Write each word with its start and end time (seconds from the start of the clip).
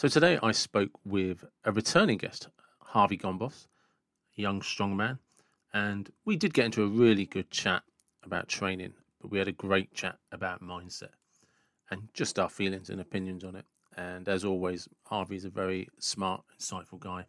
So 0.00 0.08
today 0.08 0.38
I 0.42 0.52
spoke 0.52 0.92
with 1.04 1.44
a 1.62 1.72
returning 1.72 2.16
guest, 2.16 2.48
Harvey 2.78 3.18
Gombos, 3.18 3.66
a 4.38 4.40
young 4.40 4.62
strong 4.62 4.96
man, 4.96 5.18
and 5.74 6.10
we 6.24 6.36
did 6.36 6.54
get 6.54 6.64
into 6.64 6.82
a 6.82 6.86
really 6.86 7.26
good 7.26 7.50
chat 7.50 7.82
about 8.24 8.48
training, 8.48 8.94
but 9.20 9.30
we 9.30 9.36
had 9.36 9.46
a 9.46 9.52
great 9.52 9.92
chat 9.92 10.16
about 10.32 10.62
mindset 10.62 11.10
and 11.90 12.08
just 12.14 12.38
our 12.38 12.48
feelings 12.48 12.88
and 12.88 12.98
opinions 12.98 13.44
on 13.44 13.54
it. 13.54 13.66
And 13.94 14.26
as 14.26 14.42
always, 14.42 14.88
Harvey's 15.04 15.44
a 15.44 15.50
very 15.50 15.86
smart, 15.98 16.44
insightful 16.58 16.98
guy. 16.98 17.26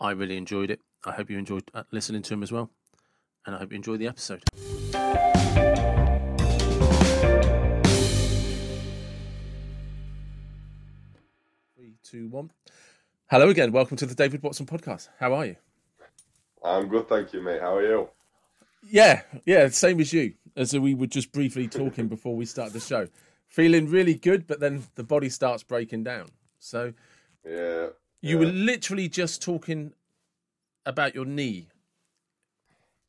I 0.00 0.12
really 0.12 0.38
enjoyed 0.38 0.70
it. 0.70 0.80
I 1.04 1.12
hope 1.12 1.28
you 1.28 1.36
enjoyed 1.36 1.70
uh, 1.74 1.82
listening 1.90 2.22
to 2.22 2.32
him 2.32 2.42
as 2.42 2.50
well. 2.50 2.70
And 3.44 3.54
I 3.54 3.58
hope 3.58 3.72
you 3.72 3.76
enjoyed 3.76 4.00
the 4.00 4.08
episode. 4.08 4.42
Two, 12.10 12.26
one. 12.28 12.50
Hello 13.30 13.50
again. 13.50 13.70
Welcome 13.70 13.96
to 13.98 14.06
the 14.06 14.16
David 14.16 14.42
Watson 14.42 14.66
podcast. 14.66 15.08
How 15.20 15.32
are 15.32 15.46
you? 15.46 15.56
I'm 16.64 16.88
good, 16.88 17.08
thank 17.08 17.32
you, 17.32 17.40
mate. 17.40 17.60
How 17.60 17.76
are 17.76 17.86
you? 17.86 18.08
Yeah, 18.82 19.22
yeah, 19.46 19.68
same 19.68 20.00
as 20.00 20.12
you. 20.12 20.34
As 20.56 20.76
we 20.76 20.94
were 20.94 21.06
just 21.06 21.30
briefly 21.30 21.68
talking 21.68 22.08
before 22.14 22.34
we 22.34 22.46
started 22.46 22.72
the 22.72 22.80
show. 22.80 23.06
Feeling 23.46 23.88
really 23.88 24.14
good, 24.14 24.48
but 24.48 24.58
then 24.58 24.82
the 24.96 25.04
body 25.04 25.28
starts 25.28 25.62
breaking 25.62 26.02
down. 26.02 26.26
So, 26.58 26.94
Yeah. 27.44 27.88
you 28.20 28.34
yeah. 28.34 28.36
were 28.40 28.52
literally 28.52 29.08
just 29.08 29.40
talking 29.40 29.92
about 30.84 31.14
your 31.14 31.26
knee. 31.26 31.68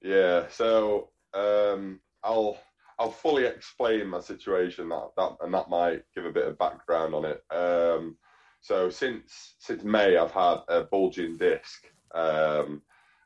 Yeah. 0.04 0.46
So 0.50 1.10
um, 1.34 2.02
I'll 2.24 2.60
I'll 3.00 3.12
fully 3.12 3.46
explain 3.46 4.08
my 4.08 4.20
situation 4.20 4.90
that 4.90 5.10
that 5.18 5.38
and 5.42 5.54
that 5.56 5.70
might 5.70 6.04
give 6.14 6.26
a 6.26 6.32
bit 6.32 6.48
of 6.48 6.60
background 6.60 7.16
on 7.16 7.26
it. 7.26 7.44
Um, 7.50 8.18
so 8.62 8.90
since 8.90 9.56
since 9.60 9.84
May, 9.84 10.18
I've 10.18 10.32
had 10.32 10.60
a 10.70 10.84
bulging 10.84 11.38
disc, 11.38 11.84
um, 12.16 12.82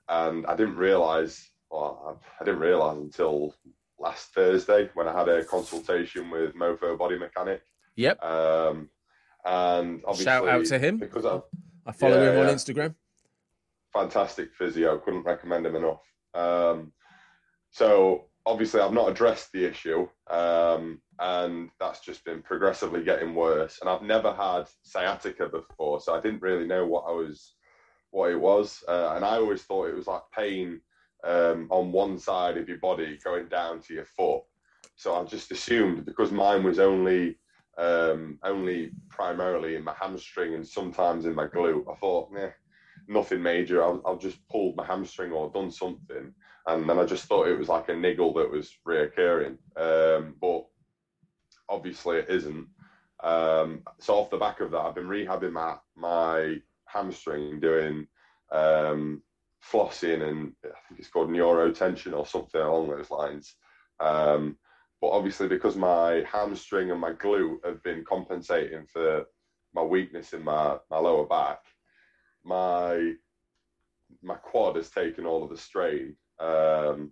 and 0.09 0.45
I 0.47 0.55
didn't 0.55 0.77
realise. 0.77 1.51
Well, 1.69 2.19
I, 2.39 2.41
I 2.41 2.45
didn't 2.45 2.61
realise 2.61 2.97
until 2.97 3.53
last 3.99 4.33
Thursday 4.33 4.89
when 4.93 5.07
I 5.07 5.17
had 5.17 5.27
a 5.29 5.43
consultation 5.43 6.29
with 6.29 6.53
Mofo 6.55 6.97
Body 6.97 7.17
Mechanic. 7.17 7.61
Yep. 7.95 8.23
Um, 8.23 8.89
and 9.45 10.01
obviously, 10.05 10.25
Shout 10.25 10.47
out 10.47 10.65
to 10.65 10.79
him. 10.79 10.97
because 10.97 11.25
I've 11.25 11.41
I 11.85 11.91
follow 11.91 12.21
Yeah, 12.21 12.31
him 12.33 12.39
on 12.39 12.47
yeah. 12.47 12.53
Instagram. 12.53 12.95
fantastic 13.93 14.53
physio. 14.53 14.97
Couldn't 14.99 15.23
recommend 15.23 15.65
him 15.65 15.75
enough. 15.75 16.01
Um, 16.33 16.91
so 17.71 18.25
obviously, 18.45 18.81
I've 18.81 18.93
not 18.93 19.09
addressed 19.09 19.51
the 19.51 19.65
issue, 19.65 20.07
um, 20.29 21.01
and 21.19 21.69
that's 21.79 21.99
just 22.01 22.23
been 22.25 22.41
progressively 22.41 23.03
getting 23.03 23.35
worse. 23.35 23.79
And 23.81 23.89
I've 23.89 24.01
never 24.01 24.33
had 24.33 24.65
sciatica 24.83 25.47
before, 25.49 25.99
so 26.01 26.13
I 26.13 26.21
didn't 26.21 26.41
really 26.41 26.67
know 26.67 26.85
what 26.85 27.05
I 27.07 27.11
was, 27.11 27.55
what 28.11 28.31
it 28.31 28.39
was. 28.39 28.83
Uh, 28.87 29.13
and 29.15 29.25
I 29.25 29.35
always 29.37 29.63
thought 29.63 29.89
it 29.89 29.95
was 29.95 30.07
like 30.07 30.21
pain 30.35 30.81
um, 31.23 31.67
on 31.69 31.91
one 31.91 32.17
side 32.17 32.57
of 32.57 32.69
your 32.69 32.77
body 32.79 33.17
going 33.23 33.47
down 33.47 33.81
to 33.81 33.93
your 33.93 34.05
foot. 34.05 34.43
So 34.95 35.15
I 35.15 35.23
just 35.25 35.51
assumed 35.51 36.05
because 36.05 36.31
mine 36.31 36.63
was 36.63 36.79
only 36.79 37.37
um, 37.77 38.39
only 38.43 38.91
primarily 39.09 39.75
in 39.75 39.83
my 39.83 39.93
hamstring 39.99 40.53
and 40.53 40.65
sometimes 40.65 41.25
in 41.25 41.35
my 41.35 41.47
glute. 41.47 41.83
I 41.91 41.95
thought, 41.95 42.29
yeah, 42.33 42.51
nothing 43.07 43.41
major. 43.41 43.83
I've, 43.83 43.99
I'll 44.05 44.17
just 44.17 44.37
pulled 44.47 44.75
my 44.77 44.85
hamstring 44.85 45.31
or 45.31 45.51
done 45.51 45.71
something, 45.71 46.33
and 46.67 46.89
then 46.89 46.97
I 46.97 47.05
just 47.05 47.25
thought 47.25 47.47
it 47.47 47.57
was 47.57 47.69
like 47.69 47.89
a 47.89 47.95
niggle 47.95 48.33
that 48.33 48.49
was 48.49 48.71
reoccurring. 48.87 49.57
Um, 49.77 50.35
but 50.41 50.65
obviously 51.69 52.17
it 52.17 52.29
isn't. 52.29 52.67
Um, 53.23 53.83
so 53.99 54.15
off 54.15 54.29
the 54.29 54.37
back 54.37 54.61
of 54.61 54.71
that, 54.71 54.79
I've 54.79 54.95
been 54.95 55.07
rehabbing 55.07 55.51
my 55.51 55.75
my 55.95 56.57
hamstring, 56.87 57.59
doing 57.59 58.07
um, 58.51 59.21
flossing 59.63 60.27
and 60.27 60.53
I 60.63 60.77
think 60.87 60.99
it's 60.99 61.09
called 61.09 61.29
neurotension 61.29 62.17
or 62.17 62.25
something 62.25 62.61
along 62.61 62.89
those 62.89 63.11
lines. 63.11 63.55
Um, 63.99 64.57
but 65.01 65.09
obviously, 65.09 65.47
because 65.47 65.75
my 65.75 66.23
hamstring 66.31 66.91
and 66.91 66.99
my 66.99 67.11
glute 67.13 67.63
have 67.65 67.83
been 67.83 68.03
compensating 68.05 68.85
for 68.87 69.25
my 69.73 69.83
weakness 69.83 70.33
in 70.33 70.43
my, 70.43 70.77
my 70.89 70.97
lower 70.97 71.25
back, 71.25 71.59
my 72.43 73.13
my 74.21 74.35
quad 74.35 74.75
has 74.75 74.89
taken 74.89 75.25
all 75.25 75.43
of 75.43 75.49
the 75.49 75.57
strain 75.57 76.15
um, 76.39 77.11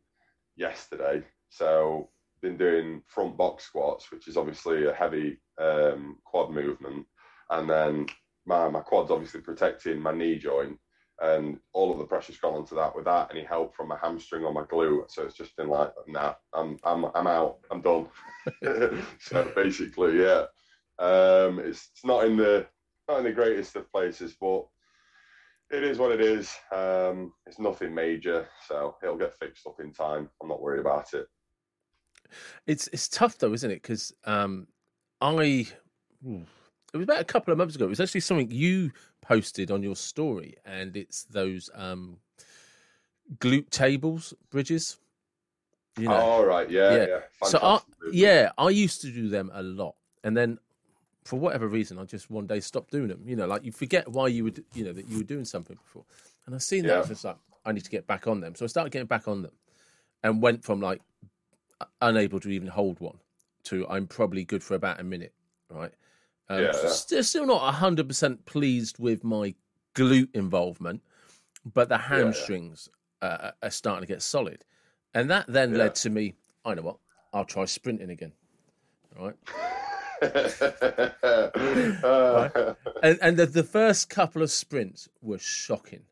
yesterday. 0.56 1.24
So 1.50 2.10
been 2.42 2.58
doing 2.58 3.02
front 3.08 3.38
box 3.38 3.64
squats, 3.64 4.12
which 4.12 4.28
is 4.28 4.38
obviously 4.38 4.86
a 4.86 4.94
heavy 4.94 5.40
um, 5.60 6.18
quad 6.26 6.52
movement, 6.52 7.06
and 7.50 7.70
then 7.70 8.06
my 8.46 8.70
my 8.70 8.82
quad's 8.82 9.12
obviously 9.12 9.42
protecting 9.42 10.00
my 10.00 10.12
knee 10.12 10.38
joint, 10.38 10.78
and 11.22 11.58
all 11.74 11.92
of 11.92 11.98
the 11.98 12.06
pressure's 12.06 12.38
gone 12.38 12.54
onto 12.54 12.76
that 12.76 12.96
without 12.96 13.32
any 13.32 13.44
help 13.44 13.76
from 13.76 13.88
my 13.88 13.98
hamstring 14.02 14.44
or 14.44 14.54
my 14.54 14.64
glute. 14.64 15.10
So 15.10 15.24
it's 15.24 15.38
just 15.38 15.56
been 15.56 15.70
like, 15.70 15.92
nah, 16.08 16.34
I'm 16.54 16.78
I'm 16.84 17.06
I'm 17.16 17.28
out, 17.28 17.60
I'm 17.72 17.82
done. 17.82 18.08
so 19.20 19.52
basically, 19.56 20.22
yeah, 20.22 20.46
um, 21.00 21.60
it's, 21.60 21.90
it's 21.94 22.06
not 22.06 22.26
in 22.26 22.38
the 22.38 22.68
not 23.08 23.20
in 23.20 23.24
the 23.26 23.32
greatest 23.32 23.76
of 23.76 23.92
places, 23.92 24.36
but 24.40 24.66
it 25.74 25.84
is 25.84 25.98
what 25.98 26.12
it 26.12 26.22
is. 26.22 26.56
Um, 26.72 27.34
it's 27.48 27.60
nothing 27.60 27.94
major, 27.94 28.48
so 28.68 28.96
it'll 29.02 29.18
get 29.18 29.34
fixed 29.38 29.66
up 29.66 29.80
in 29.80 29.92
time. 29.92 30.30
I'm 30.42 30.48
not 30.48 30.62
worried 30.62 30.80
about 30.82 31.14
it. 31.14 31.26
It's 32.68 32.88
it's 32.94 33.08
tough 33.08 33.38
though, 33.38 33.54
isn't 33.54 33.70
it? 33.70 33.82
Because 33.82 34.14
um, 34.26 34.68
I 35.20 35.68
ooh, 36.26 36.46
it 36.94 36.98
was 36.98 37.04
about 37.04 37.22
a 37.22 37.26
couple 37.26 37.52
of 37.52 37.58
months 37.58 37.76
ago. 37.76 37.86
It 37.86 37.90
was 37.90 38.00
actually 38.00 38.22
something 38.22 38.52
you 38.52 38.92
posted 39.22 39.72
on 39.72 39.84
your 39.84 39.96
story, 39.96 40.56
and 40.66 40.96
it's 40.96 41.24
those 41.26 41.70
um, 41.74 42.18
glute 43.38 43.70
tables 43.70 44.34
bridges. 44.52 44.98
You 45.98 46.08
know, 46.08 46.16
All 46.16 46.46
right, 46.46 46.70
yeah, 46.70 46.96
Yeah. 46.96 47.06
yeah. 47.06 47.20
so 47.44 47.60
I, 47.62 47.80
yeah, 48.12 48.52
I 48.58 48.70
used 48.70 49.02
to 49.02 49.12
do 49.12 49.30
them 49.30 49.52
a 49.54 49.62
lot, 49.62 49.96
and 50.24 50.36
then 50.36 50.58
for 51.24 51.40
whatever 51.40 51.68
reason, 51.68 51.98
I 52.00 52.04
just 52.06 52.30
one 52.30 52.48
day 52.48 52.60
stopped 52.60 52.92
doing 52.92 53.08
them. 53.08 53.22
You 53.26 53.36
know, 53.36 53.48
like 53.48 53.64
you 53.64 53.72
forget 53.72 54.08
why 54.08 54.28
you 54.28 54.44
would, 54.44 54.64
you 54.74 54.84
know, 54.84 54.94
that 54.94 55.08
you 55.08 55.18
were 55.18 55.24
doing 55.24 55.46
something 55.46 55.78
before. 55.78 56.06
And 56.46 56.56
I've 56.56 56.64
seen 56.64 56.86
that, 56.88 56.96
I 56.96 57.00
was 57.00 57.08
just 57.08 57.24
like, 57.24 57.38
I 57.66 57.72
need 57.72 57.84
to 57.86 57.90
get 57.90 58.08
back 58.08 58.28
on 58.28 58.42
them. 58.42 58.56
So 58.56 58.66
I 58.66 58.68
started 58.68 58.92
getting 58.92 59.08
back 59.08 59.28
on 59.28 59.42
them, 59.42 59.54
and 60.24 60.42
went 60.42 60.64
from 60.64 60.82
like 60.82 61.02
unable 62.02 62.40
to 62.40 62.50
even 62.50 62.68
hold 62.68 63.00
one 63.00 63.18
to 63.64 63.88
I'm 63.88 64.08
probably 64.08 64.44
good 64.44 64.64
for 64.64 64.76
about 64.76 65.00
a 65.00 65.04
minute, 65.04 65.34
right? 65.70 65.92
Um, 66.50 66.60
Yeah, 66.60 66.72
yeah. 66.74 66.88
Still, 66.88 67.24
still 67.24 67.46
not 67.46 67.74
hundred 67.74 68.08
percent 68.08 68.46
pleased 68.46 69.00
with 69.00 69.24
my 69.24 69.56
glute 69.96 70.34
involvement, 70.34 71.02
but 71.74 71.88
the 71.90 71.96
yeah. 71.96 72.02
hamstrings 72.02 72.90
uh, 73.22 73.52
are 73.62 73.70
starting 73.70 74.06
to 74.06 74.14
get 74.14 74.22
solid, 74.22 74.66
and 75.14 75.30
that 75.30 75.46
then 75.48 75.72
Yeah. 75.72 75.78
led 75.78 75.96
to 75.96 76.10
me. 76.10 76.36
I 76.66 76.74
know 76.74 76.82
what 76.82 76.98
I'll 77.34 77.46
try 77.46 77.66
sprinting 77.66 78.10
again, 78.10 78.34
right? 79.18 79.36
Uh, 82.04 82.50
And 83.04 83.20
and 83.22 83.38
the, 83.38 83.46
the 83.46 83.64
first 83.64 84.10
couple 84.10 84.42
of 84.42 84.50
sprints 84.52 85.10
were 85.22 85.38
shocking. 85.40 86.04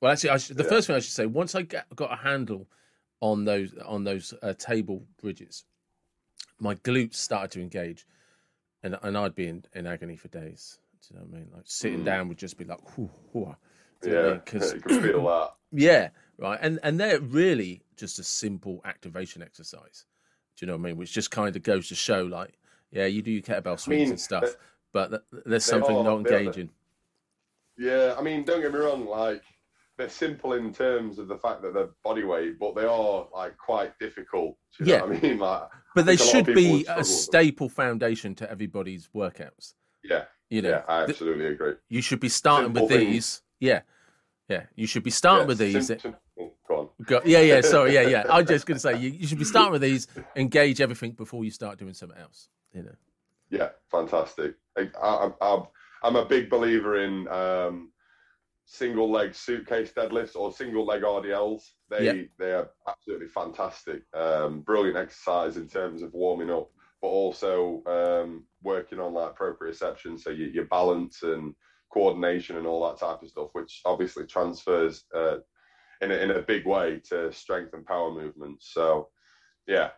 Well, 0.00 0.12
actually, 0.12 0.30
I 0.30 0.36
should, 0.38 0.56
the 0.56 0.64
Yeah. 0.64 0.68
first 0.70 0.86
thing 0.88 0.96
I 0.96 0.98
should 0.98 1.12
say, 1.12 1.26
once 1.26 1.54
I 1.54 1.62
got, 1.62 1.84
got 1.94 2.12
a 2.12 2.16
handle 2.16 2.66
on 3.20 3.44
those 3.44 3.74
on 3.84 4.04
those 4.04 4.34
uh, 4.42 4.52
table 4.54 5.04
bridges, 5.20 5.64
my 6.58 6.74
glutes 6.74 7.14
started 7.14 7.50
to 7.52 7.60
engage, 7.62 8.06
and 8.82 8.98
and 9.02 9.16
I'd 9.16 9.34
be 9.34 9.46
in, 9.46 9.64
in 9.74 9.86
agony 9.86 10.16
for 10.16 10.28
days. 10.28 10.78
Do 11.02 11.14
you 11.14 11.20
know 11.20 11.26
what 11.26 11.36
I 11.36 11.38
mean? 11.40 11.50
Like 11.54 11.62
sitting 11.66 12.00
Mm. 12.00 12.04
down 12.04 12.28
would 12.28 12.38
just 12.38 12.58
be 12.58 12.64
like, 12.64 12.80
whew, 12.96 13.10
whew. 13.32 13.54
Do 14.02 14.08
you 14.10 14.14
know 14.16 14.20
what 14.22 14.26
I 14.26 14.28
yeah, 14.28 14.32
mean? 14.34 14.42
'Cause- 14.44 14.74
you 14.74 14.80
can 14.80 15.02
feel 15.02 15.24
that. 15.26 15.50
yeah, 15.72 16.08
right. 16.38 16.58
And 16.60 16.80
and 16.82 16.98
they're 16.98 17.20
really 17.20 17.82
just 17.96 18.18
a 18.18 18.24
simple 18.24 18.80
activation 18.84 19.42
exercise. 19.42 20.04
Do 20.56 20.64
you 20.64 20.70
know 20.72 20.76
what 20.76 20.86
I 20.86 20.90
mean? 20.90 20.96
Which 20.96 21.12
just 21.12 21.30
kind 21.30 21.54
of 21.54 21.62
goes 21.62 21.88
to 21.88 21.94
show, 21.94 22.22
like, 22.24 22.58
yeah, 22.92 23.06
you 23.06 23.22
do 23.22 23.30
your 23.30 23.42
kettlebell 23.42 23.78
swings 23.78 24.00
mean, 24.00 24.10
and 24.10 24.20
stuff, 24.20 24.56
but 24.92 25.24
there's 25.44 25.64
something 25.64 26.02
not 26.04 26.18
engaging. 26.18 26.70
Yeah, 27.78 28.14
I 28.18 28.22
mean, 28.22 28.44
don't 28.44 28.62
get 28.62 28.72
me 28.72 28.78
wrong. 28.78 29.06
Like 29.06 29.42
they're 29.98 30.08
simple 30.08 30.54
in 30.54 30.72
terms 30.72 31.18
of 31.18 31.28
the 31.28 31.38
fact 31.38 31.62
that 31.62 31.74
they're 31.74 31.90
body 32.04 32.24
weight, 32.24 32.58
but 32.58 32.74
they 32.74 32.84
are 32.84 33.26
like 33.34 33.56
quite 33.58 33.98
difficult. 33.98 34.56
Do 34.78 34.84
you 34.84 34.92
Yeah. 34.92 34.98
know 35.00 35.06
what 35.08 35.16
I 35.16 35.20
mean? 35.20 35.38
Like, 35.46 35.62
But 35.94 36.06
they 36.06 36.16
think 36.16 36.20
a 36.32 36.36
lot 36.36 36.40
of 36.40 36.46
should 36.46 36.54
be 36.54 36.86
a 36.88 36.96
with 36.98 37.06
staple 37.06 37.68
foundation 37.68 38.34
to 38.36 38.50
everybody's 38.50 39.08
workouts. 39.14 39.74
yeah, 40.04 40.24
You 40.50 40.62
know, 40.62 40.68
yeah, 40.70 40.82
I 40.88 41.00
th- 41.06 41.10
absolutely 41.10 41.46
agree. 41.46 41.74
you 41.88 42.02
should 42.02 42.20
be 42.20 42.28
starting 42.28 42.72
with 42.72 42.82
Simple 42.82 42.96
things. 42.98 43.10
these. 43.12 43.42
Yeah, 43.60 43.80
yeah. 44.48 44.64
You 44.74 44.86
should 44.86 45.02
be 45.02 45.10
starting 45.10 45.44
Yeah, 45.44 45.48
with 45.48 45.58
these. 45.58 45.90
oh, 45.90 46.52
go 46.68 46.76
on. 46.78 46.88
Go, 47.04 47.20
yeah, 47.24 47.40
yeah. 47.40 47.60
Sorry, 47.62 47.94
yeah, 47.94 48.02
yeah. 48.02 48.24
I'm 48.28 48.46
just 48.46 48.66
going 48.66 48.76
to 48.76 48.80
say 48.80 48.96
you, 49.02 49.10
you 49.10 49.26
should 49.26 49.38
be 49.38 49.44
starting 49.44 49.72
with 49.72 49.82
these. 49.82 50.06
Engage 50.34 50.80
everything 50.82 51.12
before 51.12 51.44
you 51.44 51.50
start 51.50 51.78
doing 51.78 51.94
something 51.94 52.18
else. 52.18 52.48
You 52.76 52.82
know. 52.84 52.94
Yeah, 53.50 53.70
fantastic. 53.90 54.54
I, 54.76 54.90
I, 55.02 55.30
I'm, 55.40 55.62
I'm 56.02 56.16
a 56.16 56.24
big 56.24 56.50
believer 56.50 57.02
in 57.02 57.26
um, 57.28 57.92
single 58.64 59.10
leg 59.10 59.34
suitcase 59.34 59.92
deadlifts 59.96 60.36
or 60.36 60.52
single 60.52 60.84
leg 60.84 61.02
RDLs. 61.02 61.62
They 61.88 62.04
Yeah. 62.04 62.22
they 62.38 62.52
are 62.52 62.70
absolutely 62.86 63.28
fantastic. 63.28 64.02
Um, 64.14 64.60
brilliant 64.60 64.96
exercise 64.96 65.56
in 65.56 65.68
terms 65.68 66.02
of 66.02 66.12
warming 66.12 66.50
up. 66.50 66.70
But 67.00 67.06
but 67.06 67.12
also 67.12 67.82
um, 67.86 68.44
working 68.62 68.98
on 68.98 69.14
like 69.14 69.36
proprioception, 69.36 70.18
so 70.18 70.30
your, 70.30 70.48
your 70.48 70.64
balance 70.64 71.22
and 71.22 71.54
coordination 71.92 72.56
and 72.56 72.66
all 72.66 72.84
that 72.88 72.98
type 72.98 73.22
of 73.22 73.28
stuff, 73.28 73.50
which 73.52 73.80
obviously 73.84 74.26
transfers 74.26 75.04
uh, 75.14 75.36
in 76.00 76.10
a, 76.10 76.14
in 76.14 76.30
a 76.32 76.42
big 76.42 76.66
way 76.66 77.00
to 77.10 77.32
strength 77.32 77.74
and 77.74 77.86
power 77.86 78.10
movements. 78.10 78.72
So, 78.72 79.08
yeah, 79.68 79.90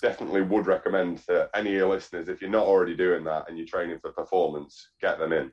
definitely 0.00 0.42
would 0.42 0.66
recommend 0.66 1.18
to 1.26 1.48
any 1.54 1.70
of 1.70 1.76
your 1.76 1.88
listeners 1.88 2.28
if 2.28 2.40
you're 2.40 2.50
not 2.50 2.66
already 2.66 2.96
doing 2.96 3.24
that 3.24 3.48
and 3.48 3.56
you're 3.56 3.66
training 3.66 3.98
for 3.98 4.12
performance, 4.12 4.90
get 5.00 5.18
them 5.18 5.32
in. 5.32 5.50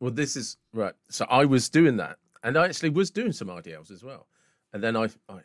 Well, 0.00 0.12
this 0.12 0.36
is 0.36 0.56
right. 0.72 0.94
So 1.10 1.26
I 1.28 1.44
was 1.44 1.68
doing 1.68 1.96
that, 1.96 2.18
and 2.42 2.56
I 2.56 2.66
actually 2.66 2.90
was 2.90 3.10
doing 3.10 3.32
some 3.32 3.48
RDLs 3.48 3.90
as 3.90 4.04
well. 4.04 4.26
And 4.72 4.82
then 4.82 4.96
I, 4.96 5.04
I 5.28 5.40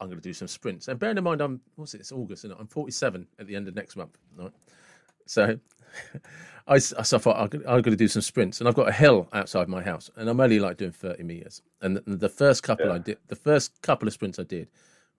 I'm 0.00 0.08
going 0.08 0.20
to 0.20 0.20
do 0.20 0.34
some 0.34 0.48
sprints. 0.48 0.88
And 0.88 0.98
bearing 0.98 1.16
in 1.16 1.24
mind, 1.24 1.40
I'm 1.40 1.60
what's 1.76 1.94
it? 1.94 2.00
It's 2.00 2.12
August, 2.12 2.44
and 2.44 2.52
I'm 2.58 2.66
47 2.66 3.26
at 3.38 3.46
the 3.46 3.56
end 3.56 3.68
of 3.68 3.74
next 3.74 3.96
month. 3.96 4.18
Right? 4.36 4.52
So 5.26 5.58
I, 6.66 6.78
so 6.78 6.96
I 6.98 7.20
thought 7.20 7.54
I'm 7.54 7.60
going 7.62 7.82
to 7.82 7.96
do 7.96 8.08
some 8.08 8.22
sprints, 8.22 8.60
and 8.60 8.68
I've 8.68 8.74
got 8.74 8.88
a 8.88 8.92
hill 8.92 9.28
outside 9.32 9.68
my 9.68 9.82
house, 9.82 10.10
and 10.16 10.28
I'm 10.28 10.40
only 10.40 10.58
like 10.58 10.76
doing 10.76 10.92
30 10.92 11.22
meters. 11.22 11.62
And 11.80 11.96
the, 11.96 12.02
the 12.16 12.28
first 12.28 12.62
couple 12.62 12.86
yeah. 12.86 12.94
I 12.94 12.98
did, 12.98 13.18
the 13.28 13.36
first 13.36 13.80
couple 13.82 14.08
of 14.08 14.14
sprints 14.14 14.38
I 14.38 14.44
did, 14.44 14.68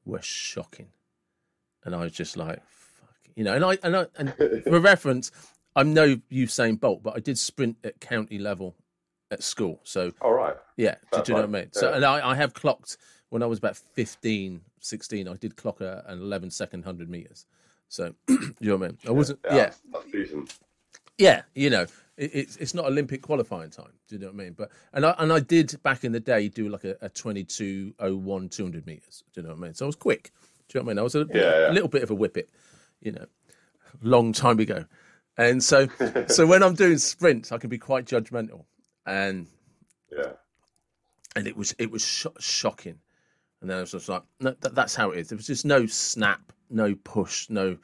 were 0.06 0.22
shocking, 0.22 0.88
and 1.86 1.96
I 1.96 2.00
was 2.00 2.12
just 2.12 2.36
like, 2.36 2.62
fuck, 2.68 3.16
you 3.36 3.44
know. 3.44 3.54
And 3.54 3.64
I 3.64 3.78
and 3.84 3.96
I 3.96 4.06
and 4.18 4.34
for 4.64 4.80
reference, 4.80 5.32
I'm 5.76 5.94
no 5.94 6.18
Usain 6.32 6.80
Bolt, 6.80 7.04
but 7.04 7.16
I 7.16 7.20
did 7.20 7.38
sprint 7.38 7.78
at 7.84 8.00
county 8.00 8.40
level 8.40 8.76
at 9.32 9.44
school. 9.44 9.80
So 9.84 10.12
all 10.22 10.34
right, 10.34 10.56
yeah, 10.78 10.96
do, 11.12 11.22
do 11.22 11.32
you 11.32 11.36
know 11.36 11.42
what 11.42 11.50
I 11.50 11.52
mean? 11.52 11.70
Yeah. 11.74 11.80
So 11.80 11.94
and 11.94 12.04
I, 12.04 12.32
I 12.32 12.36
have 12.36 12.54
clocked 12.54 12.98
when 13.30 13.44
I 13.44 13.48
was 13.48 13.58
about 13.58 13.76
15, 13.76 14.62
16, 14.80 15.28
I 15.28 15.34
did 15.34 15.56
clock 15.58 15.82
a, 15.82 16.04
an 16.08 16.22
11 16.22 16.52
second 16.52 16.82
100 16.86 17.10
meters. 17.10 17.46
So, 17.90 18.14
you 18.30 18.54
know 18.62 18.78
what 18.78 18.86
I 18.86 18.88
mean? 18.88 18.98
I 19.08 19.12
wasn't, 19.12 19.40
yeah. 19.46 19.56
yeah. 19.56 19.72
That's 19.92 20.12
decent. 20.12 20.58
Yeah, 21.18 21.42
you 21.54 21.70
know, 21.70 21.86
it, 22.18 22.32
it's 22.34 22.58
it's 22.58 22.74
not 22.74 22.86
Olympic 22.86 23.22
qualifying 23.22 23.70
time. 23.70 23.92
Do 24.08 24.16
you 24.16 24.22
know 24.22 24.28
what 24.28 24.36
I 24.36 24.38
mean? 24.38 24.54
But 24.54 24.72
and 24.94 25.06
I 25.06 25.16
and 25.18 25.32
I 25.32 25.40
did 25.40 25.82
back 25.82 26.04
in 26.04 26.12
the 26.12 26.20
day 26.20 26.50
do 26.50 26.68
like 26.68 26.84
a, 26.84 26.98
a 27.02 27.10
2201 27.10 28.50
200 28.50 28.86
meters. 28.86 29.24
Do 29.34 29.42
you 29.42 29.48
know 29.48 29.54
what 29.54 29.60
I 29.60 29.62
mean? 29.62 29.74
So 29.74 29.86
I 29.86 29.88
was 29.88 29.96
quick. 29.96 30.32
Do 30.68 30.78
you 30.78 30.82
know 30.82 30.86
what 30.86 30.92
I 30.92 30.94
mean? 30.94 31.00
I 31.00 31.04
was 31.04 31.16
a, 31.16 31.26
yeah, 31.34 31.60
yeah. 31.68 31.72
little 31.72 31.88
bit 31.88 32.04
of 32.04 32.12
a 32.12 32.16
whippet, 32.16 32.50
you 33.02 33.12
know, 33.12 33.26
long 34.02 34.34
time 34.34 34.60
ago. 34.60 34.86
And 35.38 35.64
so 35.64 35.88
so 36.28 36.46
when 36.46 36.64
I'm 36.64 36.76
doing 36.76 36.98
sprints, 36.98 37.52
I 37.52 37.58
can 37.58 37.70
be 37.70 37.78
quite 37.78 38.06
judgmental. 38.06 38.66
And 39.06 39.48
yeah, 40.12 40.34
and 41.36 41.48
it 41.48 41.56
was 41.56 41.76
it 41.78 41.92
was 41.92 42.04
sh- 42.04 42.28
shocking. 42.40 43.00
And 43.62 43.70
then 43.70 43.78
I 43.78 43.82
was 43.82 43.92
just 43.92 44.10
like, 44.10 44.24
no, 44.40 44.56
that, 44.62 44.76
that's 44.76 44.96
how 44.96 45.12
it 45.12 45.20
is. 45.20 45.30
There 45.30 45.38
was 45.38 45.48
just 45.48 45.66
no 45.66 45.86
snap, 45.86 46.52
no 46.70 46.94
push, 47.04 47.50
no 47.50 47.78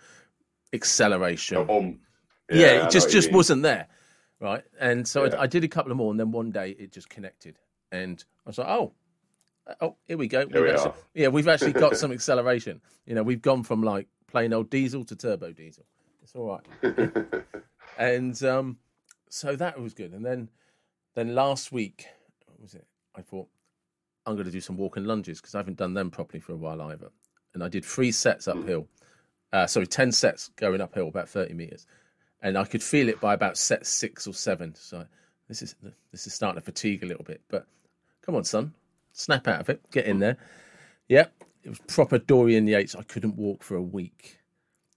acceleration. 0.74 1.66
No 1.66 1.95
yeah, 2.51 2.74
yeah, 2.74 2.86
it 2.86 2.92
just 2.92 3.10
just 3.10 3.31
wasn't 3.31 3.63
there, 3.63 3.88
right? 4.39 4.63
And 4.80 5.07
so 5.07 5.25
yeah. 5.25 5.36
I, 5.36 5.44
I, 5.44 5.48
did 5.48 5.63
a 5.63 5.68
couple 5.68 5.92
of 5.92 5.98
more, 5.98 6.12
and 6.12 6.19
then 6.19 6.31
one 6.31 6.51
day 6.51 6.72
it 6.72 6.92
just 6.92 7.10
connected, 7.10 7.57
and 7.92 8.24
I 8.45 8.50
was 8.50 8.57
like, 8.57 8.68
oh, 8.68 8.94
oh, 9.81 9.95
here 10.07 10.17
we 10.17 10.27
go. 10.27 10.47
Here 10.47 10.63
we 10.63 10.71
actually, 10.71 10.93
yeah, 11.13 11.27
we've 11.27 11.47
actually 11.47 11.73
got 11.73 11.97
some 11.97 12.11
acceleration. 12.11 12.81
You 13.05 13.15
know, 13.15 13.23
we've 13.23 13.41
gone 13.41 13.63
from 13.63 13.83
like 13.83 14.07
plain 14.27 14.53
old 14.53 14.69
diesel 14.69 15.03
to 15.05 15.15
turbo 15.15 15.51
diesel. 15.51 15.85
It's 16.23 16.35
all 16.35 16.61
right. 16.83 17.25
and 17.97 18.41
um, 18.43 18.77
so 19.29 19.55
that 19.55 19.79
was 19.79 19.93
good. 19.93 20.13
And 20.13 20.25
then 20.25 20.49
then 21.15 21.35
last 21.35 21.71
week, 21.71 22.05
what 22.45 22.61
was 22.61 22.73
it? 22.73 22.85
I 23.15 23.21
thought 23.21 23.47
I'm 24.25 24.35
going 24.35 24.45
to 24.45 24.51
do 24.51 24.61
some 24.61 24.77
walking 24.77 25.05
lunges 25.05 25.41
because 25.41 25.55
I 25.55 25.59
haven't 25.59 25.77
done 25.77 25.93
them 25.93 26.11
properly 26.11 26.39
for 26.39 26.53
a 26.53 26.57
while 26.57 26.81
either. 26.81 27.09
And 27.53 27.63
I 27.63 27.69
did 27.69 27.83
three 27.83 28.11
sets 28.11 28.45
hmm. 28.45 28.59
uphill. 28.59 28.87
Uh, 29.53 29.67
sorry, 29.67 29.85
10 29.85 30.13
sets 30.13 30.49
going 30.55 30.79
uphill, 30.79 31.09
about 31.09 31.27
30 31.27 31.53
meters. 31.53 31.85
And 32.41 32.57
I 32.57 32.63
could 32.63 32.81
feel 32.81 33.09
it 33.09 33.19
by 33.19 33.33
about 33.33 33.57
set 33.57 33.85
six 33.85 34.25
or 34.25 34.33
seven. 34.33 34.73
So 34.75 35.05
this 35.47 35.61
is 35.61 35.75
this 36.11 36.25
is 36.25 36.33
starting 36.33 36.59
to 36.59 36.65
fatigue 36.65 37.03
a 37.03 37.05
little 37.05 37.25
bit. 37.25 37.41
But 37.49 37.67
come 38.25 38.35
on, 38.35 38.43
son, 38.43 38.73
snap 39.11 39.47
out 39.47 39.61
of 39.61 39.69
it, 39.69 39.81
get 39.91 40.05
in 40.05 40.19
there. 40.19 40.37
Yep, 41.09 41.33
it 41.63 41.69
was 41.69 41.79
proper 41.79 42.17
Dorian 42.17 42.67
Yates. 42.67 42.95
I 42.95 43.03
couldn't 43.03 43.35
walk 43.35 43.63
for 43.63 43.75
a 43.75 43.81
week, 43.81 44.39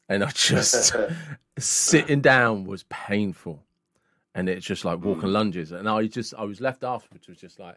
and 0.08 0.22
I 0.24 0.30
just 0.30 0.94
sitting 1.58 2.20
down 2.20 2.64
was 2.64 2.84
painful, 2.84 3.62
and 4.34 4.48
it's 4.48 4.66
just 4.66 4.84
like 4.84 5.04
walking 5.04 5.28
hmm. 5.28 5.34
lunges. 5.34 5.72
And 5.72 5.88
I 5.88 6.06
just 6.06 6.34
I 6.34 6.44
was 6.44 6.60
left 6.60 6.84
afterwards 6.84 7.28
was 7.28 7.38
just 7.38 7.58
like 7.58 7.76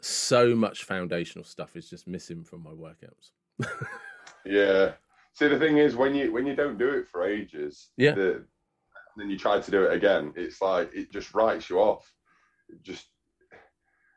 so 0.00 0.54
much 0.54 0.84
foundational 0.84 1.44
stuff 1.44 1.76
is 1.76 1.88
just 1.88 2.06
missing 2.06 2.44
from 2.44 2.62
my 2.62 2.70
workouts. 2.70 3.30
yeah. 4.44 4.92
See, 5.32 5.48
the 5.48 5.58
thing 5.58 5.78
is, 5.78 5.96
when 5.96 6.14
you 6.14 6.32
when 6.32 6.46
you 6.46 6.54
don't 6.54 6.78
do 6.78 6.88
it 6.90 7.08
for 7.08 7.26
ages, 7.26 7.90
yeah, 7.96 8.12
the, 8.12 8.44
then 9.16 9.30
you 9.30 9.38
try 9.38 9.60
to 9.60 9.70
do 9.70 9.84
it 9.84 9.92
again, 9.92 10.32
it's 10.36 10.60
like 10.60 10.90
it 10.94 11.12
just 11.12 11.34
writes 11.34 11.68
you 11.68 11.78
off. 11.78 12.12
It 12.68 12.82
just 12.82 13.06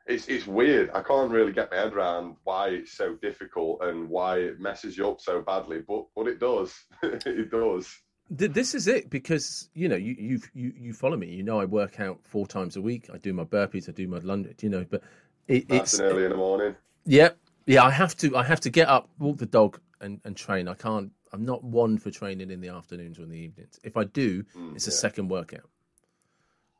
it's 0.08 0.26
it's 0.26 0.46
weird. 0.46 0.90
I 0.94 1.02
can't 1.02 1.30
really 1.30 1.52
get 1.52 1.70
my 1.70 1.76
head 1.76 1.92
around 1.92 2.36
why 2.44 2.68
it's 2.68 2.92
so 2.92 3.14
difficult 3.16 3.80
and 3.82 4.08
why 4.08 4.38
it 4.38 4.58
messes 4.58 4.96
you 4.96 5.08
up 5.08 5.20
so 5.20 5.42
badly, 5.42 5.82
but 5.86 6.06
but 6.16 6.26
it 6.26 6.40
does. 6.40 6.74
it 7.02 7.50
does. 7.50 7.94
This 8.30 8.74
is 8.74 8.88
it 8.88 9.08
because 9.10 9.70
you 9.74 9.88
know 9.88 9.96
you 9.96 10.16
you 10.18 10.40
you 10.54 10.72
you 10.76 10.92
follow 10.92 11.16
me. 11.16 11.28
You 11.28 11.42
know 11.42 11.60
I 11.60 11.66
work 11.66 12.00
out 12.00 12.18
four 12.24 12.46
times 12.46 12.76
a 12.76 12.80
week. 12.80 13.08
I 13.12 13.18
do 13.18 13.32
my 13.32 13.44
burpees. 13.44 13.88
I 13.88 13.92
do 13.92 14.08
my 14.08 14.18
lunge. 14.18 14.48
You 14.62 14.70
know, 14.70 14.86
but 14.88 15.02
it, 15.46 15.66
it's 15.68 16.00
early 16.00 16.24
in 16.24 16.30
the 16.30 16.36
morning. 16.36 16.74
Yeah, 17.04 17.30
yeah. 17.66 17.84
I 17.84 17.90
have 17.90 18.16
to. 18.18 18.36
I 18.36 18.42
have 18.44 18.60
to 18.60 18.70
get 18.70 18.88
up, 18.88 19.08
walk 19.18 19.38
the 19.38 19.46
dog, 19.46 19.80
and, 20.00 20.20
and 20.24 20.36
train. 20.36 20.68
I 20.68 20.74
can't. 20.74 21.10
I'm 21.32 21.44
not 21.44 21.62
one 21.62 21.98
for 21.98 22.10
training 22.10 22.50
in 22.50 22.60
the 22.60 22.68
afternoons 22.68 23.18
or 23.18 23.22
in 23.22 23.30
the 23.30 23.36
evenings. 23.36 23.78
If 23.82 23.96
I 23.96 24.04
do, 24.04 24.42
mm, 24.56 24.74
it's 24.74 24.86
a 24.86 24.90
second 24.90 25.28
workout. 25.28 25.68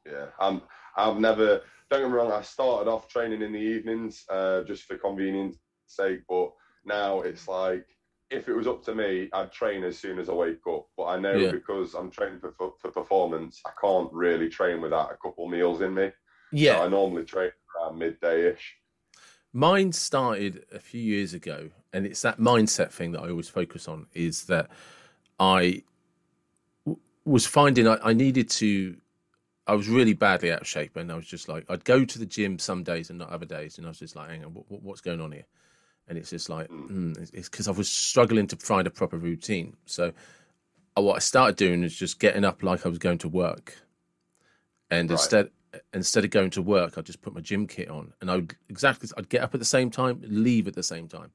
Yeah, 0.07 0.27
I'm. 0.41 0.63
I've 0.97 1.19
never. 1.19 1.63
Don't 1.91 2.03
get 2.03 2.09
me 2.09 2.15
wrong. 2.15 2.33
I 2.33 2.43
started 2.43 2.91
off 2.91 3.09
training 3.09 3.43
in 3.43 3.53
the 3.53 3.59
evenings 3.59 4.25
uh, 4.29 4.63
just 4.65 4.85
for 4.85 4.99
convenience 4.99 5.57
sake, 5.87 6.21
but 6.29 6.53
now 6.85 7.21
it's 7.21 7.49
like 7.49 7.87
if 8.31 8.49
it 8.49 8.55
was 8.55 8.67
up 8.67 8.85
to 8.85 8.95
me, 8.95 9.29
I'd 9.33 9.53
train 9.53 9.85
as 9.85 9.99
soon 9.99 10.19
as 10.19 10.29
I 10.29 10.33
wake 10.33 10.67
up. 10.69 10.87
But 10.97 11.05
I 11.05 11.19
know 11.19 11.39
yeah. 11.39 11.51
because 11.51 11.95
I'm 11.95 12.11
training 12.11 12.41
for, 12.41 12.53
for, 12.53 12.75
for 12.79 12.91
performance, 12.91 13.61
I 13.67 13.71
can't 13.81 14.13
really 14.13 14.49
train 14.49 14.83
without 14.83 15.11
a 15.13 15.17
couple 15.17 15.49
meals 15.49 15.81
in 15.81 15.95
me. 15.95 16.11
Yeah, 16.53 16.77
so 16.77 16.85
I 16.85 16.89
normally 16.89 17.25
train 17.25 17.51
around 17.77 17.99
midday 17.99 18.53
ish. 18.53 18.77
Mine 19.53 19.93
started 19.93 20.65
a 20.73 20.79
few 20.79 21.01
years 21.01 21.33
ago, 21.33 21.71
and 21.93 22.05
it's 22.05 22.21
that 22.23 22.39
mindset 22.39 22.91
thing 22.91 23.13
that 23.13 23.23
I 23.23 23.31
always 23.31 23.49
focus 23.49 23.89
on. 23.89 24.07
Is 24.13 24.45
that 24.45 24.69
I 25.41 25.85
w- 26.85 27.01
was 27.25 27.47
finding 27.47 27.89
I, 27.89 27.99
I 28.03 28.13
needed 28.13 28.51
to. 28.51 28.97
I 29.69 29.75
was 29.75 29.89
really 29.89 30.15
badly 30.15 30.51
out 30.51 30.63
of 30.63 30.67
shape, 30.67 30.97
and 30.97 31.13
I 31.13 31.15
was 31.15 31.27
just 31.27 31.49
like, 31.49 31.67
I'd 31.69 31.85
go 31.85 32.05
to 32.05 32.19
the 32.19 32.27
gym 32.27 32.59
some 32.59 32.83
days 32.83 33.11
and 33.11 33.19
not 33.19 33.29
other 33.29 33.45
days, 33.45 33.77
and 33.77 33.87
I 33.87 33.91
was 33.91 33.99
just 33.99 34.17
like, 34.17 34.31
hang 34.31 34.45
on, 34.45 34.53
what, 34.53 34.83
what's 34.83 35.03
going 35.03 35.21
on 35.21 35.31
here? 35.31 35.45
And 36.09 36.17
it's 36.17 36.31
just 36.31 36.49
like, 36.49 36.69
mm. 36.69 36.91
Mm, 36.91 37.31
it's 37.35 37.51
because 37.51 37.69
I 37.69 37.73
was 37.73 37.89
struggling 37.89 38.47
to 38.47 38.57
find 38.57 38.87
a 38.87 38.91
proper 38.91 39.19
routine. 39.19 39.77
So, 39.85 40.13
uh, 40.97 41.03
what 41.03 41.17
I 41.17 41.19
started 41.19 41.57
doing 41.57 41.85
is 41.85 41.95
just 41.95 42.19
getting 42.19 42.47
up 42.47 42.63
like 42.63 42.87
I 42.87 42.89
was 42.89 42.99
going 42.99 43.19
to 43.19 43.29
work, 43.29 43.77
and 44.91 45.11
right. 45.11 45.19
instead 45.19 45.51
instead 45.93 46.25
of 46.25 46.31
going 46.31 46.49
to 46.49 46.63
work, 46.63 46.97
I'd 46.97 47.05
just 47.05 47.21
put 47.21 47.35
my 47.35 47.43
gym 47.43 47.67
kit 47.67 47.91
on, 47.91 48.15
and 48.23 48.31
I 48.31 48.37
would 48.37 48.57
exactly 48.71 49.11
I'd 49.19 49.29
get 49.29 49.43
up 49.43 49.53
at 49.53 49.61
the 49.61 49.67
same 49.67 49.91
time, 49.91 50.23
leave 50.25 50.67
at 50.67 50.75
the 50.75 50.83
same 50.83 51.09
time, 51.09 51.31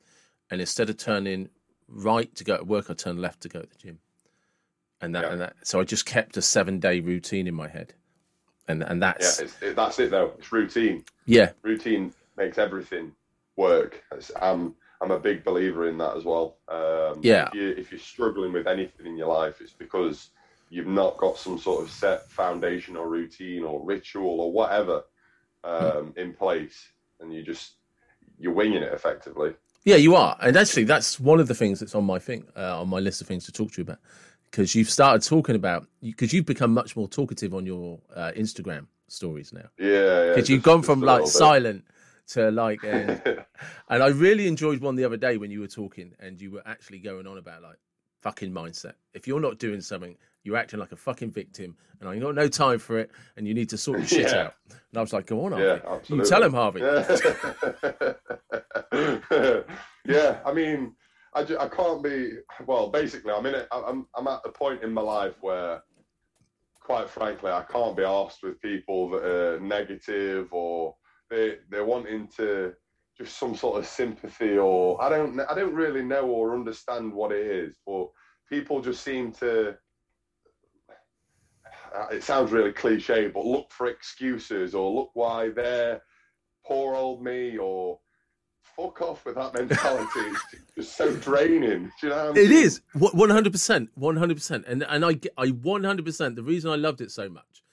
and 0.50 0.60
instead 0.60 0.90
of 0.90 0.98
turning 0.98 1.50
right 1.88 2.34
to 2.36 2.44
go 2.44 2.58
to 2.58 2.64
work, 2.64 2.90
I 2.90 2.96
turn 2.96 3.22
left 3.22 3.42
to 3.42 3.50
go 3.50 3.62
to 3.62 3.70
the 3.70 3.78
gym, 3.78 4.00
and 5.02 5.14
that 5.14 5.24
yeah. 5.26 5.32
and 5.34 5.42
that. 5.42 5.56
So 5.62 5.80
I 5.80 5.84
just 5.84 6.08
kept 6.08 6.36
a 6.36 6.42
seven 6.42 6.80
day 6.80 7.00
routine 7.00 7.46
in 7.46 7.54
my 7.54 7.68
head, 7.68 7.94
and 8.68 8.84
and 8.84 9.02
that's 9.02 9.40
yeah, 9.40 9.70
it, 9.70 9.76
that's 9.76 10.00
it 10.00 10.12
though. 10.12 10.34
It's 10.38 10.52
routine. 10.52 11.04
Yeah, 11.26 11.52
routine 11.62 12.14
makes 12.38 12.58
everything 12.58 13.12
work. 13.56 14.04
I'm 14.42 14.76
I'm 15.02 15.12
a 15.12 15.20
big 15.20 15.44
believer 15.44 15.90
in 15.90 15.98
that 15.98 16.16
as 16.16 16.24
well. 16.24 16.58
Um, 16.68 17.20
yeah, 17.22 17.48
if, 17.48 17.54
you, 17.54 17.70
if 17.78 17.92
you're 17.92 18.00
struggling 18.00 18.54
with 18.54 18.68
anything 18.68 19.06
in 19.06 19.18
your 19.18 19.28
life, 19.28 19.60
it's 19.62 19.74
because 19.74 20.30
you've 20.70 20.88
not 20.88 21.18
got 21.18 21.38
some 21.38 21.60
sort 21.60 21.84
of 21.84 21.92
set 21.92 22.30
foundation 22.30 22.96
or 22.96 23.10
routine 23.10 23.64
or 23.64 23.84
ritual 23.84 24.40
or 24.40 24.52
whatever 24.52 25.04
um, 25.64 26.14
in 26.18 26.34
place, 26.34 26.88
and 27.20 27.34
you 27.34 27.44
just 27.44 27.74
you're 28.40 28.54
winging 28.54 28.82
it 28.82 28.94
effectively. 28.94 29.54
Yeah, 29.86 29.98
you 29.98 30.16
are, 30.16 30.38
and 30.42 30.56
actually, 30.56 30.86
that's 30.86 31.20
one 31.20 31.42
of 31.42 31.50
the 31.50 31.56
things 31.56 31.82
that's 31.82 31.96
on 31.96 32.06
my 32.06 32.18
thing 32.18 32.46
uh, 32.56 32.80
on 32.80 32.88
my 32.88 33.00
list 33.00 33.20
of 33.20 33.28
things 33.28 33.46
to 33.46 33.52
talk 33.52 33.72
to 33.74 33.78
you 33.80 33.84
about 33.84 34.00
because 34.54 34.76
you've 34.76 34.90
started 34.90 35.28
talking 35.28 35.56
about 35.56 35.88
because 36.04 36.32
you've 36.32 36.46
become 36.46 36.72
much 36.72 36.96
more 36.96 37.08
talkative 37.08 37.56
on 37.56 37.66
your 37.66 38.00
uh, 38.16 38.32
Instagram 38.38 38.86
stories 39.08 39.52
now. 39.52 39.68
Yeah, 39.80 40.30
because 40.30 40.48
yeah, 40.48 40.54
you've 40.54 40.64
gone 40.64 40.84
from 40.84 41.02
like 41.02 41.26
silent 41.26 41.86
to 42.28 42.52
like, 42.52 42.84
and, 42.84 43.20
and 43.90 44.04
I 44.04 44.08
really 44.10 44.48
enjoyed 44.48 44.80
one 44.80 44.96
the 44.96 45.06
other 45.06 45.18
day 45.18 45.38
when 45.38 45.50
you 45.50 45.60
were 45.60 45.68
talking 45.68 46.14
and 46.20 46.40
you 46.40 46.52
were 46.52 46.62
actually 46.68 47.00
going 47.00 47.26
on 47.26 47.40
about 47.40 47.64
like 47.64 47.78
fucking 48.22 48.52
mindset. 48.52 48.94
If 49.16 49.28
you're 49.28 49.40
not 49.40 49.58
doing 49.58 49.82
something, 49.82 50.18
you're 50.44 50.58
acting 50.58 50.80
like 50.80 50.92
a 50.92 50.98
fucking 50.98 51.32
victim, 51.32 51.76
and 52.00 52.08
I 52.08 52.20
got 52.20 52.36
no 52.36 52.48
time 52.48 52.78
for 52.78 53.00
it, 53.00 53.10
and 53.36 53.48
you 53.48 53.56
need 53.56 53.70
to 53.70 53.78
sort 53.78 54.00
your 54.00 54.08
shit 54.08 54.32
yeah. 54.32 54.44
out. 54.44 54.54
And 54.70 54.98
I 54.98 55.02
was 55.02 55.14
like, 55.14 55.26
go 55.26 55.46
on, 55.46 55.54
Harvey. 55.54 55.82
Yeah, 55.84 56.16
you 56.16 56.26
tell 56.26 56.44
him, 56.44 56.54
Harvey. 56.54 56.82
Yeah. 58.94 59.62
yeah, 60.06 60.40
I 60.46 60.54
mean, 60.54 60.96
I, 61.36 61.44
ju- 61.44 61.58
I 61.60 61.68
can't 61.68 62.04
be. 62.04 62.32
Well, 62.66 62.90
basically, 62.90 63.32
I'm 63.32 63.46
in 63.46 63.56
it. 63.56 63.68
I'm 63.72 64.08
I'm 64.16 64.28
at 64.28 64.44
the 64.44 64.50
point 64.50 64.84
in 64.84 64.94
my 64.94 65.02
life 65.02 65.36
where, 65.42 65.84
quite 66.80 67.10
frankly, 67.10 67.52
I 67.52 67.64
can't 67.64 67.98
be 67.98 68.04
asked 68.04 68.44
with 68.44 68.62
people 68.62 69.10
that 69.12 69.24
are 69.24 69.60
negative 69.60 70.50
or 70.52 70.96
they 71.30 71.58
they're 71.70 71.86
wanting 71.86 72.28
to 72.38 72.74
just 73.18 73.38
some 73.38 73.56
sort 73.56 73.78
of 73.80 73.86
sympathy 73.86 74.58
or 74.58 75.02
I 75.02 75.10
don't 75.10 75.40
I 75.40 75.56
don't 75.56 75.76
really 75.76 76.04
know 76.04 76.28
or 76.28 76.54
understand 76.54 77.14
what 77.14 77.32
it 77.32 77.46
is, 77.46 77.76
but 77.86 78.08
people 78.50 78.82
just 78.82 79.04
seem 79.04 79.32
to. 79.34 79.76
It 82.12 82.24
sounds 82.24 82.52
really 82.52 82.72
cliche, 82.72 83.28
but 83.28 83.46
look 83.46 83.72
for 83.72 83.86
excuses 83.88 84.74
or 84.74 84.92
look 84.92 85.12
why 85.14 85.50
they're 85.50 86.02
poor 86.66 86.96
old 86.96 87.24
me 87.24 87.58
or 87.58 88.00
fuck 88.64 89.02
off 89.02 89.26
with 89.26 89.36
that 89.36 89.54
mentality. 89.54 90.10
it's 90.54 90.76
just 90.76 90.98
so 90.98 91.14
draining. 91.16 91.92
Do 92.02 92.08
you 92.08 92.10
know? 92.10 92.16
What 92.16 92.30
I 92.30 92.32
mean? 92.34 92.46
It 92.46 92.52
is 92.52 92.82
one 92.94 93.30
hundred 93.30 93.52
percent, 93.52 93.90
one 93.96 94.18
hundred 94.18 94.38
percent, 94.38 94.66
and 94.68 94.84
and 94.84 95.06
I 95.06 95.20
I 95.38 95.50
one 95.50 95.84
hundred 95.84 96.06
percent. 96.06 96.36
The 96.36 96.44
reason 96.44 96.72
I 96.72 96.76
loved 96.76 97.02
it 97.02 97.12
so 97.12 97.30
much 97.30 97.64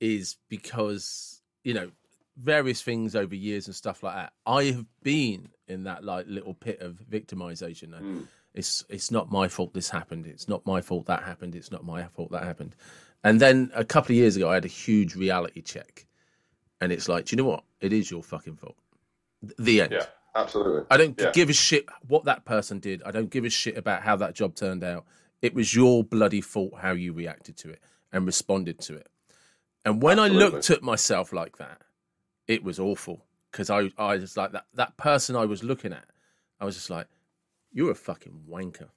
is 0.00 0.36
because 0.48 1.42
you 1.64 1.74
know 1.74 1.90
various 2.36 2.82
things 2.82 3.16
over 3.16 3.34
years 3.34 3.66
and 3.66 3.74
stuff 3.74 4.02
like 4.02 4.14
that. 4.14 4.32
I 4.46 4.64
have 4.64 4.84
been 5.02 5.48
in 5.68 5.84
that 5.84 6.04
like 6.04 6.26
little 6.28 6.54
pit 6.54 6.80
of 6.80 7.00
victimization. 7.10 7.90
Mm. 7.90 8.26
It's 8.54 8.84
it's 8.88 9.10
not 9.10 9.30
my 9.30 9.48
fault 9.48 9.74
this 9.74 9.90
happened. 9.90 10.26
It's 10.26 10.48
not 10.48 10.64
my 10.66 10.80
fault 10.80 11.06
that 11.06 11.22
happened. 11.22 11.54
It's 11.54 11.70
not 11.70 11.84
my 11.84 12.04
fault 12.04 12.30
that 12.32 12.44
happened. 12.44 12.74
And 13.24 13.40
then 13.40 13.70
a 13.74 13.84
couple 13.84 14.12
of 14.12 14.16
years 14.16 14.36
ago, 14.36 14.50
I 14.50 14.54
had 14.54 14.64
a 14.64 14.68
huge 14.68 15.16
reality 15.16 15.60
check, 15.60 16.06
and 16.80 16.92
it's 16.92 17.08
like, 17.08 17.26
do 17.26 17.34
you 17.34 17.42
know 17.42 17.48
what? 17.48 17.64
It 17.80 17.92
is 17.92 18.10
your 18.10 18.22
fucking 18.22 18.56
fault. 18.56 18.76
The 19.58 19.82
end. 19.82 19.92
Yeah, 19.92 20.06
absolutely. 20.36 20.82
I 20.90 20.96
don't 20.96 21.18
Yeah. 21.20 21.32
give 21.32 21.50
a 21.50 21.52
shit 21.52 21.86
what 22.06 22.24
that 22.24 22.44
person 22.44 22.78
did. 22.78 23.02
I 23.04 23.10
don't 23.10 23.30
give 23.30 23.44
a 23.44 23.50
shit 23.50 23.76
about 23.76 24.02
how 24.02 24.16
that 24.16 24.34
job 24.34 24.54
turned 24.54 24.84
out. 24.84 25.04
It 25.42 25.54
was 25.54 25.74
your 25.74 26.04
bloody 26.04 26.40
fault 26.40 26.74
how 26.80 26.92
you 26.92 27.12
reacted 27.12 27.56
to 27.58 27.70
it 27.70 27.80
and 28.12 28.24
responded 28.26 28.78
to 28.80 28.94
it. 28.94 29.08
And 29.84 30.02
when 30.02 30.18
I 30.18 30.28
looked 30.28 30.70
at 30.70 30.82
myself 30.82 31.32
like 31.32 31.58
that, 31.58 31.82
it 32.48 32.62
was 32.64 32.78
awful 32.80 33.24
because 33.50 33.70
I, 33.70 33.90
I 33.98 34.16
was 34.16 34.36
like 34.36 34.52
that 34.52 34.66
that 34.74 34.96
person 34.96 35.36
I 35.36 35.44
was 35.44 35.62
looking 35.64 35.92
at. 35.92 36.04
I 36.60 36.64
was 36.64 36.74
just 36.74 36.90
like, 36.90 37.06
you're 37.72 37.90
a 37.90 37.94
fucking 37.94 38.44
wanker. 38.48 38.88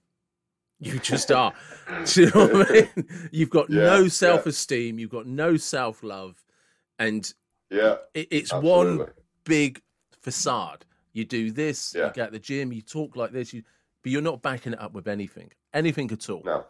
You 0.79 0.98
just 1.00 1.31
are. 1.31 1.53
Do 2.05 2.22
you 2.22 2.31
know 2.34 2.48
what 2.48 2.69
I 2.69 2.74
mean? 2.96 3.29
You've 3.31 3.50
got 3.50 3.69
Yeah, 3.69 3.81
no 3.84 4.08
self 4.08 4.46
esteem. 4.46 4.98
You've 4.98 5.10
got 5.12 5.27
no 5.27 5.58
self 5.58 6.03
love, 6.03 6.43
and 6.98 7.31
Yeah, 7.69 7.98
it, 8.13 8.27
it's 8.31 8.53
one 8.53 9.08
big 9.43 9.81
facade. 10.22 10.86
You 11.13 11.25
do 11.25 11.51
this, 11.51 11.94
you 12.08 12.12
get 12.13 12.28
at 12.28 12.32
the 12.32 12.39
gym, 12.39 12.72
you 12.72 12.82
talk 12.82 13.16
like 13.16 13.32
this, 13.32 13.54
you, 13.54 13.63
but 14.04 14.12
you're 14.12 14.22
not 14.22 14.42
backing 14.42 14.74
it 14.74 14.80
up 14.82 14.94
with 14.94 15.08
anything, 15.08 15.51
anything 15.74 16.12
at 16.12 16.30
all. 16.30 16.42
No, 16.46 16.66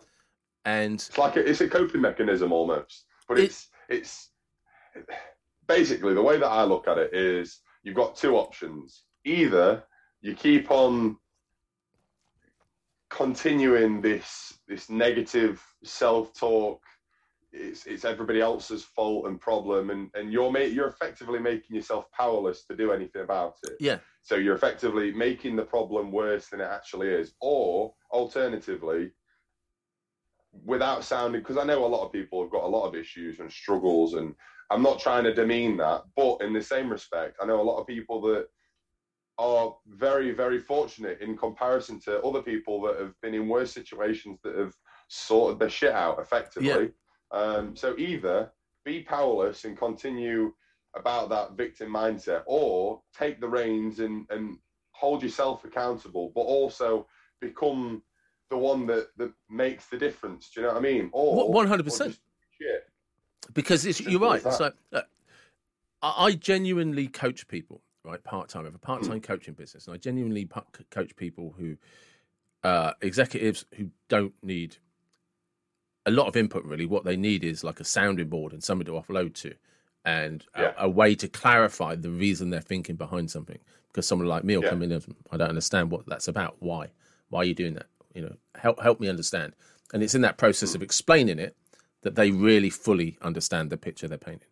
And 0.65 0.95
it's 0.95 1.17
like 1.17 1.35
a, 1.35 1.47
it's 1.47 1.61
a 1.61 1.67
coping 1.67 2.01
mechanism 2.01 2.51
almost, 2.51 3.05
but 3.27 3.37
It- 3.39 3.45
it's 3.45 3.67
it's 3.89 4.29
basically 5.67 6.13
the 6.13 6.21
way 6.21 6.37
that 6.37 6.47
I 6.47 6.63
look 6.63 6.87
at 6.87 6.97
it 6.97 7.13
is 7.13 7.59
you've 7.83 7.95
got 7.95 8.15
two 8.15 8.37
options. 8.37 9.03
Either 9.25 9.83
you 10.21 10.33
keep 10.35 10.71
on 10.71 11.17
continuing 13.09 14.01
this 14.01 14.53
this 14.67 14.89
negative 14.89 15.61
self 15.83 16.33
talk. 16.33 16.81
It's 17.51 17.85
it's 17.87 18.05
everybody 18.05 18.41
else's 18.41 18.83
fault 18.83 19.27
and 19.27 19.39
problem, 19.39 19.89
and 19.89 20.09
and 20.13 20.31
you're 20.31 20.51
ma- 20.51 20.59
you're 20.59 20.87
effectively 20.87 21.39
making 21.39 21.75
yourself 21.75 22.05
powerless 22.11 22.65
to 22.65 22.75
do 22.75 22.91
anything 22.91 23.23
about 23.23 23.55
it. 23.63 23.77
yeah, 23.79 23.99
So 24.21 24.35
you're 24.35 24.55
effectively 24.55 25.11
making 25.11 25.55
the 25.55 25.65
problem 25.65 26.11
worse 26.11 26.49
than 26.49 26.61
it 26.61 26.65
actually 26.65 27.09
is. 27.09 27.33
Or 27.41 27.93
alternatively, 28.11 29.11
without 30.51 31.03
sounding, 31.03 31.41
because 31.41 31.57
I 31.57 31.63
know 31.63 31.85
a 31.85 31.87
lot 31.87 32.05
of 32.05 32.11
people 32.11 32.41
have 32.43 32.51
got 32.51 32.63
a 32.63 32.67
lot 32.67 32.87
of 32.87 32.95
issues 32.95 33.39
and 33.39 33.51
struggles, 33.51 34.13
and 34.13 34.35
I'm 34.69 34.83
not 34.83 34.99
trying 34.99 35.23
to 35.23 35.33
demean 35.33 35.77
that, 35.77 36.03
but 36.15 36.41
in 36.41 36.53
the 36.53 36.61
same 36.61 36.89
respect, 36.89 37.37
I 37.41 37.45
know 37.45 37.59
a 37.59 37.63
lot 37.63 37.79
of 37.79 37.87
people 37.87 38.21
that 38.21 38.47
are 39.39 39.75
very, 39.87 40.31
very 40.31 40.59
fortunate 40.59 41.21
in 41.21 41.37
comparison 41.37 41.99
to 42.01 42.21
other 42.21 42.41
people 42.41 42.81
that 42.81 42.99
have 42.99 43.13
been 43.21 43.33
in 43.33 43.47
worse 43.47 43.71
situations 43.71 44.37
that 44.43 44.55
have 44.55 44.73
sorted 45.07 45.59
their 45.59 45.69
shit 45.69 45.93
out 45.93 46.19
effectively. 46.19 46.91
Um, 47.31 47.75
so 47.75 47.95
either 47.97 48.51
be 48.85 49.01
powerless 49.01 49.65
and 49.65 49.77
continue 49.77 50.53
about 50.95 51.29
that 51.29 51.53
victim 51.53 51.91
mindset, 51.91 52.43
or 52.47 53.01
take 53.17 53.39
the 53.39 53.47
reins 53.47 53.99
and, 53.99 54.25
and 54.31 54.57
hold 54.91 55.21
yourself 55.21 55.63
accountable, 55.63 56.31
but 56.33 56.41
also 56.41 57.07
become 57.39 58.01
the 58.49 58.57
one 58.57 58.87
that, 58.87 59.09
that 59.17 59.31
makes 59.49 59.85
the 59.87 59.97
difference. 59.97 60.49
Do 60.49 60.61
you 60.61 60.67
know 60.67 60.73
what 60.73 60.79
I 60.79 60.83
mean? 60.83 61.09
Or 61.13 61.47
one 61.49 61.67
hundred 61.67 61.83
percent. 61.83 62.17
because 63.53 63.85
it's, 63.85 63.99
you're 64.01 64.19
right. 64.19 64.41
So 64.41 64.71
look, 64.91 65.05
I, 66.01 66.31
genuinely 66.31 67.07
coach 67.07 67.47
people, 67.47 67.81
right? 68.03 68.23
Part 68.23 68.49
time. 68.49 68.63
I 68.63 68.65
have 68.65 68.75
a 68.75 68.79
part 68.79 69.03
Hmm. 69.03 69.09
time 69.09 69.21
coaching 69.21 69.53
business, 69.53 69.85
and 69.85 69.93
I 69.93 69.97
genuinely 69.97 70.47
coach 70.89 71.15
people 71.15 71.53
who 71.57 71.77
uh, 72.63 72.93
executives 73.01 73.65
who 73.75 73.89
don't 74.07 74.33
need 74.41 74.77
a 76.05 76.11
lot 76.11 76.27
of 76.27 76.35
input. 76.35 76.63
Really, 76.65 76.85
what 76.85 77.03
they 77.03 77.17
need 77.17 77.43
is 77.43 77.63
like 77.63 77.79
a 77.79 77.83
sounding 77.83 78.29
board 78.29 78.53
and 78.53 78.63
somebody 78.63 78.91
to 78.91 78.97
offload 78.99 79.33
to, 79.35 79.53
and 80.05 80.45
Yeah. 80.57 80.73
a, 80.77 80.85
a 80.85 80.89
way 80.89 81.15
to 81.15 81.27
clarify 81.27 81.95
the 81.95 82.09
reason 82.09 82.49
they're 82.49 82.61
thinking 82.61 82.95
behind 82.95 83.29
something. 83.31 83.59
Because 83.87 84.05
someone 84.07 84.27
like 84.27 84.43
me 84.43 84.55
will 84.55 84.63
Yeah. 84.63 84.69
come 84.69 84.83
in 84.83 84.91
and 84.91 85.15
I 85.31 85.37
don't 85.37 85.49
understand 85.49 85.89
what 85.91 86.05
that's 86.05 86.27
about. 86.27 86.57
Why? 86.59 86.91
Why 87.29 87.39
are 87.39 87.45
you 87.45 87.55
doing 87.55 87.73
that? 87.73 87.87
You 88.13 88.21
know, 88.23 88.35
help 88.55 88.79
help 88.81 88.99
me 88.99 89.07
understand. 89.09 89.53
And 89.93 90.03
it's 90.03 90.13
in 90.15 90.21
that 90.21 90.37
process 90.37 90.71
Hmm. 90.71 90.77
of 90.77 90.81
explaining 90.83 91.39
it 91.39 91.55
that 92.01 92.15
they 92.15 92.31
really 92.31 92.69
fully 92.69 93.17
understand 93.21 93.69
the 93.71 93.77
picture 93.77 94.07
they're 94.07 94.17
painting. 94.17 94.47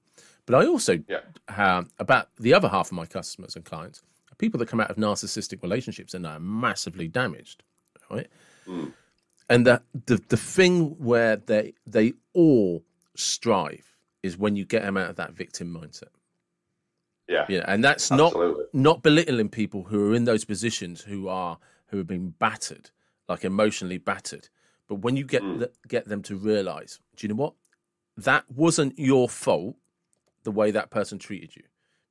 But 0.46 0.56
I 0.56 0.66
also 0.66 1.04
Yeah. 1.08 1.22
have 1.50 1.92
about 2.00 2.30
the 2.38 2.54
other 2.54 2.68
half 2.70 2.88
of 2.88 2.94
my 2.94 3.06
customers 3.06 3.56
and 3.56 3.64
clients 3.64 4.02
are 4.32 4.36
people 4.36 4.58
that 4.60 4.68
come 4.68 4.80
out 4.80 4.90
of 4.90 4.98
narcissistic 4.98 5.62
relationships 5.62 6.14
and 6.14 6.26
are 6.26 6.40
massively 6.40 7.08
damaged, 7.08 7.64
right? 8.10 8.28
Mm. 8.66 8.94
And 9.50 9.66
the, 9.66 9.82
the 10.06 10.22
the 10.28 10.38
thing 10.38 10.90
where 11.04 11.38
they 11.38 11.74
they 11.86 12.14
all 12.34 12.84
strive 13.16 13.96
is 14.24 14.38
when 14.38 14.56
you 14.56 14.66
get 14.66 14.82
them 14.84 14.98
out 14.98 15.10
of 15.10 15.16
that 15.16 15.34
victim 15.34 15.74
mindset. 15.74 16.10
Yeah, 17.30 17.46
Yeah, 17.50 17.64
and 17.68 17.84
that's 17.84 18.10
not 18.12 18.34
not 18.74 19.04
belittling 19.04 19.50
people 19.50 19.84
who 19.84 20.12
are 20.12 20.16
in 20.16 20.26
those 20.26 20.46
positions 20.46 21.02
who 21.02 21.28
are 21.28 21.58
who 21.88 21.98
have 21.98 22.08
been 22.08 22.30
battered, 22.32 22.90
like 23.30 23.46
emotionally 23.46 23.98
battered. 23.98 24.50
But 24.88 24.96
when 24.96 25.18
you 25.18 25.26
get 25.26 25.44
Mm. 25.44 25.60
the, 25.60 25.72
get 25.88 26.06
them 26.08 26.22
to 26.24 26.36
realize, 26.38 27.00
do 27.16 27.26
you 27.26 27.30
know 27.34 27.36
what? 27.42 27.54
That 28.16 28.50
wasn't 28.50 28.98
your 28.98 29.28
fault. 29.30 29.76
The 30.44 30.52
way 30.52 30.72
that 30.72 30.90
person 30.90 31.20
treated 31.20 31.56
you, 31.58 31.64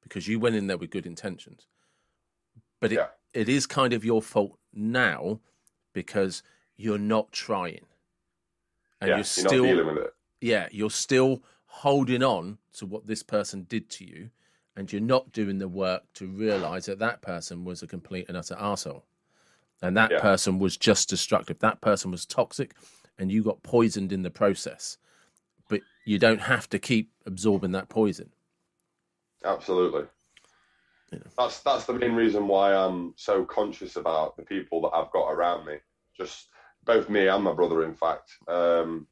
because 0.02 0.28
you 0.28 0.38
went 0.38 0.56
in 0.56 0.66
there 0.66 0.76
with 0.76 0.90
good 0.90 1.06
intentions. 1.06 1.66
But 2.80 2.92
it, 2.92 2.96
Yeah. 2.96 3.08
it 3.32 3.48
is 3.48 3.66
kind 3.66 3.94
of 3.94 4.04
your 4.04 4.20
fault 4.20 4.58
now 4.74 5.40
because 5.94 6.42
you're 6.76 6.98
not 6.98 7.32
trying, 7.32 7.86
and 9.00 9.08
yeah, 9.10 9.16
you're 9.16 9.24
still 9.24 9.62
not 9.62 9.62
dealing 9.62 9.86
with 9.86 9.98
it. 9.98 10.14
yeah, 10.40 10.68
you're 10.70 10.90
still 10.90 11.42
holding 11.66 12.22
on 12.22 12.58
to 12.74 12.86
what 12.86 13.06
this 13.06 13.22
person 13.22 13.64
did 13.68 13.88
to 13.90 14.04
you, 14.04 14.30
and 14.76 14.92
you're 14.92 15.00
not 15.02 15.32
doing 15.32 15.58
the 15.58 15.68
work 15.68 16.02
to 16.14 16.26
realize 16.26 16.86
that 16.86 16.98
that 17.00 17.22
person 17.22 17.64
was 17.64 17.82
a 17.82 17.86
complete 17.86 18.26
and 18.28 18.36
utter 18.36 18.56
arsehole. 18.56 19.02
And 19.82 19.96
that 19.96 20.10
Yeah. 20.12 20.20
person 20.20 20.58
was 20.58 20.76
just 20.76 21.08
destructive. 21.10 21.58
That 21.60 21.80
person 21.80 22.10
was 22.10 22.26
toxic, 22.26 22.74
and 23.18 23.30
you 23.32 23.42
got 23.42 23.62
poisoned 23.62 24.12
in 24.12 24.22
the 24.22 24.30
process. 24.30 24.98
But 25.68 25.82
you 26.04 26.18
don't 26.18 26.40
have 26.42 26.68
to 26.70 26.78
keep 26.78 27.12
absorbing 27.26 27.72
that 27.72 27.88
poison. 27.88 28.32
Absolutely. 29.44 30.04
Yeah. 31.12 31.18
That's 31.38 31.60
that's 31.62 31.84
the 31.84 31.92
main 31.94 32.12
reason 32.14 32.48
why 32.48 32.74
I'm 32.74 33.14
so 33.16 33.44
conscious 33.44 33.96
about 33.96 34.36
the 34.36 34.42
people 34.42 34.80
that 34.82 34.88
I've 34.94 35.12
got 35.12 35.30
around 35.30 35.66
me. 35.66 35.76
Just 36.16 36.48
both 36.86 37.10
me 37.10 37.28
and 37.28 37.44
my 37.44 37.52
brother, 37.52 37.84
in 37.84 37.94
fact. 37.94 38.32
Um, 38.48 39.08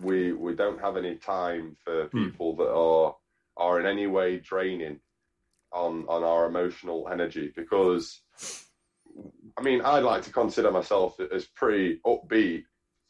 we 0.00 0.32
we 0.32 0.54
don't 0.54 0.80
have 0.80 0.96
any 0.96 1.16
time 1.16 1.76
for 1.84 2.08
Hmm. 2.12 2.28
people 2.28 2.54
that 2.56 2.70
are 2.70 3.16
are 3.56 3.80
in 3.80 3.86
any 3.86 4.06
way 4.06 4.38
draining 4.38 5.00
on 5.72 6.04
on 6.08 6.22
our 6.22 6.46
emotional 6.46 7.08
energy 7.10 7.52
because 7.56 8.22
I 9.58 9.62
mean 9.62 9.80
I'd 9.82 10.00
like 10.04 10.22
to 10.24 10.32
consider 10.32 10.70
myself 10.70 11.18
as 11.20 11.46
pretty 11.46 12.00
upbeat 12.06 12.64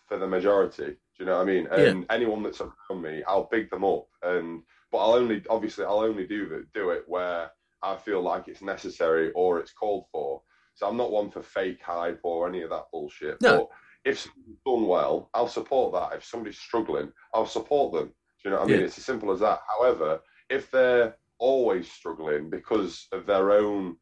for 0.06 0.18
the 0.18 0.26
majority. 0.26 0.86
Do 0.86 0.96
you 1.18 1.26
know 1.26 1.36
what 1.36 1.42
I 1.42 1.52
mean? 1.52 1.66
And 1.68 2.06
anyone 2.10 2.42
that's 2.42 2.60
around 2.60 3.02
me, 3.02 3.22
I'll 3.26 3.48
big 3.50 3.70
them 3.70 3.84
up 3.84 4.06
and 4.22 4.62
but 4.92 4.98
I'll 4.98 5.14
only 5.14 5.42
obviously 5.50 5.84
I'll 5.84 6.00
only 6.00 6.26
do 6.26 6.44
it 6.54 6.72
do 6.72 6.90
it 6.90 7.04
where 7.08 7.50
I 7.82 7.96
feel 7.96 8.22
like 8.22 8.48
it's 8.48 8.62
necessary 8.62 9.32
or 9.34 9.58
it's 9.58 9.72
called 9.72 10.06
for. 10.12 10.42
So 10.76 10.86
I'm 10.86 10.96
not 10.96 11.10
one 11.10 11.30
for 11.30 11.42
fake 11.42 11.82
hype 11.82 12.20
or 12.22 12.48
any 12.48 12.62
of 12.62 12.70
that 12.70 12.84
bullshit. 12.92 13.40
No. 13.40 13.58
But 13.58 13.68
if 14.10 14.28
done 14.64 14.86
well, 14.86 15.30
I'll 15.34 15.48
support 15.48 15.92
that. 15.94 16.16
If 16.16 16.24
somebody's 16.24 16.58
struggling, 16.58 17.10
I'll 17.34 17.46
support 17.46 17.92
them. 17.92 18.08
Do 18.08 18.12
you 18.44 18.50
know 18.50 18.58
what 18.58 18.68
I 18.68 18.70
mean? 18.70 18.80
Yeah. 18.80 18.86
It's 18.86 18.98
as 18.98 19.04
simple 19.04 19.32
as 19.32 19.40
that. 19.40 19.60
However, 19.78 20.20
if 20.50 20.70
they're 20.70 21.16
always 21.38 21.90
struggling 21.90 22.50
because 22.50 23.08
of 23.12 23.26
their 23.26 23.52
own 23.52 23.96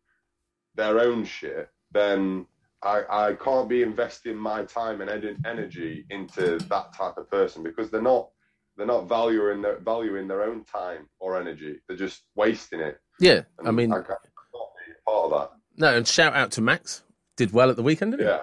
their 0.75 0.99
own 0.99 1.25
shit, 1.25 1.69
then 1.93 2.45
I, 2.83 3.05
I 3.09 3.33
can't 3.35 3.69
be 3.69 3.83
investing 3.83 4.37
my 4.37 4.65
time 4.65 5.01
and 5.01 5.09
ed- 5.09 5.39
energy 5.47 6.05
into 6.11 6.59
that 6.59 6.93
type 6.93 7.17
of 7.17 7.31
person 7.31 7.63
because 7.63 7.91
they're 7.91 8.03
not 8.03 8.31
they're 8.77 8.87
not 8.87 9.09
valuing 9.09 9.63
their 9.63 9.79
valuing 9.79 10.27
their 10.27 10.43
own 10.43 10.65
time 10.65 11.09
or 11.21 11.41
energy. 11.41 11.81
They're 11.87 11.97
just 11.97 12.25
wasting 12.35 12.81
it. 12.81 12.99
Yeah, 13.21 13.43
And 13.61 13.69
I 13.69 13.71
mean, 13.71 13.93
I 13.93 13.97
can't 13.97 14.09
not 14.09 14.71
be 14.87 14.93
part 15.07 15.33
of 15.33 15.41
that. 15.41 15.51
No, 15.77 15.97
and 15.97 16.07
shout 16.07 16.35
out 16.35 16.51
to 16.53 16.61
Max. 16.61 17.03
Did 17.37 17.53
well 17.53 17.71
at 17.71 17.77
the 17.77 17.83
weekend, 17.83 18.13
didn't 18.13 18.27
Yeah, 18.27 18.41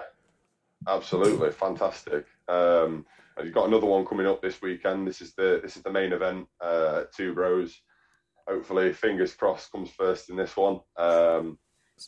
absolutely 0.86 1.50
fantastic. 1.50 2.26
Um, 2.48 3.06
and 3.36 3.46
you've 3.46 3.54
got 3.54 3.68
another 3.68 3.86
one 3.86 4.04
coming 4.04 4.26
up 4.26 4.42
this 4.42 4.60
weekend. 4.60 5.06
This 5.06 5.20
is 5.22 5.32
the 5.34 5.60
this 5.62 5.76
is 5.76 5.82
the 5.82 5.90
main 5.92 6.12
event. 6.12 6.46
Uh, 6.60 7.04
two 7.14 7.34
bros. 7.34 7.80
Hopefully, 8.46 8.92
fingers 8.92 9.34
crossed, 9.34 9.72
comes 9.72 9.88
first 9.90 10.28
in 10.28 10.36
this 10.36 10.56
one. 10.56 10.80
Um, 10.96 11.58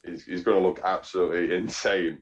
he's 0.05 0.25
he's 0.25 0.43
going 0.43 0.61
to 0.61 0.67
look 0.67 0.81
absolutely 0.85 1.57
insane. 1.57 2.19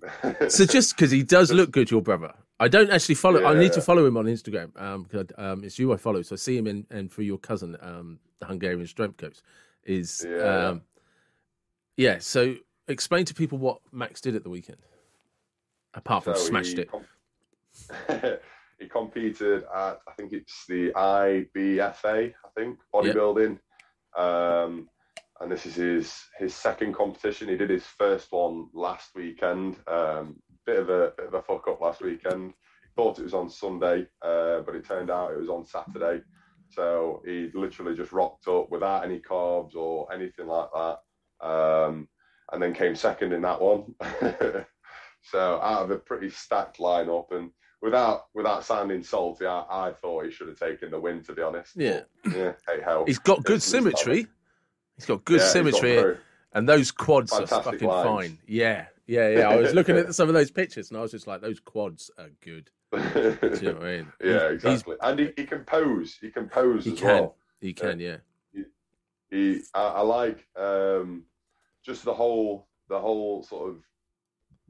So 0.48 0.64
just 0.64 0.94
because 0.96 1.10
he 1.10 1.22
does 1.22 1.50
look 1.50 1.70
good, 1.70 1.90
your 1.90 2.02
brother. 2.02 2.32
I 2.60 2.68
don't 2.68 2.90
actually 2.90 3.16
follow. 3.16 3.44
I 3.44 3.58
need 3.58 3.72
to 3.72 3.80
follow 3.80 4.06
him 4.06 4.16
on 4.16 4.26
Instagram 4.26 4.80
um, 4.80 5.02
because 5.02 5.26
um, 5.36 5.64
it's 5.64 5.80
you 5.80 5.92
I 5.92 5.96
follow. 5.96 6.22
So 6.22 6.34
I 6.34 6.36
see 6.36 6.56
him 6.56 6.68
in, 6.68 6.86
and 6.90 7.10
for 7.10 7.22
your 7.22 7.38
cousin, 7.38 7.76
um, 7.80 8.20
the 8.38 8.46
Hungarian 8.46 8.86
strength 8.86 9.16
coach, 9.16 9.38
is 9.84 10.24
Yeah. 10.28 10.68
um, 10.68 10.82
yeah. 11.96 12.18
So 12.20 12.54
explain 12.88 13.24
to 13.26 13.34
people 13.34 13.58
what 13.58 13.78
Max 13.92 14.20
did 14.20 14.34
at 14.34 14.42
the 14.42 14.50
weekend, 14.50 14.78
apart 15.94 16.24
from 16.24 16.34
So 16.34 16.40
smashed 16.40 16.76
he 16.76 16.86
it. 18.08 18.42
he 18.78 18.88
competed 18.88 19.64
at 19.74 20.00
I 20.06 20.12
think 20.16 20.32
it's 20.32 20.64
the 20.68 20.90
IBFA, 20.90 22.32
I 22.32 22.48
think 22.56 22.78
bodybuilding, 22.94 23.58
um, 24.16 24.88
and 25.40 25.50
this 25.50 25.66
is 25.66 25.74
his 25.74 26.14
his 26.38 26.54
second 26.54 26.94
competition. 26.94 27.48
He 27.48 27.56
did 27.56 27.70
his 27.70 27.84
first 27.84 28.32
one 28.32 28.68
last 28.72 29.10
weekend. 29.14 29.76
Um, 29.86 30.36
bit 30.66 30.78
of 30.78 30.88
a 30.90 31.12
bit 31.16 31.26
of 31.26 31.34
a 31.34 31.42
fuck 31.42 31.66
up 31.68 31.80
last 31.80 32.02
weekend. 32.02 32.52
He 32.52 32.88
thought 32.94 33.18
it 33.18 33.24
was 33.24 33.34
on 33.34 33.50
Sunday, 33.50 34.06
uh, 34.22 34.60
but 34.60 34.74
it 34.74 34.84
turned 34.84 35.10
out 35.10 35.32
it 35.32 35.38
was 35.38 35.48
on 35.48 35.64
Saturday. 35.64 36.22
So 36.70 37.22
he 37.26 37.50
literally 37.54 37.94
just 37.94 38.12
rocked 38.12 38.48
up 38.48 38.70
without 38.70 39.04
any 39.04 39.18
carbs 39.18 39.74
or 39.76 40.10
anything 40.12 40.46
like 40.46 40.68
that, 40.74 41.46
um, 41.46 42.08
and 42.52 42.62
then 42.62 42.72
came 42.74 42.94
second 42.94 43.32
in 43.32 43.42
that 43.42 43.60
one. 43.60 43.94
so 45.22 45.60
out 45.62 45.82
of 45.84 45.90
a 45.90 45.96
pretty 45.96 46.30
stacked 46.30 46.78
lineup, 46.78 47.30
and 47.32 47.50
without 47.80 48.26
without 48.34 48.64
sounding 48.64 49.02
salty, 49.02 49.46
I, 49.46 49.64
I 49.70 49.92
thought 50.00 50.24
he 50.24 50.30
should 50.30 50.48
have 50.48 50.58
taken 50.58 50.90
the 50.90 51.00
win. 51.00 51.22
To 51.24 51.32
be 51.34 51.42
honest, 51.42 51.72
Yeah. 51.76 52.00
Yeah. 52.24 52.52
Hey 52.66 52.80
ho, 52.84 53.04
He's 53.06 53.18
got 53.18 53.42
good 53.44 53.56
It's 53.56 53.64
symmetry. 53.64 54.26
He's 54.96 55.06
got 55.06 55.24
good 55.24 55.40
Yeah, 55.40 55.44
he's 55.44 55.54
got 55.72 55.80
symmetry, 55.80 56.16
and 56.52 56.68
those 56.68 56.90
quads 56.90 57.32
are 57.32 57.46
fucking 57.46 57.88
lines. 57.88 58.06
fine. 58.08 58.38
Yeah, 58.46 58.86
yeah, 59.06 59.28
yeah. 59.30 59.48
I 59.48 59.56
was 59.56 59.72
looking 59.74 59.96
at 59.96 60.14
some 60.14 60.28
of 60.28 60.34
those 60.34 60.50
pictures, 60.50 60.90
and 60.90 60.98
I 60.98 61.02
was 61.02 61.10
just 61.10 61.26
like, 61.26 61.40
those 61.40 61.60
quads 61.60 62.10
are 62.18 62.28
good. 62.42 62.70
Do 62.92 62.98
you 62.98 63.02
know 63.72 63.72
what 63.78 63.82
I 63.86 63.96
mean? 63.96 64.12
yeah, 64.22 64.50
He's- 64.50 64.62
he's- 64.62 64.64
exactly. 64.82 64.96
And 65.00 65.18
he, 65.18 65.32
he 65.38 65.46
can 65.46 65.64
pose. 65.64 66.18
He 66.20 66.30
can 66.30 66.48
pose 66.48 66.84
He 66.84 66.92
as 66.92 66.98
can. 66.98 67.08
well. 67.08 67.36
He 67.60 67.72
can, 67.72 67.98
yeah. 68.00 68.16
He, 69.30 69.62
I, 69.72 69.80
I 69.82 70.00
like 70.02 70.46
um, 70.58 71.22
just 71.84 72.04
the 72.04 72.14
whole 72.14 72.68
the 72.88 72.98
whole 72.98 73.42
sort 73.42 73.70
of 73.70 73.76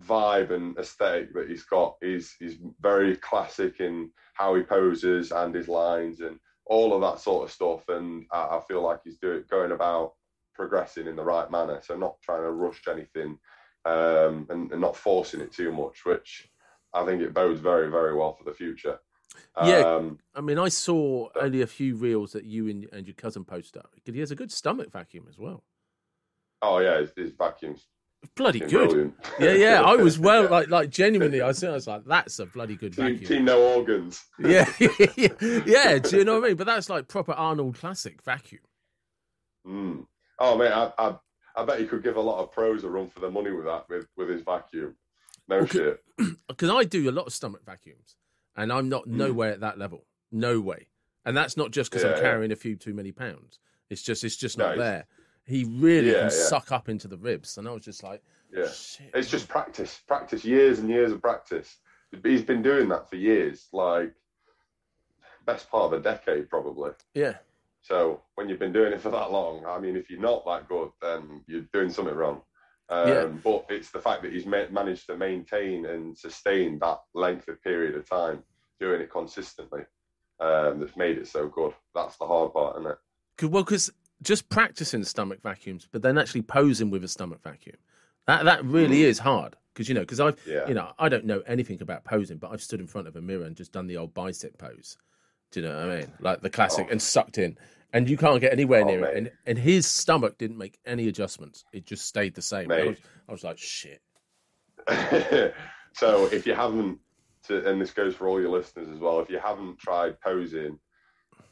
vibe 0.07 0.51
and 0.51 0.77
aesthetic 0.79 1.35
that 1.35 1.49
he's 1.49 1.65
got. 1.65 1.97
He's 2.01 2.35
he's 2.39 2.57
very 2.81 3.17
classic 3.17 3.81
in 3.81 4.11
how 4.35 4.55
he 4.55 4.63
poses 4.63 5.33
and 5.33 5.55
his 5.55 5.69
lines 5.69 6.21
and 6.21 6.39
all 6.67 6.95
of 6.95 7.01
that 7.03 7.21
sort 7.21 7.45
of 7.45 7.53
stuff. 7.53 7.89
And 7.89 8.27
I, 8.33 8.57
I 8.57 8.61
feel 8.67 8.83
like 8.83 9.01
he's 9.05 9.19
doing 9.19 9.45
going 9.51 9.73
about 9.73 10.15
progressing 10.55 11.07
in 11.07 11.17
the 11.17 11.25
right 11.25 11.51
manner. 11.51 11.81
So 11.83 11.97
not 11.97 12.21
trying 12.23 12.43
to 12.43 12.51
rush 12.51 12.83
anything 12.89 13.39
um, 13.85 14.47
and, 14.51 14.71
and 14.71 14.81
not 14.81 14.97
forcing 14.97 15.41
it 15.41 15.53
too 15.53 15.73
much, 15.73 16.05
which 16.05 16.49
I 16.95 17.05
think 17.05 17.23
it 17.23 17.35
bodes 17.35 17.61
very 17.61 17.91
very 17.91 18.15
well 18.15 18.33
for 18.33 18.45
the 18.45 18.55
future. 18.55 18.99
Yeah. 19.65 19.79
Um, 19.81 20.19
I 20.35 20.41
mean, 20.41 20.59
I 20.59 20.69
saw 20.69 21.29
only 21.41 21.63
a 21.63 21.67
few 21.67 21.97
reels 21.97 22.33
that 22.33 22.45
you 22.45 22.69
and, 22.69 22.87
and 22.93 23.07
your 23.07 23.15
cousin 23.15 23.45
posted 23.45 23.83
up. 23.83 23.91
He 24.05 24.21
has 24.21 24.31
a 24.31 24.37
good 24.37 24.53
stomach 24.53 24.93
vacuum 24.93 25.27
as 25.29 25.39
well. 25.39 25.65
Oh 26.63 26.79
yeah, 26.79 27.01
his, 27.01 27.13
his 27.17 27.33
vacuums 27.33 27.87
Bloody 28.37 28.61
good. 28.61 28.71
brilliant. 28.71 29.15
Yeah, 29.41 29.53
yeah. 29.53 29.83
I 29.83 29.97
was 29.97 30.17
well, 30.27 30.49
like, 30.49 30.69
like 30.71 30.91
genuinely. 30.91 31.41
I 31.41 31.49
was, 31.49 31.65
I 31.65 31.71
was 31.73 31.89
like, 31.89 32.05
that's 32.07 32.39
a 32.39 32.47
bloody 32.47 32.77
good 32.77 32.95
Team, 32.95 33.15
vacuum. 33.15 33.29
team 33.29 33.45
no 33.45 33.61
organs. 33.75 34.25
Yeah, 34.39 34.71
yeah. 35.67 35.99
Do 35.99 36.19
you 36.19 36.25
know 36.25 36.35
what 36.39 36.45
I 36.45 36.49
mean? 36.49 36.57
But 36.57 36.67
that's 36.69 36.89
like 36.89 37.09
proper 37.09 37.33
Arnold 37.33 37.77
classic 37.79 38.23
vacuum. 38.23 38.61
Mm. 39.67 40.07
Oh 40.39 40.57
man, 40.57 40.73
I, 40.73 40.93
I 40.99 41.17
I 41.57 41.65
bet 41.65 41.81
he 41.81 41.87
could 41.87 42.03
give 42.03 42.17
a 42.17 42.21
lot 42.21 42.41
of 42.43 42.53
pros 42.53 42.85
a 42.85 42.89
run 42.89 43.09
for 43.09 43.21
their 43.21 43.31
money 43.31 43.51
with 43.51 43.67
that 43.67 43.89
with 43.89 44.07
with 44.17 44.29
his 44.29 44.43
vacuum. 44.43 44.95
No 45.49 45.59
Well, 45.59 45.67
shit. 45.67 46.01
because 46.49 46.71
I 46.71 46.85
do 46.85 47.11
a 47.11 47.13
lot 47.13 47.27
of 47.27 47.33
stomach 47.33 47.63
vacuums, 47.67 48.17
and 48.57 48.73
I'm 48.73 48.89
not 48.89 49.05
Mm. 49.09 49.13
nowhere 49.17 49.53
at 49.53 49.61
that 49.61 49.79
level. 49.79 50.07
No 50.31 50.61
way. 50.61 50.89
And 51.25 51.37
that's 51.37 51.57
not 51.57 51.71
just 51.73 51.91
because 51.91 52.05
Yeah, 52.05 52.11
I'm 52.11 52.17
yeah. 52.17 52.23
carrying 52.23 52.53
a 52.53 52.57
few 52.57 52.77
too 52.77 52.95
many 52.95 53.13
pounds. 53.13 53.59
It's 53.91 54.03
just 54.03 54.25
it's 54.25 54.37
just 54.37 54.59
No, 54.59 54.67
not 54.67 54.73
it's- 54.75 54.89
there. 54.89 55.07
He 55.53 55.65
really 55.65 56.09
Yeah, 56.13 56.15
can 56.15 56.23
yeah. 56.25 56.29
suck 56.49 56.73
up 56.73 56.89
into 56.89 57.09
the 57.09 57.19
ribs, 57.19 57.59
and 57.59 57.69
I 57.69 57.73
was 57.73 57.85
just 57.85 58.03
like, 58.03 58.23
Yeah, 58.51 58.69
shit. 58.71 59.11
it's 59.13 59.29
just 59.31 59.49
practice, 59.49 60.01
practice, 60.09 60.47
years 60.47 60.79
and 60.79 60.89
years 60.89 61.13
of 61.13 61.21
practice. 61.21 61.77
He's 62.25 62.41
been 62.43 62.63
doing 62.63 62.89
that 62.89 63.11
for 63.11 63.17
years, 63.17 63.69
like 63.71 64.15
best 65.45 65.71
part 65.71 65.93
of 65.93 66.01
a 66.01 66.03
decade 66.03 66.49
probably. 66.49 66.93
yeah, 67.15 67.37
So 67.83 68.23
when 68.37 68.49
you've 68.49 68.61
been 68.61 68.73
doing 68.73 68.95
it 68.95 69.01
for 69.03 69.11
that 69.11 69.31
long, 69.31 69.67
I 69.67 69.79
mean, 69.79 69.95
if 69.95 70.09
you're 70.09 70.21
not 70.21 70.43
that 70.47 70.69
good, 70.69 70.91
then 71.03 71.43
you're 71.47 71.67
doing 71.75 71.91
something 71.91 72.15
wrong. 72.15 72.41
Um, 72.89 73.09
Yeah. 73.09 73.27
But 73.45 73.67
it's 73.69 73.91
the 73.91 74.01
fact 74.01 74.23
that 74.23 74.33
he's 74.33 74.47
ma- 74.47 74.69
managed 74.71 75.07
to 75.09 75.17
maintain 75.19 75.85
and 75.85 76.17
sustain 76.17 76.79
that 76.79 77.01
length 77.13 77.49
of 77.49 77.61
period 77.63 77.95
of 77.95 78.09
time, 78.09 78.43
doing 78.81 79.03
it 79.03 79.11
consistently, 79.11 79.83
um, 80.41 80.81
that's 80.81 80.97
made 80.97 81.19
it 81.19 81.27
so 81.27 81.47
good. 81.49 81.75
That's 81.95 82.17
the 82.17 82.27
hard 82.27 82.55
part, 82.55 82.77
isn't 82.79 82.91
it? 82.93 82.99
'Cause- 83.37 83.51
well, 83.51 83.65
because 83.65 83.91
just 84.23 84.49
practicing 84.49 85.05
stomach 85.05 85.41
vacuums, 85.43 85.89
but 85.91 86.03
then 86.03 86.17
actually 86.19 86.43
posing 86.43 86.91
with 86.91 87.03
a 87.05 87.09
stomach 87.09 87.41
vacuum, 87.43 87.77
that 88.27 88.45
that 88.45 88.65
really 88.65 88.99
Mm. 89.01 89.05
is 89.07 89.19
hard. 89.19 89.57
Because 89.75 89.89
you 89.89 89.95
know, 89.95 90.01
because 90.03 90.21
I've 90.21 90.39
Yeah. 90.47 90.69
you 90.69 90.75
know 90.75 90.93
I 90.99 91.09
don't 91.09 91.25
know 91.25 91.41
anything 91.47 91.81
about 91.83 92.05
posing, 92.05 92.39
but 92.39 92.51
I've 92.53 92.63
stood 92.63 92.81
in 92.81 92.87
front 92.87 93.09
of 93.09 93.17
a 93.17 93.23
mirror 93.23 93.45
and 93.45 93.57
just 93.57 93.73
done 93.73 93.87
the 93.87 93.97
old 93.97 94.15
bicep 94.15 94.59
pose. 94.59 94.97
Do 95.51 95.61
you 95.61 95.69
know 95.69 95.75
what 95.75 95.91
I 95.91 95.97
mean? 96.01 96.13
Like 96.21 96.41
the 96.43 96.51
classic 96.51 96.87
Oh. 96.89 96.93
and 96.93 97.01
sucked 97.03 97.39
in, 97.39 97.59
and 97.93 98.09
you 98.09 98.17
can't 98.17 98.41
get 98.41 98.53
anywhere 98.53 98.83
Oh, 98.83 98.87
near 98.87 99.05
it. 99.07 99.17
And 99.17 99.33
and 99.47 99.59
his 99.59 99.87
stomach 99.87 100.39
didn't 100.39 100.59
make 100.59 100.79
any 100.87 101.09
adjustments; 101.09 101.65
it 101.73 101.85
just 101.87 102.05
stayed 102.07 102.35
the 102.35 102.43
same. 102.43 102.71
I 102.71 102.85
was, 102.85 102.99
I 103.29 103.33
was 103.33 103.45
like, 103.45 103.59
shit. 103.59 104.01
so 105.95 106.27
if 106.27 106.47
you 106.47 106.55
haven't, 106.55 106.99
to, 107.45 107.69
and 107.69 107.81
this 107.81 107.93
goes 107.93 108.15
for 108.15 108.29
all 108.29 108.41
your 108.41 108.51
listeners 108.51 108.89
as 108.89 108.99
well, 108.99 109.21
if 109.21 109.31
you 109.31 109.39
haven't 109.39 109.79
tried 109.79 110.21
posing, 110.21 110.79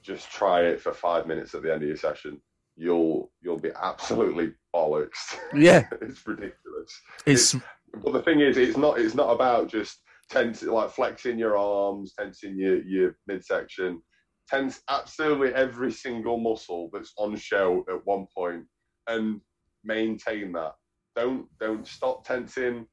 just 0.03 0.31
try 0.31 0.63
it 0.63 0.81
for 0.81 0.93
five 0.93 1.27
minutes 1.27 1.55
at 1.55 1.63
the 1.63 1.73
end 1.73 1.83
of 1.83 1.89
your 1.89 1.97
session. 1.97 2.41
You'll 2.81 3.31
you'll 3.43 3.59
be 3.59 3.73
absolutely 3.81 4.55
bollocks. 4.75 5.37
Yeah, 5.55 5.87
it's 6.01 6.27
ridiculous. 6.27 7.01
it's 7.27 7.55
But 8.03 8.15
the 8.15 8.23
thing 8.23 8.41
is, 8.41 8.57
it's 8.57 8.79
not 8.79 8.99
it's 8.99 9.15
not 9.15 9.31
about 9.35 9.69
just 9.69 9.99
tense 10.31 10.63
like 10.63 10.91
flexing 10.91 11.39
your 11.39 11.59
arms, 11.59 12.15
tensing 12.19 12.57
your 12.57 12.81
your 12.83 13.17
midsection. 13.27 14.01
Tense 14.49 14.81
absolutely 14.89 15.53
every 15.53 15.93
single 15.93 16.39
muscle 16.39 16.89
that's 16.91 17.13
on 17.19 17.37
show 17.37 17.85
at 17.91 18.07
one 18.07 18.27
point 18.35 18.65
and 19.09 19.43
maintain 19.85 20.53
that. 20.53 20.73
Don't 21.15 21.47
don't 21.59 21.87
stop 21.87 22.27
tensing 22.27 22.87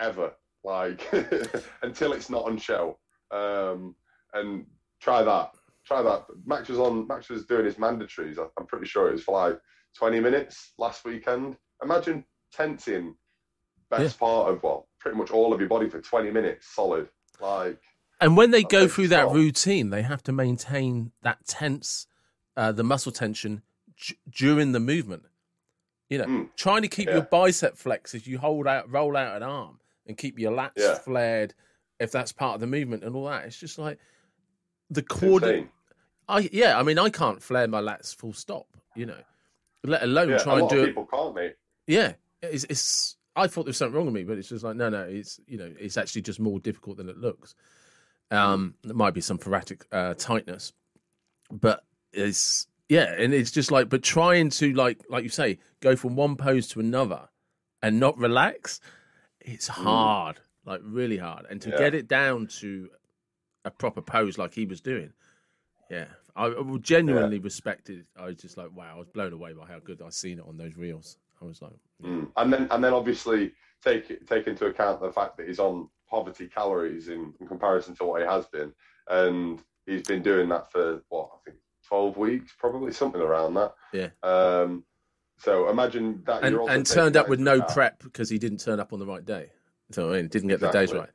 ever. 0.00 0.32
Like 0.64 1.06
until 1.82 2.14
it's 2.14 2.30
not 2.30 2.44
on 2.44 2.56
show. 2.56 2.98
Um, 3.30 3.94
and 4.32 4.64
try 5.02 5.22
that. 5.22 5.50
Try 5.92 6.02
that. 6.02 6.24
Max 6.46 6.68
was 6.70 6.78
on 6.78 7.06
Max 7.06 7.28
was 7.28 7.44
doing 7.44 7.64
his 7.66 7.74
mandatories. 7.74 8.38
I'm 8.58 8.66
pretty 8.66 8.86
sure 8.86 9.08
it 9.08 9.12
was 9.12 9.22
for 9.22 9.48
like 9.48 9.60
20 9.98 10.20
minutes 10.20 10.72
last 10.78 11.04
weekend. 11.04 11.56
Imagine 11.82 12.24
tensing 12.52 13.14
best 13.90 14.18
part 14.18 14.50
of 14.50 14.62
well, 14.62 14.88
pretty 14.98 15.18
much 15.18 15.30
all 15.30 15.52
of 15.52 15.60
your 15.60 15.68
body 15.68 15.90
for 15.90 16.00
20 16.00 16.30
minutes 16.30 16.66
solid. 16.74 17.08
Like 17.40 17.78
And 18.22 18.36
when 18.38 18.52
they 18.52 18.62
go 18.62 18.88
through 18.88 19.08
that 19.08 19.28
routine, 19.30 19.90
they 19.90 20.00
have 20.02 20.22
to 20.24 20.32
maintain 20.32 21.12
that 21.22 21.44
tense, 21.46 22.06
uh, 22.56 22.72
the 22.72 22.84
muscle 22.84 23.12
tension 23.12 23.60
d- 24.06 24.16
during 24.30 24.72
the 24.72 24.80
movement. 24.80 25.24
You 26.08 26.18
know, 26.18 26.24
Mm, 26.26 26.48
trying 26.56 26.82
to 26.82 26.88
keep 26.88 27.08
yeah. 27.08 27.14
your 27.16 27.22
bicep 27.24 27.76
flexed 27.76 28.14
as 28.14 28.26
you 28.26 28.38
hold 28.38 28.66
out, 28.66 28.90
roll 28.90 29.14
out 29.16 29.36
an 29.36 29.42
arm, 29.42 29.78
and 30.06 30.16
keep 30.16 30.38
your 30.38 30.52
lats 30.52 30.72
Yeah. 30.76 30.94
flared, 30.98 31.52
if 32.00 32.10
that's 32.12 32.32
part 32.32 32.54
of 32.54 32.60
the 32.60 32.66
movement 32.66 33.04
and 33.04 33.14
all 33.14 33.26
that. 33.26 33.44
It's 33.44 33.58
just 33.58 33.78
like 33.78 33.98
the 34.90 35.02
insane. 35.22 35.70
I 36.36 36.48
yeah, 36.52 36.78
I 36.78 36.82
mean, 36.82 36.98
I 36.98 37.10
can't 37.10 37.42
flare 37.42 37.68
my 37.68 37.80
lats 37.80 38.14
full 38.14 38.32
stop. 38.32 38.66
You 38.94 39.06
know, 39.06 39.18
let 39.84 40.02
alone 40.02 40.30
Yeah, 40.30 40.38
try 40.38 40.52
a 40.52 40.56
and 40.56 40.62
lot 40.62 40.70
do 40.70 40.78
of 40.78 40.84
it. 40.84 40.86
people 40.88 41.06
can't, 41.06 41.34
mate. 41.34 41.54
Yeah, 41.86 42.12
it's, 42.42 42.64
it's. 42.64 43.16
I 43.34 43.46
thought 43.46 43.64
there 43.64 43.70
was 43.70 43.76
something 43.78 43.96
wrong 43.96 44.06
with 44.06 44.14
me, 44.14 44.24
but 44.24 44.36
it's 44.38 44.48
just 44.48 44.64
like 44.64 44.76
no, 44.76 44.88
no. 44.88 45.02
It's 45.04 45.40
you 45.46 45.58
know, 45.58 45.72
it's 45.78 45.96
actually 45.96 46.22
just 46.22 46.40
more 46.40 46.60
difficult 46.60 46.96
than 46.98 47.08
it 47.08 47.18
looks. 47.18 47.54
Um, 48.30 48.74
there 48.82 48.94
might 48.94 49.14
be 49.14 49.20
some 49.20 49.38
thoracic 49.38 49.84
uh, 49.92 50.14
tightness, 50.14 50.72
but 51.50 51.84
it's 52.12 52.66
yeah, 52.88 53.12
and 53.18 53.32
it's 53.32 53.50
just 53.50 53.70
like, 53.70 53.88
but 53.88 54.02
trying 54.02 54.50
to 54.50 54.72
like, 54.74 55.00
like 55.08 55.22
you 55.24 55.30
say, 55.30 55.58
go 55.80 55.96
from 55.96 56.14
one 56.16 56.36
pose 56.36 56.66
to 56.68 56.80
another 56.80 57.28
and 57.82 57.98
not 57.98 58.16
relax. 58.18 58.80
it's 59.40 59.66
hard, 59.68 60.38
like 60.64 60.80
really 60.84 61.16
hard, 61.18 61.46
and 61.50 61.60
to 61.62 61.70
Yeah. 61.70 61.78
get 61.78 61.94
it 61.94 62.06
down 62.08 62.46
to 62.60 62.90
a 63.64 63.70
proper 63.70 64.02
pose 64.02 64.38
like 64.38 64.54
he 64.54 64.66
was 64.66 64.80
doing, 64.80 65.12
yeah, 65.90 66.06
I 66.36 66.46
I 66.46 66.76
genuinely 66.80 67.38
respected. 67.38 68.06
I 68.16 68.26
was 68.26 68.36
just 68.36 68.56
like, 68.56 68.74
wow, 68.74 68.94
I 68.94 68.98
was 68.98 69.08
blown 69.08 69.32
away 69.32 69.52
by 69.52 69.66
how 69.66 69.78
good 69.78 70.00
I 70.02 70.10
seen 70.10 70.38
it 70.38 70.44
on 70.46 70.56
those 70.56 70.76
reels. 70.76 71.16
I 71.40 71.44
was 71.44 71.60
like, 71.60 71.72
Mm. 72.02 72.28
And 72.36 72.52
then 72.52 72.68
and 72.70 72.82
then 72.82 72.92
obviously 72.92 73.52
take 73.82 74.26
take 74.26 74.46
into 74.46 74.66
account 74.66 75.00
the 75.00 75.12
fact 75.12 75.36
that 75.36 75.46
he's 75.46 75.58
on 75.58 75.88
poverty 76.08 76.48
calories 76.48 77.08
in, 77.08 77.32
in 77.40 77.46
comparison 77.46 77.94
to 77.96 78.04
what 78.04 78.20
he 78.20 78.26
has 78.26 78.46
been, 78.46 78.72
and 79.08 79.60
he's 79.86 80.02
been 80.02 80.22
doing 80.22 80.48
that 80.48 80.70
for 80.72 81.02
what 81.08 81.30
I 81.32 81.36
think 81.44 81.58
twelve 81.86 82.16
weeks, 82.16 82.52
probably 82.58 82.92
something 82.92 83.20
around 83.20 83.54
that. 83.54 83.74
Yeah. 83.92 84.08
Um. 84.22 84.84
So 85.38 85.68
imagine 85.68 86.22
that 86.26 86.44
and 86.44 86.56
and 86.68 86.86
turned 86.86 87.16
up 87.16 87.28
with 87.28 87.40
no 87.40 87.56
account. 87.56 87.70
prep 87.70 88.02
because 88.02 88.28
he 88.28 88.38
didn't 88.38 88.58
turn 88.58 88.80
up 88.80 88.92
on 88.92 88.98
the 88.98 89.06
right 89.06 89.24
day. 89.24 89.50
So 89.90 90.10
I 90.12 90.16
mean, 90.16 90.28
didn't 90.28 90.48
get 90.48 90.60
the 90.60 90.70
days 90.70 90.92
right. 90.92 91.10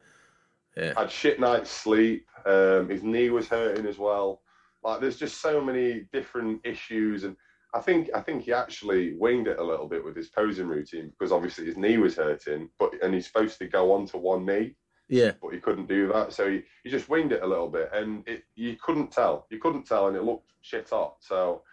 Yeah, 0.75 0.93
Had 0.95 1.11
shit 1.11 1.39
night's 1.39 1.71
sleep. 1.71 2.27
Um, 2.45 2.87
his 2.87 3.03
knee 3.03 3.29
was 3.29 3.47
hurting 3.47 3.87
as 3.87 3.97
well. 3.97 4.41
Like 4.83 5.01
there's 5.01 5.17
just 5.17 5.41
so 5.41 5.61
many 5.61 6.07
different 6.13 6.61
issues, 6.63 7.23
and 7.23 7.35
I 7.73 7.81
think 7.81 8.09
I 8.15 8.21
think 8.21 8.43
he 8.43 8.53
actually 8.53 9.15
winged 9.15 9.47
it 9.47 9.59
a 9.59 9.63
little 9.63 9.87
bit 9.87 10.03
with 10.03 10.15
his 10.15 10.29
posing 10.29 10.67
routine 10.67 11.09
because 11.09 11.31
obviously 11.31 11.65
his 11.65 11.77
knee 11.77 11.97
was 11.97 12.15
hurting, 12.15 12.69
but 12.79 12.93
and 13.03 13.13
he's 13.13 13.27
supposed 13.27 13.57
to 13.59 13.67
go 13.67 13.91
on 13.91 14.05
to 14.07 14.17
one 14.17 14.45
knee. 14.45 14.75
yeah, 15.09 15.31
but 15.41 15.53
he 15.53 15.59
couldn't 15.59 15.87
do 15.87 16.11
that. 16.13 16.33
So 16.33 16.49
he, 16.49 16.63
he 16.83 16.89
just 16.89 17.09
winged 17.09 17.31
it 17.31 17.43
a 17.43 17.47
little 17.47 17.69
bit, 17.69 17.89
and 17.93 18.27
it 18.27 18.43
you 18.55 18.77
couldn't 18.81 19.11
tell. 19.11 19.47
You 19.49 19.59
couldn't 19.59 19.85
tell, 19.85 20.07
and 20.07 20.15
it 20.15 20.23
looked 20.23 20.51
shit 20.61 20.93
up. 20.93 21.17
So 21.19 21.63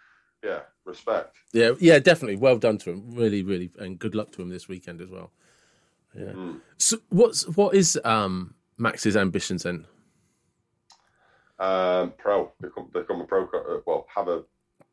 yeah, 0.43 0.59
respect. 0.85 1.37
yeah, 1.53 1.71
yeah. 1.79 1.99
Definitely, 1.99 2.37
well 2.37 2.57
done 2.57 2.77
to 2.79 2.91
him. 2.91 3.11
Really, 3.15 3.43
really, 3.43 3.71
and 3.79 3.97
good 3.97 4.15
luck 4.15 4.31
to 4.33 4.41
him 4.41 4.49
this 4.49 4.67
weekend 4.67 5.01
as 5.01 5.09
well. 5.09 5.31
Yeah. 6.13 6.31
Mm. 6.31 6.61
So 6.77 6.97
what's 7.09 7.47
what 7.55 7.75
is 7.75 7.99
um 8.03 8.55
Max's 8.77 9.17
ambitions 9.17 9.63
then? 9.63 9.85
Um, 11.59 12.13
pro 12.17 12.51
become 12.61 12.89
become 12.91 13.21
a 13.21 13.25
pro. 13.25 13.47
card- 13.47 13.65
uh, 13.69 13.79
Well, 13.85 14.07
have 14.13 14.27
a 14.27 14.43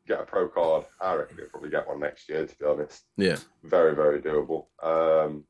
get 0.07 0.21
a 0.21 0.25
pro 0.25 0.47
card. 0.47 0.85
I 1.01 1.15
reckon 1.15 1.37
he'll 1.37 1.49
probably 1.49 1.69
get 1.69 1.87
one 1.87 1.99
next 1.99 2.29
year. 2.29 2.45
To 2.45 2.55
be 2.57 2.65
honest, 2.65 3.03
Yeah, 3.17 3.37
very 3.63 3.95
very 3.95 4.21
doable. 4.21 4.67
Um, 4.81 5.45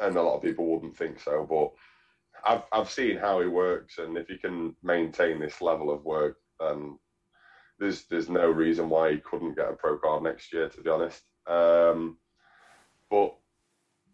and 0.00 0.16
a 0.16 0.22
lot 0.22 0.36
of 0.36 0.42
people 0.42 0.66
wouldn't 0.66 0.96
think 0.96 1.18
so, 1.20 1.44
but 1.44 1.72
I've 2.44 2.62
I've 2.72 2.90
seen 2.90 3.16
how 3.18 3.40
he 3.40 3.48
works, 3.48 3.98
and 3.98 4.16
if 4.16 4.28
he 4.28 4.38
can 4.38 4.76
maintain 4.82 5.40
this 5.40 5.60
level 5.60 5.90
of 5.90 6.04
work, 6.04 6.36
then 6.60 6.98
there's 7.80 8.04
there's 8.04 8.28
no 8.28 8.48
reason 8.48 8.88
why 8.88 9.12
he 9.12 9.18
couldn't 9.18 9.56
get 9.56 9.68
a 9.70 9.72
pro 9.72 9.98
card 9.98 10.22
next 10.22 10.52
year. 10.52 10.68
To 10.68 10.80
be 10.80 10.90
honest, 10.90 11.22
um, 11.48 12.18
but 13.10 13.34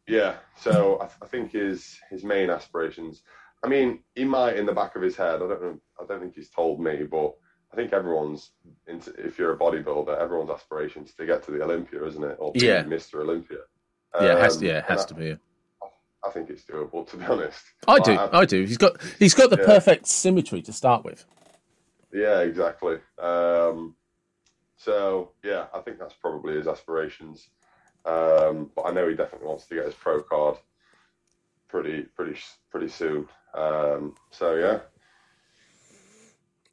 yeah, 0.07 0.37
so 0.59 0.99
I, 1.01 1.07
th- 1.07 1.19
I 1.23 1.27
think 1.27 1.53
his 1.53 1.99
his 2.11 2.25
main 2.25 2.49
aspirations. 2.49 3.23
I 3.65 3.69
mean, 3.69 4.01
he 4.15 4.25
might 4.25 4.57
in 4.57 4.67
the 4.67 4.73
back 4.73 4.95
of 4.95 5.03
his 5.03 5.17
head. 5.17 5.37
I 5.37 5.39
don't 5.49 5.63
know. 5.63 5.81
I 6.01 6.05
don't 6.07 6.21
think 6.21 6.35
he's 6.35 6.51
told 6.51 6.81
me, 6.81 7.05
but 7.11 7.35
I 7.73 7.77
think 7.77 7.93
everyone's 7.93 8.51
into, 8.87 9.11
if 9.15 9.39
you're 9.39 9.55
a 9.55 9.59
bodybuilder, 9.59 10.19
everyone's 10.21 10.51
aspirations 10.51 11.15
to 11.15 11.25
get 11.27 11.43
to 11.45 11.51
the 11.51 11.63
Olympia, 11.63 12.05
isn't 12.05 12.23
it? 12.23 12.37
Or 12.39 12.53
be 12.53 12.61
Yeah. 12.61 12.83
Mr. 12.85 13.21
Olympia. 13.21 13.59
yeah, 14.21 14.35
it 14.35 14.39
has 14.39 14.59
Um, 14.59 14.65
yeah, 14.65 14.79
it 14.79 14.85
has 14.85 15.07
to 15.07 15.15
be. 15.15 15.33
I, 15.83 15.87
I 16.29 16.31
think 16.31 16.51
it's 16.51 16.63
doable, 16.65 17.09
to 17.09 17.17
be 17.17 17.25
honest. 17.25 17.65
I 17.89 17.99
do, 18.01 18.13
Like, 18.13 18.35
I 18.35 18.45
do. 18.45 18.65
He's 18.65 18.77
got 18.79 19.01
he's 19.19 19.35
got 19.35 19.49
the 19.51 19.57
Yeah. 19.59 19.67
perfect 19.67 20.07
symmetry 20.07 20.61
to 20.63 20.73
start 20.73 21.05
with. 21.05 21.25
Yeah, 22.13 22.41
exactly. 22.41 22.99
Um, 23.19 23.97
so 24.77 25.33
yeah, 25.43 25.67
I 25.75 25.81
think 25.81 25.99
that's 25.99 26.15
probably 26.15 26.55
his 26.57 26.69
aspirations. 26.69 27.49
Um, 28.05 28.71
but 28.77 28.83
I 28.83 28.93
know 28.93 29.09
he 29.09 29.15
definitely 29.17 29.49
wants 29.49 29.65
to 29.67 29.75
get 29.75 29.87
his 29.87 29.95
pro 29.95 30.23
card 30.23 30.59
pretty, 31.69 32.03
pretty, 32.03 32.39
pretty 32.71 32.89
soon. 32.89 33.27
Um, 33.55 34.15
so 34.31 34.55
yeah, 34.57 34.81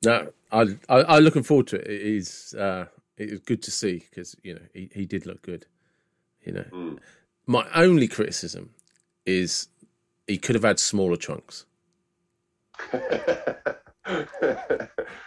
No, 0.04 0.32
I, 0.52 0.62
I 0.90 1.16
I'm 1.18 1.24
looking 1.24 1.44
forward 1.44 1.68
to 1.68 1.76
it. 1.78 1.88
It 1.88 2.02
is 2.02 2.56
uh, 2.58 2.86
it 3.18 3.30
is 3.30 3.40
good 3.40 3.62
to 3.64 3.72
see 3.72 4.04
because 4.10 4.36
you 4.44 4.56
know 4.56 4.62
he, 4.74 4.90
he 4.94 5.06
did 5.06 5.26
look 5.26 5.42
good. 5.44 5.66
You 6.44 6.54
know, 6.54 6.66
Mm. 6.74 6.98
my 7.46 7.68
only 7.76 8.08
criticism 8.08 8.72
is 9.28 9.68
he 10.28 10.38
could 10.40 10.56
have 10.56 10.64
had 10.64 10.80
smaller 10.80 11.18
chunks. 11.18 11.66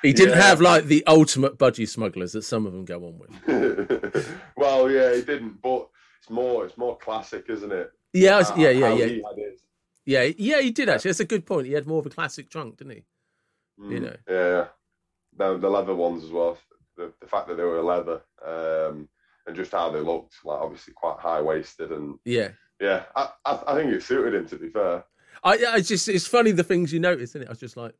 He 0.03 0.13
didn't 0.13 0.37
Yeah. 0.37 0.43
have 0.43 0.61
like 0.61 0.87
the 0.87 1.05
ultimate 1.07 1.57
budgie 1.59 1.89
smugglers 1.89 2.33
that 2.33 2.43
some 2.43 2.67
of 2.67 2.73
them 2.73 2.85
go 2.85 2.97
on 3.07 3.19
with. 3.19 3.31
well, 4.57 4.91
yeah, 4.91 5.15
he 5.15 5.23
didn't, 5.23 5.63
but 5.63 5.89
it's 6.21 6.31
more, 6.31 6.65
it's 6.67 6.77
more 6.77 6.97
classic, 6.99 7.45
isn't 7.49 7.71
it? 7.73 7.93
Yeah, 8.13 8.39
was- 8.39 8.51
yeah, 8.57 8.71
yeah, 8.71 8.93
yeah, 8.95 9.07
he 9.07 9.23
had 9.23 9.37
his. 9.53 9.61
Yeah, 10.05 10.29
yeah. 10.37 10.61
He 10.61 10.71
did 10.71 10.89
actually. 10.89 11.11
That's 11.11 11.21
a 11.21 11.25
good 11.25 11.47
point. 11.47 11.67
He 11.67 11.73
had 11.73 11.87
more 11.87 11.99
of 12.01 12.07
a 12.07 12.11
classic 12.11 12.51
trunk, 12.51 12.77
didn't 12.79 12.95
he? 12.95 13.05
Mm, 13.81 13.91
You 13.93 14.01
know. 14.01 14.17
Yeah, 14.29 14.67
the, 15.37 15.59
the 15.59 15.69
leather 15.69 15.95
ones 15.95 16.25
as 16.25 16.31
well. 16.31 16.59
The, 16.97 17.13
the 17.21 17.27
fact 17.27 17.49
that 17.49 17.57
they 17.57 17.65
were 17.65 17.83
leather 17.83 18.23
um, 18.47 19.09
and 19.47 19.57
just 19.57 19.73
how 19.73 19.91
they 19.91 20.01
looked, 20.01 20.35
like 20.45 20.61
obviously 20.61 20.93
quite 20.95 21.19
high 21.19 21.41
waisted, 21.43 21.91
and 21.91 22.19
Yeah. 22.25 22.51
yeah, 22.81 23.05
I, 23.17 23.31
I, 23.45 23.59
I 23.69 23.75
think 23.75 23.93
it 23.93 24.03
suited 24.03 24.35
him. 24.35 24.47
To 24.49 24.57
be 24.57 24.69
fair, 24.69 25.05
I, 25.43 25.59
I 25.69 25.81
just 25.81 26.09
it's 26.09 26.27
funny 26.27 26.53
the 26.53 26.63
things 26.63 26.93
you 26.93 27.01
notice, 27.01 27.31
isn't 27.31 27.43
it? 27.43 27.49
I 27.49 27.51
was 27.51 27.59
just 27.59 27.77
like, 27.77 27.95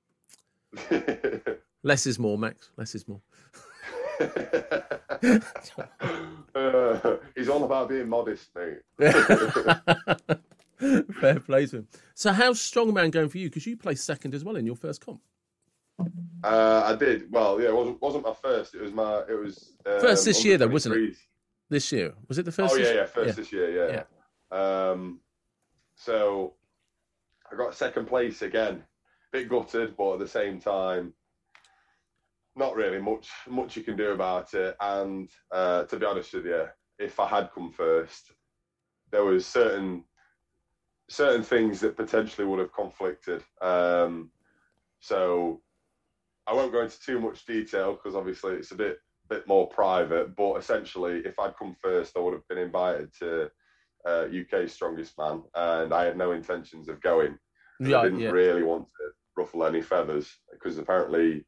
less 1.83 2.07
is 2.07 2.19
more, 2.21 2.39
Max. 2.39 2.71
Less 2.77 2.95
is 2.95 3.07
more. 3.09 3.21
uh, 6.55 7.17
he's 7.35 7.49
all 7.49 7.65
about 7.65 7.89
being 7.89 8.09
modest, 8.09 8.49
mate. 8.55 8.79
Fair 11.21 11.41
play 11.41 11.67
to 11.67 11.79
him. 11.79 11.89
So, 12.15 12.33
how's 12.33 12.59
strongman 12.59 13.11
going 13.11 13.29
for 13.29 13.39
you? 13.39 13.49
Because 13.49 13.67
you 13.67 13.77
placed 13.77 14.05
second 14.05 14.35
as 14.35 14.45
well 14.45 14.57
in 14.57 14.67
your 14.67 14.77
first 14.77 15.05
comp. 15.05 15.21
Uh, 16.43 16.83
I 16.85 16.97
did 16.97 17.31
well. 17.31 17.61
Yeah, 17.61 17.69
it 17.69 17.75
wasn't 17.75 18.03
wasn't 18.03 18.25
my 18.25 18.35
first. 18.35 18.75
It 18.75 18.83
was 18.83 18.93
my 18.93 19.21
it 19.29 19.39
was 19.39 19.73
um, 19.87 20.01
First 20.01 20.25
this 20.25 20.45
year 20.45 20.59
though, 20.59 20.67
wasn't 20.67 20.97
it? 20.97 21.17
This 21.71 21.91
year 21.93 22.13
was 22.29 22.39
it 22.39 22.45
the 22.45 22.53
first? 22.53 22.75
Oh 22.75 22.77
yeah, 22.77 22.93
yeah, 22.93 23.07
first 23.07 23.37
this 23.37 23.53
year, 23.53 24.05
yeah. 24.53 24.57
Um, 24.57 25.21
so 25.95 26.55
I 27.51 27.57
got 27.57 27.75
second 27.75 28.07
place 28.07 28.43
again. 28.43 28.83
Bit 29.33 29.49
gutted, 29.49 29.97
but 29.97 30.15
at 30.15 30.19
the 30.19 30.29
same 30.29 30.61
time, 30.61 31.13
not 32.57 32.75
really 32.75 33.01
much 33.01 33.29
much 33.49 33.77
you 33.77 33.83
can 33.83 33.97
do 33.97 34.11
about 34.13 34.53
it. 34.55 34.77
And 34.81 35.31
uh, 35.51 35.85
to 35.85 35.97
be 35.97 36.07
honest 36.07 36.35
with 36.35 36.47
you, 36.47 36.67
if 36.99 37.19
I 37.19 37.27
had 37.27 37.51
come 37.55 37.71
first, 37.71 38.33
there 39.11 39.25
was 39.25 39.47
certain 39.47 40.05
certain 41.09 41.43
things 41.43 41.81
that 41.81 41.97
potentially 41.97 42.47
would 42.47 42.59
have 42.59 42.73
conflicted. 42.73 43.43
Um, 43.61 44.31
so 45.01 45.61
I 46.47 46.53
won't 46.53 46.73
go 46.73 46.83
into 46.83 47.01
too 47.01 47.21
much 47.21 47.47
detail 47.47 47.93
because 47.93 48.15
obviously 48.15 48.55
it's 48.55 48.73
a 48.73 48.77
bit 48.77 48.99
bit 49.29 49.47
more 49.47 49.69
private. 49.69 50.37
But 50.37 50.57
essentially, 50.57 51.23
if 51.25 51.39
I'd 51.39 51.57
come 51.57 51.77
first, 51.81 52.17
I 52.17 52.21
would 52.21 52.35
have 52.35 52.49
been 52.49 52.59
invited 52.59 53.11
to 53.21 53.51
uh, 54.07 54.27
UK 54.27 54.69
Strongest 54.69 55.17
Man, 55.19 55.43
and 55.55 55.93
I 55.93 56.05
had 56.05 56.17
no 56.17 56.33
intentions 56.33 56.89
of 56.89 57.01
going. 57.01 57.39
I 58.01 58.05
didn't 58.05 58.21
yeah. 58.21 58.31
really 58.31 58.63
want 58.63 58.85
to 58.85 59.11
ruffle 59.37 59.65
any 59.65 59.83
feathers 59.83 60.31
because 60.53 60.79
apparently, 60.79 61.45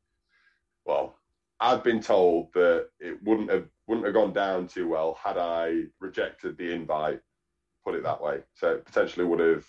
well, 0.84 1.18
I'd 1.60 1.82
been 1.82 2.00
told 2.00 2.52
that 2.54 2.88
it 2.98 3.22
wouldn't 3.22 3.50
have 3.50 3.68
wouldn't 3.86 4.06
have 4.06 4.14
gone 4.14 4.32
down 4.32 4.66
too 4.66 4.88
well 4.88 5.18
had 5.22 5.38
I 5.38 5.84
rejected 6.00 6.58
the 6.58 6.72
invite. 6.72 7.20
Put 7.86 7.94
it 7.94 8.02
that 8.02 8.20
way. 8.20 8.40
So 8.54 8.72
it 8.72 8.84
potentially 8.84 9.24
would 9.24 9.38
have 9.38 9.64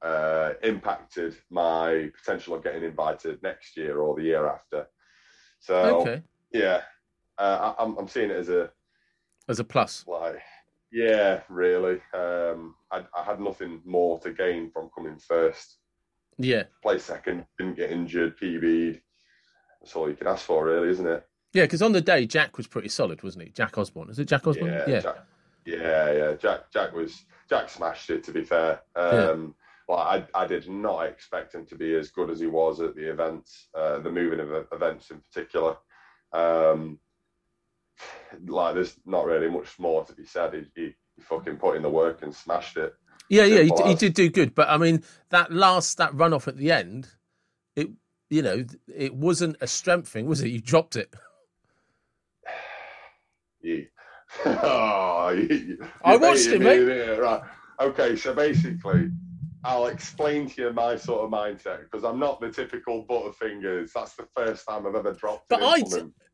uh, 0.00 0.52
impacted 0.62 1.36
my 1.50 2.10
potential 2.16 2.54
of 2.54 2.64
getting 2.64 2.82
invited 2.82 3.42
next 3.42 3.76
year 3.76 3.98
or 4.00 4.16
the 4.16 4.22
year 4.22 4.46
after. 4.48 4.86
So 5.58 5.74
Okay, 6.00 6.22
yeah, 6.50 6.80
uh, 7.36 7.74
I, 7.78 7.82
I'm 7.82 7.98
I'm 7.98 8.08
seeing 8.08 8.30
it 8.30 8.36
as 8.38 8.48
a 8.48 8.70
as 9.50 9.60
a 9.60 9.64
plus. 9.64 10.06
like 10.08 10.40
yeah, 10.90 11.42
really. 11.50 12.00
Um, 12.14 12.74
I, 12.90 13.04
I 13.14 13.22
had 13.22 13.38
nothing 13.38 13.82
more 13.84 14.18
to 14.20 14.32
gain 14.32 14.70
from 14.70 14.88
coming 14.96 15.18
first. 15.18 15.76
Yeah, 16.38 16.62
Play 16.82 16.98
second, 16.98 17.44
didn't 17.58 17.76
get 17.76 17.90
injured, 17.90 18.38
PB'd. 18.40 19.02
That's 19.82 19.94
all 19.94 20.08
you 20.08 20.16
can 20.16 20.26
ask 20.26 20.46
for, 20.46 20.64
really, 20.64 20.88
isn't 20.88 21.06
it? 21.06 21.26
yeah. 21.52 21.64
Because 21.64 21.82
on 21.82 21.92
the 21.92 22.00
day, 22.00 22.24
Jack 22.24 22.56
was 22.56 22.66
pretty 22.66 22.88
solid, 22.88 23.22
wasn't 23.22 23.44
he? 23.44 23.50
Jack 23.50 23.76
Osborne. 23.76 24.08
Is 24.08 24.18
it 24.18 24.24
Jack 24.24 24.46
Osborne? 24.46 24.72
Yeah, 24.72 24.88
Yeah, 24.88 25.00
Jack, 25.00 25.16
yeah, 25.64 26.12
yeah. 26.12 26.32
Jack, 26.34 26.70
Jack 26.72 26.94
was 26.94 27.24
Jack 27.48 27.68
smashed 27.68 28.10
it. 28.10 28.24
To 28.24 28.32
be 28.32 28.44
fair, 28.44 28.80
um, 28.96 29.54
like 29.88 30.26
I, 30.34 30.42
I 30.42 30.46
did 30.46 30.68
not 30.68 31.06
expect 31.06 31.54
him 31.54 31.66
to 31.66 31.74
be 31.74 31.94
as 31.94 32.10
good 32.10 32.30
as 32.30 32.40
he 32.40 32.46
was 32.46 32.80
at 32.80 32.94
the 32.94 33.10
events, 33.10 33.68
uh, 33.74 33.98
the 33.98 34.10
moving 34.10 34.40
of 34.40 34.66
events 34.72 35.10
in 35.10 35.20
particular. 35.20 35.76
Um, 36.32 36.98
like, 38.46 38.74
there's 38.74 38.96
not 39.04 39.26
really 39.26 39.50
much 39.50 39.78
more 39.78 40.04
to 40.04 40.12
be 40.12 40.24
said. 40.24 40.54
He, 40.54 40.80
he, 40.80 40.94
he 41.16 41.22
fucking 41.22 41.56
put 41.56 41.76
in 41.76 41.82
the 41.82 41.90
work 41.90 42.22
and 42.22 42.34
smashed 42.34 42.76
it. 42.76 42.94
yeah, 43.28 43.44
yeah. 43.44 43.62
He, 43.62 43.88
he 43.88 43.94
did 43.94 44.14
do 44.14 44.30
good, 44.30 44.54
but 44.54 44.68
I 44.68 44.76
mean 44.76 45.02
that 45.30 45.52
last 45.52 45.98
that 45.98 46.14
run 46.14 46.32
off 46.32 46.48
at 46.48 46.56
the 46.56 46.70
end, 46.72 47.08
it 47.76 47.88
you 48.28 48.42
know 48.42 48.64
it 48.94 49.14
wasn't 49.14 49.56
a 49.60 49.66
strength 49.66 50.08
thing, 50.08 50.26
was 50.26 50.40
it? 50.40 50.48
You 50.48 50.60
dropped 50.60 50.96
it. 50.96 51.12
You, 53.62 53.88
oh, 54.44 55.30
you, 55.30 55.56
you 55.56 55.78
I 56.04 56.16
watched 56.16 56.46
it, 56.46 56.60
mate. 56.60 57.18
Right. 57.18 57.42
Okay, 57.80 58.16
so 58.16 58.34
basically, 58.34 59.10
I'll 59.64 59.86
explain 59.86 60.48
to 60.50 60.62
you 60.62 60.72
my 60.72 60.96
sort 60.96 61.22
of 61.22 61.30
mindset 61.30 61.82
because 61.84 62.04
I'm 62.04 62.18
not 62.18 62.40
the 62.40 62.50
typical 62.50 63.04
butterfingers. 63.06 63.92
That's 63.92 64.14
the 64.14 64.26
first 64.34 64.66
time 64.68 64.86
I've 64.86 64.94
ever 64.94 65.12
dropped. 65.12 65.48
But 65.48 65.60
I, 65.62 65.82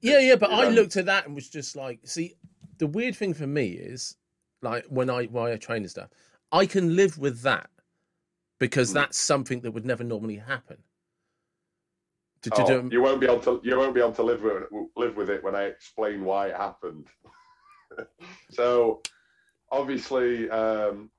yeah, 0.00 0.18
yeah. 0.18 0.36
But 0.36 0.52
I 0.52 0.64
Yeah. 0.64 0.70
looked 0.70 0.96
at 0.96 1.06
that 1.06 1.26
and 1.26 1.34
was 1.34 1.48
just 1.48 1.76
like, 1.76 2.00
see, 2.04 2.34
the 2.78 2.86
weird 2.86 3.16
thing 3.16 3.34
for 3.34 3.46
me 3.46 3.68
is 3.72 4.16
like 4.62 4.84
when 4.88 5.08
I 5.10 5.24
when 5.26 5.52
I 5.52 5.56
train 5.56 5.82
and 5.82 5.90
stuff, 5.90 6.10
I 6.52 6.66
can 6.66 6.96
live 6.96 7.18
with 7.18 7.42
that 7.42 7.70
because 8.58 8.90
Mm. 8.90 8.94
that's 8.94 9.18
something 9.18 9.60
that 9.60 9.72
would 9.72 9.86
never 9.86 10.04
normally 10.04 10.36
happen. 10.36 10.78
Oh, 12.52 12.88
you 12.90 13.02
won't 13.02 13.20
be 13.20 13.26
able 13.26 13.40
to. 13.40 13.60
You 13.64 13.76
won't 13.76 13.94
be 13.94 14.00
able 14.00 14.12
to 14.12 14.22
live 14.22 14.42
with 14.42 14.64
live 14.96 15.16
with 15.16 15.30
it 15.30 15.42
when 15.42 15.56
I 15.56 15.64
explain 15.64 16.24
why 16.24 16.48
it 16.48 16.56
happened. 16.56 17.08
so, 18.50 19.00
obviously, 19.70 20.48
um, 20.50 21.10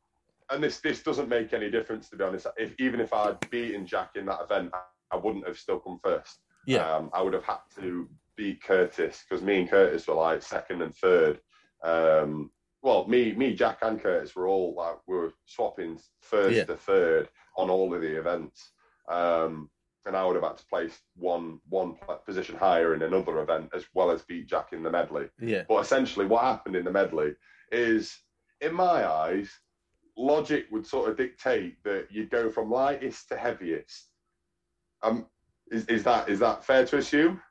and 0.49 0.63
this 0.63 0.80
this 0.80 1.03
doesn't 1.03 1.30
make 1.30 1.53
any 1.53 1.69
difference 1.69 2.10
to 2.10 2.15
be 2.17 2.23
honest. 2.23 2.47
If 2.58 2.73
even 2.80 2.99
if 2.99 3.13
I'd 3.13 3.38
beaten 3.49 3.86
Jack 3.86 4.12
in 4.15 4.25
that 4.27 4.41
event, 4.41 4.71
I 5.12 5.15
wouldn't 5.17 5.47
have 5.47 5.58
still 5.58 5.80
come 5.80 5.99
first. 6.03 6.39
yeah, 6.65 6.95
Um, 6.95 7.10
I 7.13 7.21
would 7.21 7.34
have 7.34 7.43
had 7.43 7.60
to 7.80 8.10
beat 8.36 8.62
Curtis 8.63 9.23
because 9.27 9.43
me 9.43 9.60
and 9.62 9.69
Curtis 9.69 10.08
were 10.08 10.13
like 10.15 10.41
second 10.41 10.82
and 10.82 10.95
third. 10.95 11.39
Um, 11.84 12.51
well, 12.82 13.08
me, 13.08 13.34
me, 13.34 13.53
Jack, 13.56 13.80
and 13.82 14.01
Curtis 14.01 14.36
were 14.36 14.47
all 14.47 14.73
like 14.75 14.97
we 15.08 15.15
were 15.15 15.34
swapping 15.45 15.99
first 16.21 16.56
Yeah. 16.56 16.63
to 16.65 16.77
third 16.77 17.30
on 17.58 17.69
all 17.69 17.93
of 17.93 18.01
the 18.01 18.17
events, 18.19 18.71
um, 19.10 19.69
and 20.08 20.15
I 20.15 20.26
would 20.26 20.36
have 20.36 20.43
had 20.43 20.58
to 20.58 20.65
place 20.65 21.00
one 21.15 21.60
one 21.70 21.96
position 22.26 22.56
higher 22.56 22.93
in 22.96 23.02
another 23.04 23.39
event 23.41 23.70
as 23.76 23.86
well 23.93 24.10
as 24.10 24.24
beat 24.24 24.48
Jack 24.48 24.74
in 24.74 24.82
the 24.82 24.89
medley. 24.89 25.26
yeah, 25.39 25.63
But 25.67 25.82
essentially, 25.82 26.26
what 26.26 26.43
happened 26.43 26.76
in 26.76 26.86
the 26.86 26.91
medley 26.91 27.34
is, 27.72 28.17
in 28.62 28.74
my 28.74 29.06
eyes, 29.08 29.52
logic 30.17 30.65
would 30.72 30.88
sort 30.88 31.10
of 31.10 31.17
dictate 31.17 31.84
that 31.84 32.08
you'd 32.10 32.32
go 32.32 32.50
from 32.50 32.72
lightest 32.72 33.28
to 33.30 33.38
heaviest. 33.38 34.10
Um, 35.04 35.28
is, 35.70 35.86
is 35.86 36.04
that 36.06 36.30
is 36.30 36.39
that 36.39 36.63
fair 36.63 36.86
to 36.86 36.98
assume? 36.98 37.41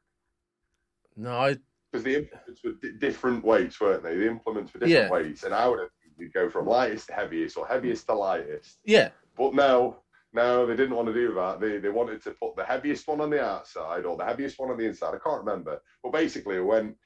no, 1.17 1.31
I, 1.31 1.57
Because 1.93 2.05
the 2.05 2.17
implements 2.17 2.65
were 2.65 2.73
di- 2.73 2.93
different 2.99 3.45
weights, 3.45 3.81
weren't 3.81 4.03
they? 4.03 4.17
The 4.17 4.27
implements 4.27 4.73
were 4.75 4.81
different 4.81 5.05
Yeah. 5.05 5.11
weights, 5.11 5.45
and 5.45 5.55
I 5.55 5.69
would 5.69 5.81
have 5.81 5.91
you'd 6.19 6.33
go 6.33 6.49
from 6.49 6.67
lightest 6.67 7.09
to 7.09 7.13
heaviest 7.13 7.59
or 7.59 7.67
heaviest 7.67 8.07
to 8.07 8.15
lightest. 8.15 8.79
yeah, 8.87 9.11
But 9.37 9.55
no, 9.55 9.99
no, 10.37 10.67
they 10.67 10.77
didn't 10.77 10.95
want 10.95 11.09
to 11.09 11.15
do 11.15 11.35
that. 11.35 11.61
They 11.61 11.79
they 11.79 11.89
wanted 11.89 12.23
to 12.23 12.31
put 12.33 12.55
the 12.55 12.65
heaviest 12.65 13.09
one 13.09 13.21
on 13.21 13.31
the 13.31 13.43
outside 13.43 14.05
or 14.05 14.17
the 14.17 14.25
heaviest 14.25 14.59
one 14.59 14.71
on 14.71 14.77
the 14.77 14.85
inside. 14.85 15.15
I 15.15 15.29
can't 15.29 15.43
remember. 15.45 15.81
But 16.03 16.13
basically, 16.13 16.57
it 16.57 16.65
went 16.65 16.97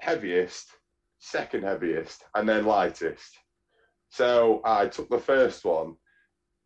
heaviest, 0.00 0.70
second 1.18 1.64
heaviest, 1.64 2.24
and 2.34 2.48
then 2.48 2.64
lightest. 2.64 3.38
So 4.08 4.62
I 4.64 4.88
took 4.88 5.08
the 5.10 5.18
first 5.18 5.64
one, 5.64 5.96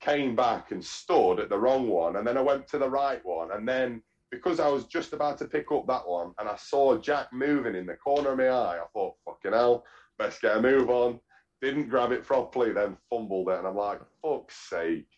came 0.01 0.37
back 0.37 0.71
and 0.71 0.83
stood 0.85 1.40
at 1.40 1.49
the 1.49 1.59
wrong 1.59 1.88
one, 1.88 2.16
and 2.16 2.27
then 2.27 2.37
I 2.37 2.42
went 2.42 2.69
to 2.69 2.79
the 2.79 2.88
right 2.88 3.25
one, 3.25 3.51
and 3.53 3.69
then 3.69 4.03
because 4.31 4.61
I 4.61 4.69
was 4.69 4.85
just 4.85 5.12
about 5.12 5.38
to 5.38 5.47
pick 5.47 5.71
up 5.73 5.87
that 5.87 6.09
one, 6.09 6.33
and 6.38 6.49
I 6.49 6.57
saw 6.57 6.99
Jack 6.99 7.33
moving 7.33 7.75
in 7.75 7.87
the 7.87 7.95
corner 7.97 8.31
of 8.31 8.38
my 8.38 8.49
eye, 8.49 8.79
I 8.81 8.87
thought, 8.92 9.16
"Fucking 9.25 9.53
hell, 9.53 9.85
best 10.19 10.40
get 10.40 10.57
a 10.57 10.62
move 10.62 10.88
on." 10.88 11.21
Didn't 11.61 11.88
grab 11.88 12.12
it 12.12 12.25
properly, 12.25 12.73
then 12.73 12.97
fumbled 13.11 13.49
it, 13.49 13.59
and 13.59 13.66
I'm 13.66 13.77
like, 13.77 14.01
"Fuck's 14.23 14.57
sake!" 14.71 15.16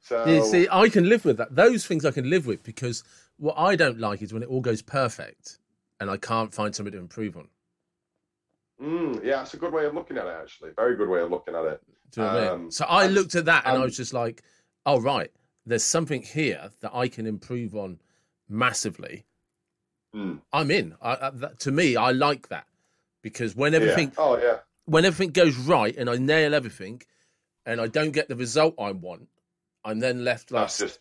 So 0.00 0.24
You 0.26 0.44
see, 0.44 0.66
I 0.70 0.88
can 0.88 1.08
live 1.08 1.24
with 1.24 1.36
that. 1.36 1.54
Those 1.54 1.86
things 1.86 2.04
I 2.04 2.10
can 2.10 2.28
live 2.28 2.46
with 2.46 2.62
because 2.62 3.04
what 3.36 3.54
I 3.56 3.76
don't 3.76 3.98
like 3.98 4.22
is 4.22 4.32
when 4.32 4.42
it 4.42 4.48
all 4.48 4.60
goes 4.60 4.82
perfect 4.82 5.58
and 6.00 6.10
I 6.10 6.16
can't 6.16 6.52
find 6.52 6.74
something 6.74 6.92
to 6.92 6.98
improve 6.98 7.36
on. 7.36 7.48
Mm, 8.82 9.22
yeah, 9.24 9.42
it's 9.42 9.54
a 9.54 9.58
good 9.58 9.72
way 9.72 9.84
of 9.84 9.94
looking 9.94 10.16
at 10.16 10.26
it, 10.26 10.34
actually. 10.40 10.70
Very 10.74 10.96
good 10.96 11.08
way 11.08 11.20
of 11.20 11.30
looking 11.30 11.54
at 11.54 11.64
it. 11.64 11.82
Do 12.12 12.22
you 12.22 12.26
know 12.26 12.32
I 12.32 12.40
mean? 12.40 12.48
Um, 12.48 12.70
So 12.70 12.86
I 12.86 13.04
and- 13.04 13.14
looked 13.14 13.34
at 13.34 13.44
that 13.44 13.66
and 13.66 13.76
I 13.76 13.84
was 13.84 13.96
just 13.96 14.14
like, 14.14 14.42
oh, 14.86 15.00
right, 15.00 15.30
there's 15.66 15.84
something 15.84 16.22
here 16.22 16.70
that 16.80 16.94
I 16.94 17.08
can 17.08 17.26
improve 17.26 17.74
on 17.76 18.00
massively. 18.48 19.26
Mm, 20.14 20.40
I'm 20.52 20.70
in. 20.70 20.96
I, 21.00 21.30
that, 21.30 21.60
to 21.60 21.70
me, 21.70 21.94
I 21.96 22.10
like 22.10 22.48
that 22.48 22.66
because 23.22 23.54
when 23.54 23.74
yeah. 23.74 24.10
Oh, 24.16 24.38
yeah. 24.38 24.58
when 24.86 25.04
everything 25.04 25.30
goes 25.32 25.56
right 25.56 25.94
and 25.96 26.10
I 26.10 26.16
nail 26.16 26.54
everything 26.54 27.02
and 27.64 27.80
I 27.80 27.86
don't 27.86 28.10
get 28.10 28.28
the 28.28 28.34
result 28.34 28.74
I 28.78 28.90
want, 28.92 29.28
I'm 29.84 29.98
then 30.00 30.24
left 30.24 30.50
like 30.50 30.62
That's 30.64 30.78
just 30.78 31.00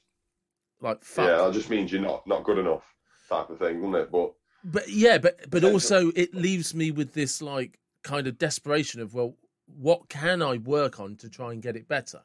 like 0.82 1.04
fuck. 1.04 1.28
yeah. 1.28 1.38
That 1.38 1.54
just 1.54 1.70
means 1.70 1.92
you're 1.92 2.02
not 2.02 2.26
not 2.28 2.44
good 2.44 2.58
enough, 2.58 2.84
type 3.28 3.50
of 3.50 3.60
thing, 3.60 3.82
doesn't 3.82 3.96
it? 3.96 4.12
But 4.12 4.34
But 4.64 4.90
yeah, 4.90 5.18
but 5.18 5.50
but 5.50 5.64
also 5.64 6.12
it 6.16 6.34
leaves 6.34 6.74
me 6.74 6.92
with 6.92 7.14
this 7.14 7.42
like 7.42 7.80
kind 8.04 8.28
of 8.28 8.38
desperation 8.38 9.02
of 9.02 9.14
well, 9.14 9.36
what 9.68 10.10
can 10.10 10.42
I 10.42 10.58
work 10.58 11.00
on 11.00 11.16
to 11.18 11.30
try 11.30 11.52
and 11.52 11.62
get 11.62 11.76
it 11.76 11.88
better? 11.88 12.22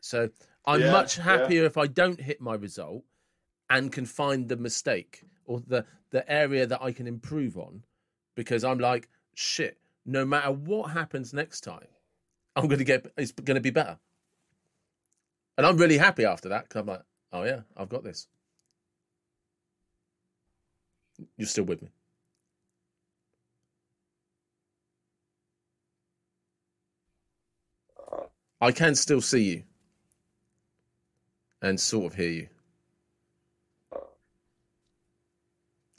So 0.00 0.30
I'm 0.64 0.80
Yeah, 0.80 0.92
much 0.92 1.16
yeah. 1.18 1.24
happier 1.24 1.64
if 1.64 1.76
I 1.76 1.86
don't 1.86 2.20
hit 2.20 2.40
my 2.40 2.54
result 2.54 3.04
and 3.70 3.92
can 3.92 4.06
find 4.06 4.48
the 4.48 4.56
mistake 4.56 5.22
or 5.44 5.60
the 5.60 5.84
the 6.10 6.28
area 6.30 6.66
that 6.66 6.82
I 6.82 6.92
can 6.92 7.06
improve 7.06 7.56
on 7.58 7.82
because 8.36 8.64
I'm 8.64 8.78
like 8.78 9.08
shit. 9.34 9.78
No 10.08 10.24
matter 10.24 10.52
what 10.52 10.92
happens 10.92 11.34
next 11.34 11.62
time, 11.62 11.88
I'm 12.54 12.68
going 12.68 12.78
to 12.78 12.84
get 12.84 13.10
it's 13.16 13.32
going 13.32 13.56
to 13.56 13.60
be 13.60 13.70
better. 13.70 13.98
And 15.56 15.66
I'm 15.66 15.76
really 15.76 15.96
happy 15.98 16.24
after 16.24 16.48
that 16.50 16.64
because 16.68 16.80
I'm 16.80 16.86
like, 16.86 17.02
oh 17.32 17.44
yeah, 17.44 17.60
I've 17.76 17.88
got 17.88 18.04
this. 18.04 18.28
You're 21.36 21.48
still 21.48 21.64
with 21.64 21.82
me. 21.82 21.88
I 28.60 28.72
can 28.72 28.94
still 28.94 29.20
see 29.20 29.42
you 29.44 29.62
and 31.62 31.78
sort 31.78 32.06
of 32.06 32.14
hear 32.14 32.30
you. 32.30 32.48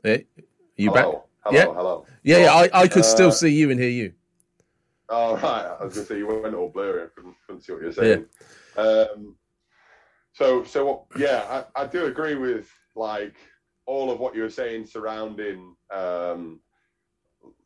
Eh? 0.04 0.20
you 0.76 0.92
back? 0.92 1.06
hello, 1.06 1.24
hello, 1.44 1.58
Yeah. 1.58 1.66
hello. 1.66 2.06
Yeah, 2.24 2.38
yeah. 2.40 2.54
I, 2.54 2.82
I 2.84 2.88
could 2.88 3.06
still 3.06 3.30
Uh, 3.30 3.32
see 3.32 3.50
you 3.50 3.72
and 3.72 3.80
hear 3.80 3.90
you. 3.90 4.14
Oh 5.10 5.36
right, 5.38 5.66
I 5.80 5.84
was 5.84 5.94
gonna 5.96 6.06
say 6.06 6.18
you 6.18 6.28
went 6.28 6.54
all 6.54 6.70
blurry. 6.70 7.04
I 7.04 7.08
couldn't, 7.16 7.36
couldn't 7.46 7.62
see 7.62 7.72
what 7.74 7.82
you 7.82 7.88
were 7.88 7.94
saying. 7.94 8.26
Um, 8.76 9.36
so 10.38 10.64
so? 10.64 11.08
Yeah, 11.18 11.66
I, 11.76 11.82
I 11.84 11.88
do 11.88 12.06
agree 12.06 12.36
with 12.36 12.70
like 12.96 13.36
all 13.88 14.12
of 14.12 14.20
what 14.20 14.36
you 14.36 14.44
were 14.44 14.50
saying 14.50 14.86
surrounding 14.86 15.76
um, 15.92 16.60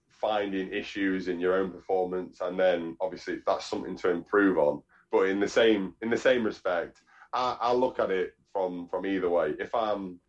finding 0.08 0.72
issues 0.72 1.28
in 1.28 1.40
your 1.40 1.56
own 1.56 1.72
performance, 1.72 2.40
and 2.40 2.58
then 2.58 2.96
obviously 3.02 3.40
that's 3.46 3.66
something 3.66 3.98
to 3.98 4.10
improve 4.10 4.58
on. 4.58 4.82
But 5.12 5.24
in 5.28 5.40
the 5.42 5.50
same 5.50 5.96
in 6.02 6.10
the 6.10 6.18
same 6.18 6.46
respect, 6.46 7.02
I, 7.34 7.58
I 7.60 7.74
look 7.74 8.00
at 8.00 8.10
it 8.10 8.36
from 8.54 8.88
from 8.88 9.06
either 9.06 9.30
way. 9.30 9.54
If 9.60 9.76
I'm 9.76 10.20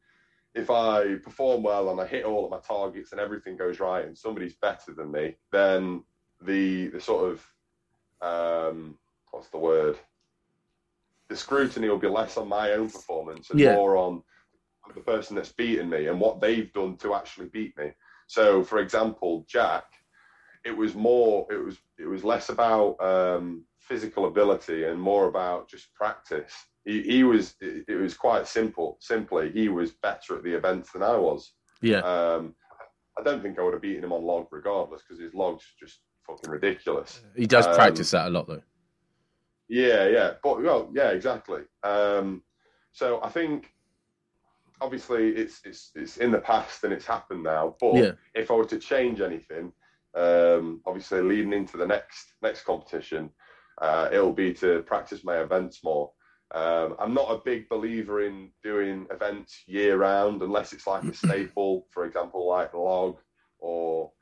if 0.54 0.68
I 0.68 1.14
perform 1.22 1.62
well 1.62 1.90
and 1.90 2.00
I 2.00 2.06
hit 2.06 2.24
all 2.24 2.44
of 2.44 2.50
my 2.50 2.58
targets 2.58 3.12
and 3.12 3.20
everything 3.20 3.56
goes 3.56 3.78
right, 3.78 4.04
and 4.04 4.18
somebody's 4.18 4.54
better 4.56 4.92
than 4.94 5.12
me, 5.12 5.36
then 5.52 6.02
the 6.40 6.88
the 6.88 7.00
sort 7.00 7.30
of 7.30 7.46
um, 8.20 8.98
what's 9.30 9.48
the 9.50 9.58
word? 9.58 9.96
The 11.32 11.38
scrutiny 11.38 11.88
will 11.88 11.96
be 11.96 12.08
less 12.08 12.36
on 12.36 12.46
my 12.46 12.72
own 12.72 12.90
performance 12.90 13.48
and 13.48 13.58
Yeah. 13.58 13.74
more 13.74 13.96
on 13.96 14.22
the 14.94 15.00
person 15.00 15.34
that's 15.34 15.50
beaten 15.50 15.88
me 15.88 16.08
and 16.08 16.20
what 16.20 16.42
they've 16.42 16.70
done 16.74 16.98
to 16.98 17.14
actually 17.14 17.46
beat 17.46 17.74
me. 17.78 17.90
So, 18.26 18.62
for 18.62 18.80
example, 18.80 19.46
Jack, 19.48 19.84
it 20.62 20.76
was 20.76 20.94
more, 20.94 21.46
it 21.50 21.56
was, 21.56 21.78
it 21.98 22.04
was 22.04 22.22
less 22.22 22.50
about 22.50 23.02
um, 23.02 23.64
physical 23.78 24.26
ability 24.26 24.84
and 24.84 25.00
more 25.00 25.26
about 25.26 25.70
just 25.70 25.94
practice. 25.94 26.52
He, 26.84 27.00
he 27.00 27.24
was, 27.24 27.54
it, 27.62 27.86
it 27.88 27.96
was 27.96 28.14
quite 28.14 28.46
simple. 28.46 28.98
Simply, 29.00 29.50
he 29.52 29.70
was 29.70 29.92
better 29.92 30.36
at 30.36 30.42
the 30.42 30.52
events 30.52 30.92
than 30.92 31.02
I 31.02 31.16
was. 31.16 31.54
Yeah. 31.80 32.00
Um, 32.00 32.54
I 33.18 33.22
don't 33.22 33.42
think 33.42 33.58
I 33.58 33.62
would 33.62 33.72
have 33.72 33.80
beaten 33.80 34.04
him 34.04 34.12
on 34.12 34.22
log 34.22 34.48
regardless 34.50 35.00
because 35.00 35.18
his 35.18 35.32
log's 35.32 35.64
just 35.80 36.00
fucking 36.26 36.50
ridiculous. 36.50 37.22
He 37.34 37.46
does 37.46 37.66
um, 37.66 37.74
practice 37.74 38.10
that 38.10 38.26
a 38.26 38.30
lot 38.30 38.46
though. 38.46 38.62
Yeah, 39.72 40.06
yeah, 40.06 40.32
but 40.42 40.62
well, 40.62 40.90
yeah, 40.92 41.12
exactly. 41.12 41.62
Um, 41.82 42.42
so 42.92 43.22
I 43.22 43.30
think 43.30 43.72
obviously 44.82 45.30
it's 45.30 45.62
it's 45.64 45.92
it's 45.94 46.18
in 46.18 46.30
the 46.30 46.40
past 46.40 46.84
and 46.84 46.92
it's 46.92 47.06
happened 47.06 47.42
now. 47.42 47.74
But 47.80 47.94
Yeah. 47.94 48.12
if 48.34 48.50
I 48.50 48.54
were 48.54 48.66
to 48.66 48.78
change 48.78 49.22
anything, 49.22 49.72
um, 50.14 50.82
obviously 50.84 51.22
leading 51.22 51.54
into 51.54 51.78
the 51.78 51.86
next 51.86 52.34
next 52.42 52.64
competition, 52.64 53.30
uh, 53.80 54.10
it'll 54.12 54.34
be 54.34 54.52
to 54.54 54.82
practice 54.82 55.24
my 55.24 55.38
events 55.38 55.82
more. 55.82 56.12
Um, 56.54 56.94
I'm 56.98 57.14
not 57.14 57.30
a 57.30 57.40
big 57.42 57.66
believer 57.70 58.20
in 58.20 58.50
doing 58.62 59.06
events 59.10 59.62
year 59.66 59.96
round 59.96 60.42
unless 60.42 60.74
it's 60.74 60.86
like 60.86 61.04
a 61.04 61.14
staple, 61.24 61.86
for 61.92 62.04
example, 62.04 62.46
like 62.46 62.74
log 62.74 63.16
or 63.58 64.12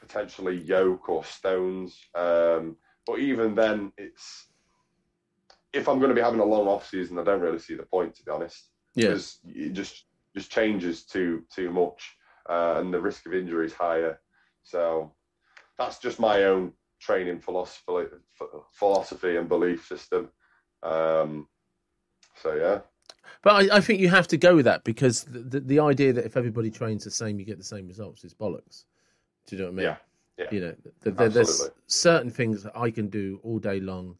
potentially 0.00 0.56
yoke 0.56 1.10
or 1.10 1.24
stones. 1.24 1.94
Um, 2.14 2.76
but 3.06 3.18
even 3.18 3.54
then, 3.54 3.92
it's 3.98 4.46
if 5.72 5.88
I'm 5.88 5.98
going 5.98 6.10
to 6.10 6.14
be 6.14 6.20
having 6.20 6.40
a 6.40 6.44
long 6.44 6.66
off 6.66 6.88
season, 6.88 7.18
I 7.18 7.24
don't 7.24 7.40
really 7.40 7.58
see 7.58 7.74
the 7.74 7.82
point 7.82 8.14
to 8.16 8.24
be 8.24 8.30
honest 8.30 8.70
Yeah. 8.94 9.08
because 9.08 9.38
it 9.46 9.72
just 9.72 10.04
just 10.34 10.50
changes 10.50 11.04
too 11.04 11.44
too 11.54 11.70
much, 11.70 12.16
uh, 12.48 12.76
and 12.78 12.92
the 12.92 13.00
risk 13.00 13.26
of 13.26 13.34
injury 13.34 13.66
is 13.66 13.72
higher. 13.72 14.20
So 14.62 15.12
that's 15.78 15.98
just 15.98 16.20
my 16.20 16.44
own 16.44 16.72
training 17.00 17.40
philosophy, 17.40 18.06
philosophy 18.72 19.36
and 19.36 19.48
belief 19.48 19.86
system. 19.86 20.30
Um, 20.82 21.48
so 22.42 22.54
yeah. 22.54 22.80
But 23.42 23.70
I, 23.70 23.76
I, 23.76 23.80
think 23.80 24.00
you 24.00 24.08
have 24.08 24.28
to 24.28 24.36
go 24.36 24.56
with 24.56 24.64
that 24.64 24.84
because 24.84 25.24
the, 25.24 25.40
the, 25.40 25.60
the, 25.60 25.80
idea 25.80 26.12
that 26.12 26.24
if 26.24 26.36
everybody 26.36 26.70
trains 26.70 27.04
the 27.04 27.10
same, 27.10 27.38
you 27.38 27.44
get 27.44 27.58
the 27.58 27.64
same 27.64 27.86
results 27.86 28.24
is 28.24 28.34
bollocks. 28.34 28.84
Do 29.46 29.56
you 29.56 29.62
know 29.62 29.68
what 29.68 29.72
I 29.72 29.76
mean? 29.76 29.84
Yeah. 29.84 29.96
yeah. 30.38 30.46
You 30.50 30.60
know, 30.60 30.74
the, 31.02 31.28
there's 31.28 31.70
certain 31.86 32.30
things 32.30 32.62
that 32.62 32.76
I 32.76 32.90
can 32.90 33.08
do 33.08 33.40
all 33.42 33.58
day 33.58 33.80
long, 33.80 34.16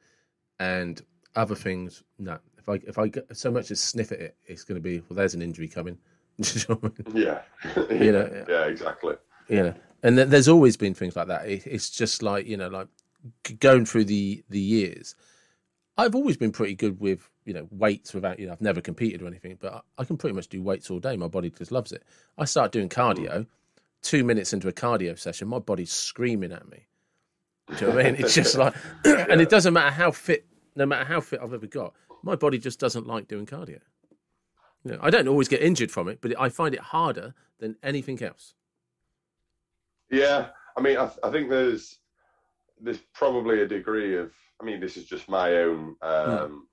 and 0.61 1.01
other 1.38 1.55
things, 1.55 2.03
no. 2.18 2.38
If 2.59 2.68
I 2.68 2.74
if 2.87 2.98
I 2.98 3.11
so 3.33 3.51
much 3.51 3.70
as 3.70 3.81
sniff 3.81 4.12
at 4.12 4.20
it, 4.20 4.37
it's 4.44 4.64
going 4.64 4.77
to 4.77 4.83
be 4.83 5.01
well. 5.09 5.16
There's 5.16 5.35
an 5.35 5.42
injury 5.42 5.68
coming. 5.68 5.96
you 6.37 6.61
know 6.68 6.81
I 6.83 6.87
mean? 6.87 7.27
Yeah. 7.27 7.40
you 7.90 8.12
know. 8.12 8.44
Yeah. 8.48 8.64
Exactly. 8.66 9.14
You 9.48 9.62
know, 9.62 9.74
and 10.03 10.16
th- 10.16 10.29
there's 10.29 10.48
always 10.48 10.77
been 10.77 10.94
things 10.94 11.16
like 11.16 11.29
that. 11.29 11.48
It, 11.48 11.66
it's 11.66 11.88
just 11.88 12.22
like 12.22 12.46
you 12.46 12.57
know, 12.57 12.68
like 12.68 12.88
going 13.61 13.87
through 13.87 14.05
the 14.05 14.42
the 14.51 14.61
years. 14.61 15.14
I've 15.96 16.14
always 16.14 16.37
been 16.37 16.53
pretty 16.53 16.74
good 16.74 17.01
with 17.01 17.29
you 17.44 17.55
know 17.55 17.66
weights 17.70 18.12
without 18.12 18.38
you 18.38 18.46
know 18.46 18.53
I've 18.53 18.61
never 18.61 18.81
competed 18.81 19.22
or 19.22 19.27
anything, 19.27 19.57
but 19.61 19.85
I 19.96 20.05
can 20.05 20.16
pretty 20.16 20.35
much 20.35 20.48
do 20.48 20.62
weights 20.62 20.90
all 20.90 20.98
day. 20.98 21.16
My 21.16 21.29
body 21.29 21.51
just 21.51 21.72
loves 21.72 21.92
it. 21.92 22.03
I 22.37 22.44
start 22.44 22.72
doing 22.72 22.88
cardio. 22.88 23.31
Mm. 23.31 23.46
Two 24.01 24.22
minutes 24.22 24.53
into 24.53 24.68
a 24.68 24.72
cardio 24.72 25.18
session, 25.18 25.48
my 25.48 25.59
body's 25.59 25.90
screaming 25.90 26.53
at 26.53 26.68
me. 26.68 26.87
Do 27.68 27.74
you 27.74 27.81
know 27.81 27.96
what 27.96 28.07
I 28.07 28.11
mean? 28.12 28.20
It's 28.20 28.35
just 28.35 28.57
like, 28.57 28.74
and 29.05 29.40
it 29.40 29.51
doesn't 29.51 29.74
matter 29.74 29.90
how 29.90 30.11
fit, 30.11 30.46
no 30.79 30.87
matter 30.87 31.05
how 31.05 31.21
fit 31.21 31.41
I've 31.43 31.53
ever 31.53 31.67
got, 31.67 31.93
my 32.23 32.37
body 32.37 32.59
just 32.59 32.81
doesn't 32.81 33.07
like 33.07 33.29
doing 33.29 33.45
cardio. 33.45 33.81
You 34.85 34.93
know, 34.93 34.99
I 35.03 35.11
don't 35.11 35.29
always 35.29 35.49
get 35.49 35.61
injured 35.61 35.91
from 35.91 36.09
it, 36.09 36.21
but 36.21 36.38
I 36.41 36.49
find 36.49 36.73
it 36.75 36.81
harder 36.81 37.35
than 37.59 37.77
anything 37.83 38.23
else. 38.23 38.55
Yeah, 40.11 40.49
I 40.77 40.81
mean, 40.81 40.97
I, 40.97 41.07
th- 41.07 41.19
I 41.23 41.31
think 41.31 41.51
there's 41.51 41.99
there's 42.81 43.01
probably 43.12 43.61
a 43.61 43.67
degree 43.67 44.17
of. 44.17 44.33
I 44.61 44.64
mean, 44.64 44.81
this 44.81 44.97
is 44.97 45.05
just 45.05 45.29
my 45.29 45.53
own 45.55 45.97
hmm. 46.03 46.09
um, 46.09 46.69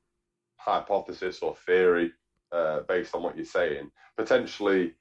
hypothesis 0.58 1.40
or 1.42 1.56
theory 1.66 2.12
uh, 2.52 2.82
based 2.88 3.14
on 3.14 3.24
what 3.24 3.36
you're 3.36 3.46
saying. 3.46 3.92
Potentially, 4.18 4.94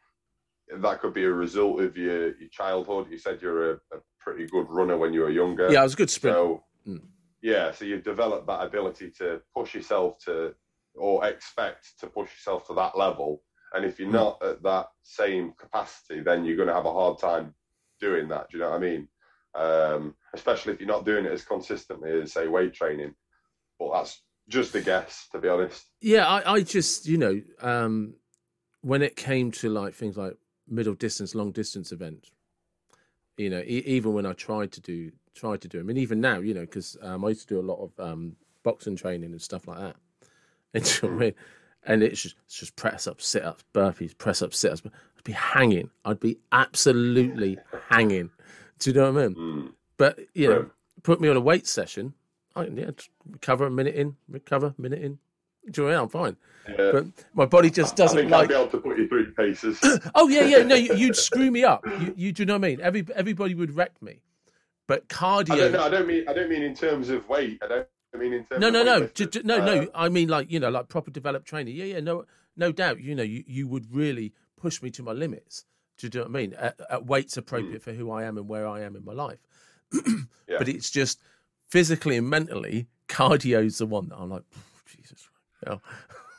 that 0.71 1.01
could 1.01 1.14
be 1.14 1.25
a 1.25 1.31
result 1.31 1.81
of 1.81 1.97
your, 1.97 2.37
your 2.38 2.49
childhood. 2.51 3.07
You 3.11 3.19
said 3.19 3.40
you're 3.40 3.73
a, 3.73 3.75
a 3.75 3.99
pretty 4.19 4.47
good 4.47 4.67
runner 4.69 4.97
when 4.97 5.12
you 5.12 5.21
were 5.21 5.31
younger. 5.31 5.71
Yeah, 5.71 5.81
I 5.81 5.85
was 5.85 5.95
a 5.95 5.97
good 5.97 6.11
sprint. 6.11 6.37
So, 6.37 6.64
mm. 6.87 7.01
Yeah, 7.44 7.72
so 7.72 7.85
you've 7.85 8.02
developed 8.02 8.46
that 8.46 8.64
ability 8.64 9.11
to 9.18 9.38
push 9.54 9.74
yourself 9.74 10.16
to, 10.24 10.54
or 10.94 11.26
expect 11.26 12.00
to 12.00 12.07
push 12.07 12.30
yourself 12.33 12.66
to 12.68 12.74
that 12.74 12.96
level. 12.96 13.42
And 13.74 13.85
if 13.85 14.00
you're 14.00 14.09
mm. 14.09 14.12
not 14.12 14.42
at 14.42 14.62
that 14.62 14.87
same 15.02 15.52
capacity, 15.59 16.20
then 16.22 16.46
you're 16.46 16.57
going 16.57 16.68
to 16.68 16.74
have 16.74 16.87
a 16.87 16.92
hard 16.92 17.18
time 17.18 17.54
doing 18.00 18.28
that. 18.30 18.48
Do 18.48 18.57
you 18.57 18.64
know 18.64 18.70
what 18.70 18.76
I 18.76 18.80
mean? 18.80 19.09
Um, 19.54 20.14
especially 20.33 20.72
if 20.72 20.80
you're 20.80 20.88
not 20.88 21.04
doing 21.04 21.26
it 21.26 21.33
as 21.33 21.44
consistently 21.44 22.18
as, 22.22 22.33
say, 22.33 22.48
weight 22.48 22.72
training. 22.72 23.14
But 23.78 23.92
that's 23.92 24.22
just 24.48 24.74
a 24.74 24.80
guess, 24.80 25.28
to 25.33 25.38
be 25.38 25.48
honest. 25.48 25.85
Yeah, 26.00 26.26
I, 26.26 26.54
I 26.54 26.61
just, 26.62 27.07
you 27.07 27.18
know, 27.18 27.42
um, 27.61 28.14
when 28.80 29.02
it 29.02 29.16
came 29.16 29.50
to 29.50 29.68
like 29.68 29.92
things 29.92 30.16
like 30.16 30.38
middle 30.66 30.94
distance, 30.94 31.35
long 31.35 31.52
distance 31.52 31.92
events, 31.92 32.30
you 33.37 33.50
know, 33.50 33.61
e- 33.61 33.85
even 33.85 34.14
when 34.14 34.24
I 34.24 34.33
tried 34.33 34.72
to 34.72 34.80
do 34.80 35.12
tried 35.35 35.61
to 35.62 35.68
do 35.68 35.79
them, 35.79 35.88
and 35.88 35.99
even 35.99 36.20
now, 36.20 36.38
you 36.38 36.55
know, 36.55 36.62
because 36.62 36.97
um, 37.03 37.25
I 37.25 37.29
used 37.29 37.49
to 37.49 37.55
do 37.55 37.61
a 37.61 37.62
lot 37.62 37.83
of 37.83 38.01
um, 38.01 38.37
boxing 38.62 38.97
training 38.97 39.33
and 39.33 39.42
stuff 39.42 39.68
like 39.68 39.79
that. 39.79 39.97
And, 40.75 40.85
you 40.85 41.09
know 41.09 41.14
I 41.14 41.18
mean? 41.18 41.35
and 41.87 42.03
it's 42.03 42.20
just, 42.20 42.35
it's 42.47 42.59
just 42.59 42.75
press 42.75 43.07
ups, 43.07 43.29
sit 43.29 43.44
ups, 43.44 43.62
burpees, 43.73 44.18
press 44.18 44.42
ups, 44.42 44.59
sit 44.59 44.73
ups. 44.73 44.83
I'd 44.85 45.23
be 45.23 45.31
hanging. 45.31 45.88
I'd 46.05 46.18
be 46.18 46.38
absolutely 46.51 47.59
hanging. 47.90 48.31
Do 48.81 48.90
you 48.90 48.94
know 48.94 49.12
what 49.12 49.23
I 49.23 49.29
mean? 49.29 49.37
Mm. 49.37 49.73
But 49.97 50.18
you 50.35 50.49
know, 50.49 50.70
put 51.05 51.20
me 51.20 51.29
on 51.29 51.37
a 51.37 51.40
weight 51.40 51.68
session, 51.68 52.12
I 52.57 52.66
yeah, 52.66 52.90
recover 53.31 53.66
a 53.66 53.70
minute 53.70 53.94
in, 53.94 54.16
recover 54.29 54.75
a 54.77 54.81
minute 54.81 55.03
in. 55.03 55.18
Do 55.70 55.83
you 55.83 55.88
know 55.88 55.92
I 55.92 55.94
mean? 55.94 56.03
I'm 56.03 56.09
fine. 56.09 56.37
Yeah. 56.68 56.90
But 56.92 57.07
my 57.35 57.47
body 57.47 57.70
just 57.70 57.97
doesn't 57.97 58.18
I 58.18 58.23
think 58.23 58.33
like. 58.33 58.44
I'd 58.44 58.49
be 58.49 58.55
able 58.55 58.68
to 58.68 58.79
put 58.79 58.99
you 58.99 59.09
through 59.09 59.33
paces. 59.33 59.79
oh 60.14 60.29
yeah, 60.29 60.44
yeah. 60.44 60.62
No, 60.62 60.75
you, 60.75 61.07
would 61.07 61.16
screw 61.31 61.51
me 61.51 61.64
up. 61.64 61.87
You, 61.87 62.14
you, 62.16 62.33
do 62.33 62.42
you 62.42 62.47
know 62.47 62.55
what 62.55 62.64
I 62.64 62.68
mean? 62.68 62.81
Every 62.81 63.07
everybody 63.14 63.55
would 63.55 63.75
wreck 63.75 64.01
me. 64.03 64.20
But 64.87 65.09
cardio. 65.09 65.53
I 65.53 65.57
don't, 65.57 65.73
no, 65.73 65.83
I 65.85 65.88
don't 65.88 66.07
mean. 66.07 66.29
I 66.29 66.33
don't 66.33 66.49
mean 66.49 66.62
in 66.62 66.75
terms 66.75 67.09
of 67.09 67.29
weight. 67.29 67.59
I 67.62 67.68
don't. 67.68 67.88
I 68.14 68.18
mean 68.18 68.33
in 68.33 68.44
terms. 68.44 68.53
Of. 68.53 68.61
No, 68.61 68.70
no, 68.70 68.83
no, 68.83 69.09
no, 69.44 69.57
uh, 69.57 69.64
no. 69.64 69.88
I 69.94 70.09
mean 70.09 70.29
like 70.29 70.51
you 70.51 70.61
know, 70.61 70.70
like 70.70 70.88
proper 70.88 71.11
developed 71.11 71.47
training. 71.47 71.77
Yeah, 71.77 71.85
yeah. 71.85 72.01
No, 72.01 72.25
no 72.57 72.73
doubt. 72.73 73.01
You 73.01 73.14
know, 73.14 73.23
you, 73.23 73.44
you 73.47 73.66
would 73.66 73.94
really 73.94 74.33
push 74.57 74.83
me 74.83 74.90
to 74.90 75.03
my 75.03 75.12
limits. 75.12 75.64
Do 75.99 76.07
you 76.07 76.11
know 76.14 76.27
what 76.27 76.31
I 76.31 76.33
mean? 76.33 76.55
At, 76.55 76.81
at 76.90 77.07
weights 77.07 77.37
appropriate 77.37 77.81
mm. 77.81 77.85
for 77.85 77.92
who 77.92 78.11
I 78.11 78.25
am 78.25 78.37
and 78.37 78.49
where 78.49 78.66
I 78.66 78.83
am 78.83 78.97
in 78.97 79.05
my 79.05 79.12
life. 79.12 79.38
yeah. 79.92 80.59
But 80.59 80.68
it's 80.68 80.90
just 80.90 81.20
physically 81.68 82.16
and 82.16 82.29
mentally, 82.29 82.88
cardio's 83.09 83.79
the 83.79 83.87
one 83.87 84.09
that 84.09 84.16
I'm 84.16 84.31
like, 84.31 84.42
Jesus. 84.87 85.29
Yeah, 85.66 85.77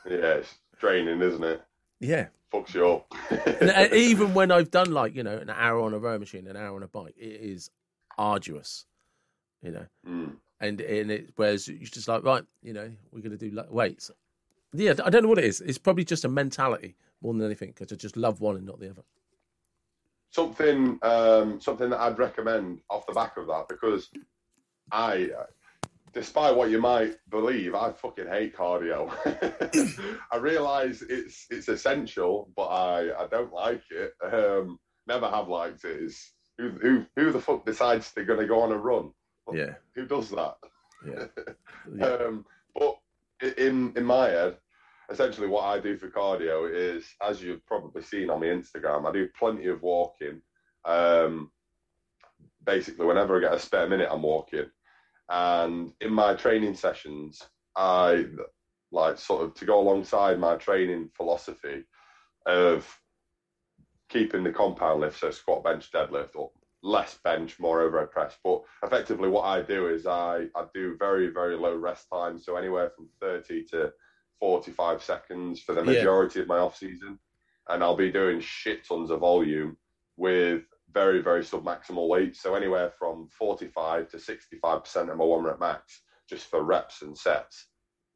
it's 0.04 0.54
draining, 0.78 1.20
isn't 1.20 1.42
it? 1.42 1.62
Yeah. 2.00 2.26
Fucks 2.52 2.74
you 2.74 2.86
up. 2.86 3.92
even 3.94 4.34
when 4.34 4.50
I've 4.50 4.70
done 4.70 4.92
like, 4.92 5.14
you 5.14 5.22
know, 5.22 5.36
an 5.36 5.50
hour 5.50 5.80
on 5.80 5.94
a 5.94 5.98
row 5.98 6.18
machine, 6.18 6.46
an 6.46 6.56
hour 6.56 6.76
on 6.76 6.82
a 6.82 6.88
bike, 6.88 7.14
it 7.18 7.40
is 7.40 7.70
arduous, 8.18 8.86
you 9.62 9.72
know. 9.72 9.86
Mm. 10.06 10.36
And 10.60 10.80
and 10.80 11.10
it 11.10 11.30
whereas 11.36 11.68
you're 11.68 11.78
just 11.80 12.08
like, 12.08 12.24
right, 12.24 12.44
you 12.62 12.72
know, 12.72 12.90
we're 13.12 13.20
gonna 13.20 13.36
do 13.36 13.62
weights. 13.70 14.10
Yeah, 14.72 14.94
I 15.04 15.10
don't 15.10 15.22
know 15.22 15.28
what 15.28 15.38
it 15.38 15.44
is. 15.44 15.60
It's 15.60 15.78
probably 15.78 16.04
just 16.04 16.24
a 16.24 16.28
mentality 16.28 16.96
more 17.22 17.32
than 17.32 17.44
anything 17.44 17.68
because 17.68 17.92
I 17.92 17.96
just 17.96 18.16
love 18.16 18.40
one 18.40 18.56
and 18.56 18.66
not 18.66 18.80
the 18.80 18.90
other 18.90 19.02
something 20.36 20.98
um, 21.02 21.60
something 21.60 21.90
that 21.90 22.00
I'd 22.00 22.18
recommend 22.18 22.80
off 22.90 23.06
the 23.06 23.14
back 23.14 23.38
of 23.38 23.46
that 23.46 23.68
because 23.68 24.10
I, 24.92 25.30
despite 26.12 26.54
what 26.54 26.70
you 26.70 26.80
might 26.80 27.16
believe, 27.30 27.74
I 27.74 27.92
fucking 27.92 28.26
hate 28.28 28.54
cardio. 28.54 29.10
I 30.32 30.36
realise 30.36 31.02
it's 31.02 31.46
it's 31.50 31.68
essential, 31.68 32.50
but 32.54 32.66
I, 32.66 33.24
I 33.24 33.26
don't 33.28 33.52
like 33.52 33.82
it. 33.90 34.12
Um, 34.22 34.78
never 35.06 35.28
have 35.28 35.48
liked 35.48 35.84
it. 35.84 36.02
Is 36.02 36.32
who 36.58 36.70
who 36.70 37.06
who 37.16 37.32
the 37.32 37.40
fuck 37.40 37.64
decides 37.64 38.12
they're 38.12 38.24
going 38.24 38.40
to 38.40 38.46
go 38.46 38.60
on 38.60 38.72
a 38.72 38.76
run? 38.76 39.10
Yeah, 39.52 39.74
who 39.94 40.06
does 40.06 40.30
that? 40.30 40.56
Yeah. 41.06 41.26
yeah. 41.94 42.06
um, 42.06 42.44
but 42.74 42.98
in 43.58 43.92
in 43.96 44.04
my 44.04 44.28
head, 44.28 44.56
essentially 45.10 45.46
what 45.46 45.64
I 45.64 45.78
do 45.78 45.96
for 45.96 46.08
cardio 46.08 46.68
is, 46.72 47.04
as 47.22 47.42
you've 47.42 47.66
probably 47.66 48.02
seen 48.02 48.30
on 48.30 48.40
my 48.40 48.46
Instagram, 48.46 49.08
I 49.08 49.12
do 49.12 49.28
plenty 49.38 49.66
of 49.66 49.82
walking. 49.82 50.40
Um, 50.84 51.50
basically, 52.64 53.06
whenever 53.06 53.36
I 53.36 53.40
get 53.40 53.54
a 53.54 53.58
spare 53.58 53.88
minute, 53.88 54.08
I'm 54.10 54.22
walking. 54.22 54.66
And 55.28 55.92
in 56.00 56.12
my 56.12 56.34
training 56.34 56.74
sessions, 56.74 57.42
I 57.76 58.26
like 58.92 59.18
sort 59.18 59.44
of 59.44 59.54
to 59.54 59.64
go 59.64 59.80
alongside 59.80 60.38
my 60.38 60.56
training 60.56 61.10
philosophy 61.14 61.84
of 62.46 62.88
keeping 64.08 64.44
the 64.44 64.52
compound 64.52 65.00
lift, 65.00 65.18
so 65.18 65.30
squat, 65.30 65.64
bench, 65.64 65.90
deadlift, 65.92 66.36
or 66.36 66.50
less 66.82 67.18
bench, 67.24 67.58
more 67.58 67.80
overhead 67.82 68.10
press. 68.10 68.36
But 68.44 68.62
effectively, 68.82 69.28
what 69.28 69.44
I 69.44 69.62
do 69.62 69.88
is 69.88 70.06
I, 70.06 70.46
I 70.54 70.64
do 70.74 70.96
very, 70.98 71.28
very 71.28 71.56
low 71.56 71.76
rest 71.76 72.06
time. 72.12 72.38
So 72.38 72.56
anywhere 72.56 72.90
from 72.94 73.08
30 73.20 73.64
to 73.72 73.92
45 74.40 75.02
seconds 75.02 75.60
for 75.60 75.74
the 75.74 75.84
majority 75.84 76.38
yeah. 76.38 76.42
of 76.42 76.48
my 76.48 76.58
off 76.58 76.76
season, 76.76 77.18
and 77.68 77.82
I'll 77.82 77.96
be 77.96 78.12
doing 78.12 78.40
shit 78.40 78.86
tons 78.86 79.10
of 79.10 79.20
volume 79.20 79.76
with 80.16 80.62
very 80.92 81.20
very 81.20 81.44
sub 81.44 81.64
maximal 81.64 82.08
weights. 82.08 82.40
So 82.40 82.54
anywhere 82.54 82.92
from 82.98 83.28
45 83.38 84.10
to 84.10 84.18
65 84.18 84.84
percent 84.84 85.10
of 85.10 85.16
my 85.16 85.24
one 85.24 85.44
rep 85.44 85.60
max, 85.60 86.02
just 86.28 86.46
for 86.46 86.62
reps 86.62 87.02
and 87.02 87.16
sets. 87.16 87.66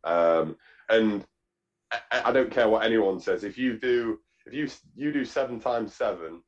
Um, 0.04 0.56
and 0.88 1.24
I, 1.92 2.22
I 2.26 2.32
don't 2.32 2.50
care 2.50 2.68
what 2.68 2.84
anyone 2.84 3.20
says. 3.20 3.44
If 3.44 3.58
you 3.58 3.78
do 3.78 4.18
if 4.46 4.52
you 4.52 4.68
you 4.94 5.12
do 5.12 5.24
seven 5.24 5.60
times 5.60 5.94
seven 5.94 6.42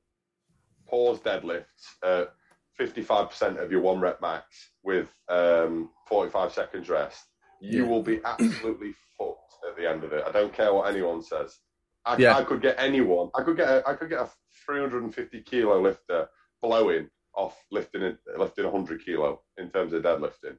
pause 0.89 1.21
deadlifts 1.21 1.65
at 2.05 2.33
55% 2.79 3.63
of 3.63 3.71
your 3.71 3.81
one 3.81 4.01
rep 4.01 4.21
max 4.21 4.71
with 4.83 5.09
um, 5.29 5.91
45 6.09 6.53
seconds 6.53 6.89
rest, 6.89 7.25
you 7.61 7.85
yeah. 7.85 7.89
will 7.89 8.03
be 8.03 8.21
absolutely 8.25 8.95
fucked 9.19 9.55
at 9.69 9.77
the 9.77 9.89
end 9.89 10.05
of 10.05 10.13
it. 10.13 10.25
I 10.27 10.33
don't 10.33 10.53
care 10.53 10.73
what 10.73 10.91
anyone 10.91 11.23
says. 11.23 11.59
I, 12.05 12.17
yeah. 12.17 12.37
I 12.37 12.45
could 12.45 12.61
get 12.61 12.77
anyone. 12.79 13.31
I 13.35 13.43
could 13.43 13.57
get. 13.57 13.69
A, 13.69 13.89
I 13.89 13.95
could 13.95 14.09
get 14.09 14.21
a 14.21 14.29
350 14.67 15.43
kilo 15.43 15.81
lifter 15.81 16.29
blowing 16.61 17.09
off 17.35 17.57
lifting 17.71 18.03
a, 18.03 18.17
lifting 18.37 18.65
100 18.65 19.05
kilo 19.05 19.41
in 19.59 19.71
terms 19.71 19.93
of 19.93 20.03
deadlifting. 20.03 20.57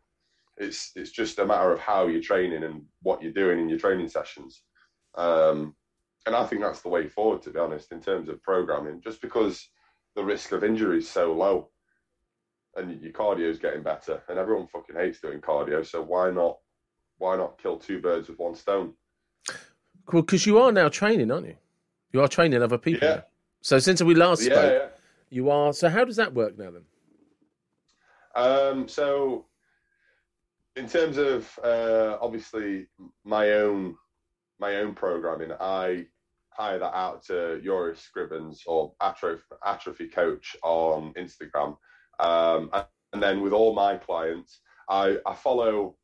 It's 0.57 0.91
it's 0.95 1.11
just 1.11 1.39
a 1.39 1.45
matter 1.45 1.73
of 1.73 1.79
how 1.79 2.07
you're 2.07 2.21
training 2.21 2.63
and 2.63 2.83
what 3.01 3.21
you're 3.21 3.33
doing 3.33 3.59
in 3.59 3.69
your 3.69 3.79
training 3.79 4.07
sessions. 4.07 4.61
Um, 5.15 5.75
and 6.25 6.35
I 6.35 6.45
think 6.45 6.61
that's 6.61 6.81
the 6.81 6.89
way 6.89 7.07
forward, 7.07 7.41
to 7.43 7.49
be 7.49 7.59
honest, 7.59 7.91
in 7.91 8.01
terms 8.01 8.29
of 8.29 8.41
programming. 8.41 9.01
Just 9.01 9.21
because 9.21 9.67
the 10.15 10.23
risk 10.23 10.51
of 10.51 10.63
injury 10.63 10.99
is 10.99 11.09
so 11.09 11.33
low, 11.33 11.69
and 12.75 13.01
your 13.01 13.11
cardio 13.11 13.49
is 13.49 13.59
getting 13.59 13.83
better, 13.83 14.21
and 14.29 14.37
everyone 14.37 14.67
fucking 14.67 14.95
hates 14.95 15.19
doing 15.19 15.41
cardio. 15.41 15.85
So 15.85 16.01
why 16.01 16.31
not 16.31 16.57
why 17.17 17.35
not 17.37 17.57
kill 17.61 17.77
two 17.77 18.01
birds 18.01 18.27
with 18.27 18.39
one 18.39 18.55
stone? 18.55 18.93
Well, 20.11 20.21
because 20.21 20.45
you 20.45 20.59
are 20.59 20.71
now 20.71 20.89
training, 20.89 21.31
aren't 21.31 21.47
you? 21.47 21.55
You 22.11 22.21
are 22.21 22.27
training 22.27 22.61
other 22.61 22.77
people. 22.77 23.07
Yeah. 23.07 23.21
So 23.61 23.79
since 23.79 24.01
we 24.01 24.15
last 24.15 24.41
yeah, 24.41 24.53
spoke, 24.53 24.73
yeah. 24.73 24.87
you 25.29 25.49
are. 25.49 25.73
So 25.73 25.89
how 25.89 26.05
does 26.05 26.17
that 26.17 26.33
work 26.33 26.57
now 26.57 26.71
then? 26.71 26.83
Um, 28.35 28.87
so, 28.87 29.45
in 30.75 30.89
terms 30.89 31.17
of 31.17 31.47
uh, 31.63 32.17
obviously 32.19 32.87
my 33.23 33.51
own 33.51 33.95
my 34.59 34.77
own 34.77 34.95
programming, 34.95 35.51
I 35.59 36.07
hire 36.55 36.79
that 36.79 36.95
out 36.95 37.23
to 37.25 37.61
Joris 37.63 38.01
Scribbins 38.01 38.61
or 38.65 38.93
Atrophy, 39.01 39.43
Atrophy 39.65 40.07
Coach 40.07 40.55
on 40.63 41.13
Instagram, 41.13 41.77
um, 42.19 42.69
and 43.13 43.21
then 43.21 43.41
with 43.41 43.53
all 43.53 43.73
my 43.73 43.95
clients, 43.95 44.59
I, 44.89 45.17
I 45.25 45.33
follow 45.33 45.95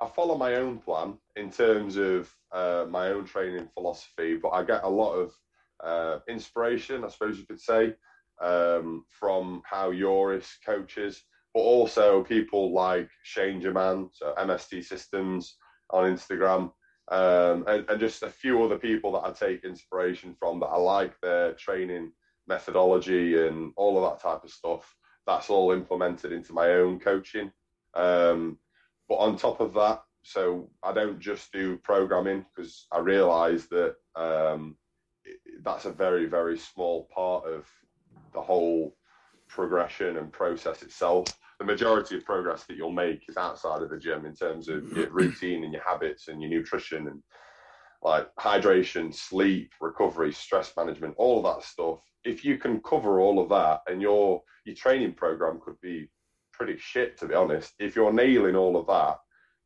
I 0.00 0.06
follow 0.06 0.36
my 0.36 0.54
own 0.54 0.78
plan 0.78 1.18
in 1.34 1.50
terms 1.50 1.96
of 1.96 2.32
uh, 2.52 2.86
my 2.88 3.08
own 3.08 3.24
training 3.24 3.68
philosophy, 3.74 4.36
but 4.36 4.50
I 4.50 4.62
get 4.62 4.84
a 4.84 4.88
lot 4.88 5.14
of 5.14 5.32
uh, 5.82 6.18
inspiration, 6.28 7.04
I 7.04 7.08
suppose 7.08 7.36
you 7.36 7.46
could 7.46 7.60
say, 7.60 7.94
um, 8.40 9.04
from 9.10 9.60
how 9.64 9.92
Joris 9.92 10.58
coaches, 10.64 11.24
but 11.52 11.60
also 11.60 12.22
people 12.22 12.72
like 12.72 13.08
Shane 13.24 13.60
German, 13.60 14.08
so 14.12 14.34
MST 14.38 14.84
Systems 14.84 15.56
on 15.90 16.04
Instagram, 16.04 16.70
um, 17.10 17.64
and, 17.66 17.88
and, 17.88 18.00
just 18.00 18.22
a 18.22 18.28
few 18.28 18.62
other 18.62 18.78
people 18.78 19.12
that 19.12 19.24
I 19.24 19.32
take 19.32 19.64
inspiration 19.64 20.34
from 20.38 20.60
that 20.60 20.66
I 20.66 20.76
like 20.76 21.18
their 21.20 21.54
training 21.54 22.12
methodology 22.46 23.46
and 23.46 23.72
all 23.76 23.96
of 23.96 24.10
that 24.10 24.22
type 24.22 24.44
of 24.44 24.50
stuff. 24.50 24.94
That's 25.26 25.48
all 25.48 25.72
implemented 25.72 26.32
into 26.32 26.52
my 26.52 26.70
own 26.70 27.00
coaching. 27.00 27.50
Um, 27.94 28.58
but 29.08 29.16
on 29.16 29.36
top 29.36 29.60
of 29.60 29.72
that, 29.74 30.02
so 30.22 30.68
I 30.82 30.92
don't 30.92 31.18
just 31.18 31.50
do 31.52 31.78
programming 31.78 32.44
because 32.54 32.86
I 32.92 32.98
realise 32.98 33.66
that 33.66 33.94
um, 34.14 34.76
that's 35.62 35.86
a 35.86 35.92
very 35.92 36.26
very 36.26 36.58
small 36.58 37.08
part 37.14 37.46
of 37.46 37.66
the 38.34 38.42
whole 38.42 38.94
progression 39.48 40.18
and 40.18 40.32
process 40.32 40.82
itself. 40.82 41.26
The 41.58 41.64
majority 41.64 42.16
of 42.16 42.24
progress 42.24 42.64
that 42.64 42.76
you'll 42.76 42.92
make 42.92 43.24
is 43.28 43.36
outside 43.36 43.82
of 43.82 43.90
the 43.90 43.98
gym 43.98 44.26
in 44.26 44.34
terms 44.34 44.68
of 44.68 44.84
your 44.92 45.06
mm-hmm. 45.06 45.14
routine 45.14 45.64
and 45.64 45.72
your 45.72 45.82
habits 45.86 46.28
and 46.28 46.40
your 46.40 46.50
nutrition 46.50 47.08
and 47.08 47.22
like 48.02 48.28
hydration, 48.38 49.12
sleep, 49.12 49.72
recovery, 49.80 50.32
stress 50.32 50.72
management, 50.76 51.14
all 51.16 51.38
of 51.38 51.56
that 51.56 51.66
stuff. 51.66 51.98
If 52.24 52.44
you 52.44 52.58
can 52.58 52.80
cover 52.82 53.20
all 53.20 53.40
of 53.40 53.48
that 53.48 53.80
and 53.88 54.00
your 54.00 54.42
your 54.64 54.76
training 54.76 55.14
program 55.14 55.60
could 55.64 55.80
be 55.80 56.08
pretty 56.52 56.76
shit 56.78 57.16
to 57.18 57.26
be 57.26 57.34
honest. 57.34 57.72
If 57.78 57.96
you're 57.96 58.12
nailing 58.12 58.56
all 58.56 58.76
of 58.76 58.86
that, 58.86 59.18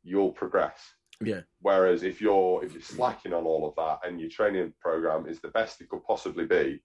you'll 0.03 0.33
progress. 0.33 0.79
Yeah. 1.21 1.41
Whereas 1.61 2.03
if 2.03 2.21
you're 2.21 2.65
if 2.65 2.73
you're 2.73 2.83
slacking 2.83 3.33
on 3.33 3.45
all 3.45 3.69
of 3.69 3.75
that 3.77 4.09
and 4.09 4.21
your 4.21 4.31
training 4.31 4.73
program 4.81 5.27
is 5.27 5.41
the 5.41 5.49
best 5.49 5.81
it 5.81 5.89
could 5.89 6.05
possibly 6.05 6.47
be, 6.47 6.81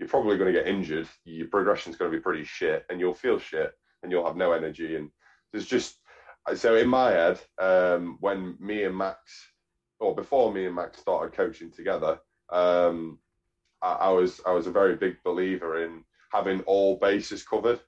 you're 0.00 0.08
probably 0.08 0.38
going 0.38 0.52
to 0.52 0.58
get 0.58 0.66
injured. 0.66 1.06
Your 1.24 1.46
progression's 1.48 1.96
going 1.96 2.10
to 2.10 2.16
be 2.16 2.22
pretty 2.22 2.44
shit, 2.44 2.86
and 2.88 2.98
you'll 2.98 3.14
feel 3.14 3.38
shit, 3.38 3.72
and 4.02 4.10
you'll 4.10 4.26
have 4.26 4.36
no 4.36 4.52
energy. 4.52 4.96
And 4.96 5.10
there's 5.52 5.66
just 5.66 5.98
so 6.56 6.74
in 6.74 6.88
my 6.88 7.10
head, 7.10 7.38
um, 7.60 8.16
when 8.20 8.56
me 8.58 8.84
and 8.84 8.96
Max, 8.96 9.18
or 10.00 10.14
before 10.14 10.52
me 10.52 10.64
and 10.64 10.74
Max 10.74 10.98
started 10.98 11.36
coaching 11.36 11.70
together, 11.70 12.18
um, 12.50 13.18
I, 13.82 13.92
I 13.92 14.08
was 14.08 14.40
I 14.46 14.52
was 14.52 14.66
a 14.66 14.72
very 14.72 14.96
big 14.96 15.16
believer 15.22 15.84
in 15.84 16.02
having 16.32 16.60
all 16.62 16.98
bases 16.98 17.42
covered 17.42 17.80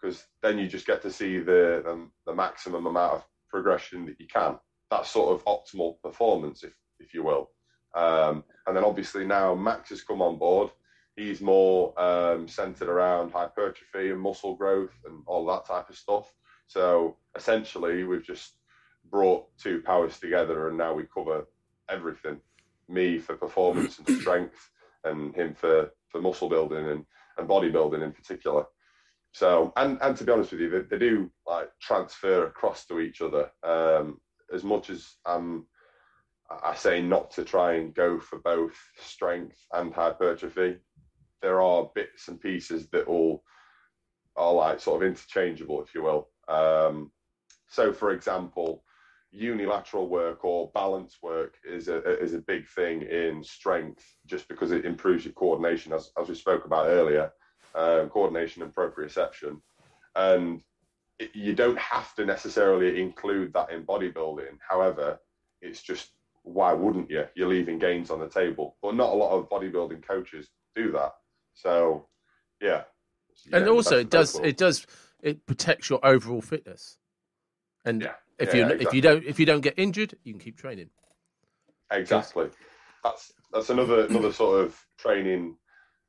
because 0.00 0.24
then 0.42 0.58
you 0.58 0.68
just 0.68 0.86
get 0.86 1.02
to 1.02 1.10
see 1.10 1.38
the, 1.38 2.08
the, 2.24 2.34
maximum 2.34 2.86
amount 2.86 3.14
of 3.14 3.24
progression 3.50 4.06
that 4.06 4.20
you 4.20 4.28
can. 4.28 4.56
That 4.92 5.06
sort 5.06 5.34
of 5.34 5.44
optimal 5.44 6.00
performance, 6.02 6.62
if 6.62 6.72
if 7.00 7.12
you 7.12 7.24
will. 7.24 7.50
Um, 7.96 8.44
and 8.66 8.76
then 8.76 8.84
obviously 8.84 9.26
now 9.26 9.56
Max 9.56 9.90
has 9.90 10.04
come 10.04 10.22
on 10.22 10.38
board. 10.38 10.70
He's 11.18 11.40
more 11.40 11.98
um, 12.00 12.46
centered 12.46 12.88
around 12.88 13.32
hypertrophy 13.32 14.10
and 14.10 14.20
muscle 14.20 14.54
growth 14.54 14.94
and 15.04 15.24
all 15.26 15.44
that 15.46 15.66
type 15.66 15.90
of 15.90 15.96
stuff. 15.96 16.32
So 16.68 17.16
essentially, 17.34 18.04
we've 18.04 18.24
just 18.24 18.54
brought 19.10 19.46
two 19.58 19.82
powers 19.82 20.20
together, 20.20 20.68
and 20.68 20.78
now 20.78 20.94
we 20.94 21.04
cover 21.12 21.48
everything. 21.90 22.40
Me 22.88 23.18
for 23.18 23.34
performance 23.36 23.98
and 23.98 24.20
strength, 24.20 24.70
and 25.02 25.34
him 25.34 25.54
for 25.54 25.90
for 26.08 26.20
muscle 26.20 26.48
building 26.48 26.88
and 26.88 27.04
and 27.36 27.48
bodybuilding 27.48 28.02
in 28.02 28.12
particular. 28.12 28.64
So, 29.32 29.72
and 29.76 29.98
and 30.00 30.16
to 30.16 30.24
be 30.24 30.32
honest 30.32 30.52
with 30.52 30.60
you, 30.60 30.70
they, 30.70 30.82
they 30.82 30.98
do 30.98 31.30
like 31.48 31.70
transfer 31.80 32.46
across 32.46 32.86
to 32.86 33.00
each 33.00 33.20
other. 33.20 33.50
Um, 33.64 34.20
as 34.54 34.62
much 34.62 34.88
as 34.88 35.16
I'm, 35.26 35.66
I 36.62 36.74
say 36.76 37.02
not 37.02 37.32
to 37.32 37.44
try 37.44 37.74
and 37.74 37.92
go 37.92 38.20
for 38.20 38.38
both 38.38 38.76
strength 39.00 39.58
and 39.72 39.92
hypertrophy. 39.92 40.76
There 41.42 41.62
are 41.62 41.90
bits 41.94 42.28
and 42.28 42.40
pieces 42.40 42.88
that 42.88 43.06
all 43.06 43.42
are 44.36 44.52
like 44.52 44.80
sort 44.80 45.02
of 45.02 45.08
interchangeable, 45.08 45.82
if 45.82 45.94
you 45.94 46.02
will. 46.02 46.28
Um, 46.48 47.10
so, 47.68 47.92
for 47.92 48.12
example, 48.12 48.82
unilateral 49.30 50.08
work 50.08 50.44
or 50.44 50.70
balance 50.74 51.18
work 51.22 51.56
is 51.64 51.88
a 51.88 52.18
is 52.18 52.34
a 52.34 52.38
big 52.38 52.66
thing 52.68 53.02
in 53.02 53.42
strength, 53.44 54.04
just 54.26 54.48
because 54.48 54.72
it 54.72 54.84
improves 54.84 55.24
your 55.24 55.34
coordination, 55.34 55.92
as 55.92 56.10
as 56.20 56.28
we 56.28 56.34
spoke 56.34 56.64
about 56.64 56.86
earlier 56.86 57.30
um, 57.74 58.08
coordination 58.08 58.62
and 58.62 58.74
proprioception. 58.74 59.60
And 60.16 60.62
you 61.34 61.54
don't 61.54 61.78
have 61.78 62.14
to 62.14 62.24
necessarily 62.24 63.00
include 63.00 63.52
that 63.52 63.70
in 63.70 63.84
bodybuilding. 63.84 64.58
However, 64.66 65.18
it's 65.60 65.82
just 65.82 66.10
why 66.42 66.72
wouldn't 66.72 67.10
you? 67.10 67.24
You're 67.34 67.48
leaving 67.48 67.78
gains 67.78 68.10
on 68.10 68.20
the 68.20 68.28
table. 68.28 68.76
But 68.82 68.94
not 68.94 69.12
a 69.12 69.16
lot 69.16 69.32
of 69.32 69.48
bodybuilding 69.48 70.06
coaches 70.06 70.48
do 70.74 70.92
that. 70.92 71.12
So, 71.58 72.06
yeah. 72.60 72.82
And 73.52 73.66
yeah, 73.66 73.72
also, 73.72 73.98
it 73.98 74.10
does 74.10 74.38
it 74.38 74.56
does 74.56 74.86
it 75.22 75.44
protects 75.46 75.90
your 75.90 76.04
overall 76.04 76.40
fitness. 76.40 76.98
And 77.84 78.02
yeah. 78.02 78.12
if 78.38 78.54
yeah, 78.54 78.54
you 78.54 78.62
exactly. 78.64 78.86
if 78.86 78.94
you 78.94 79.00
don't 79.00 79.24
if 79.24 79.40
you 79.40 79.46
don't 79.46 79.60
get 79.60 79.74
injured, 79.76 80.14
you 80.22 80.32
can 80.32 80.40
keep 80.40 80.56
training. 80.56 80.90
Exactly. 81.90 82.48
That's 83.02 83.32
that's 83.52 83.70
another 83.70 84.06
another 84.06 84.32
sort 84.32 84.64
of 84.64 84.78
training 84.98 85.56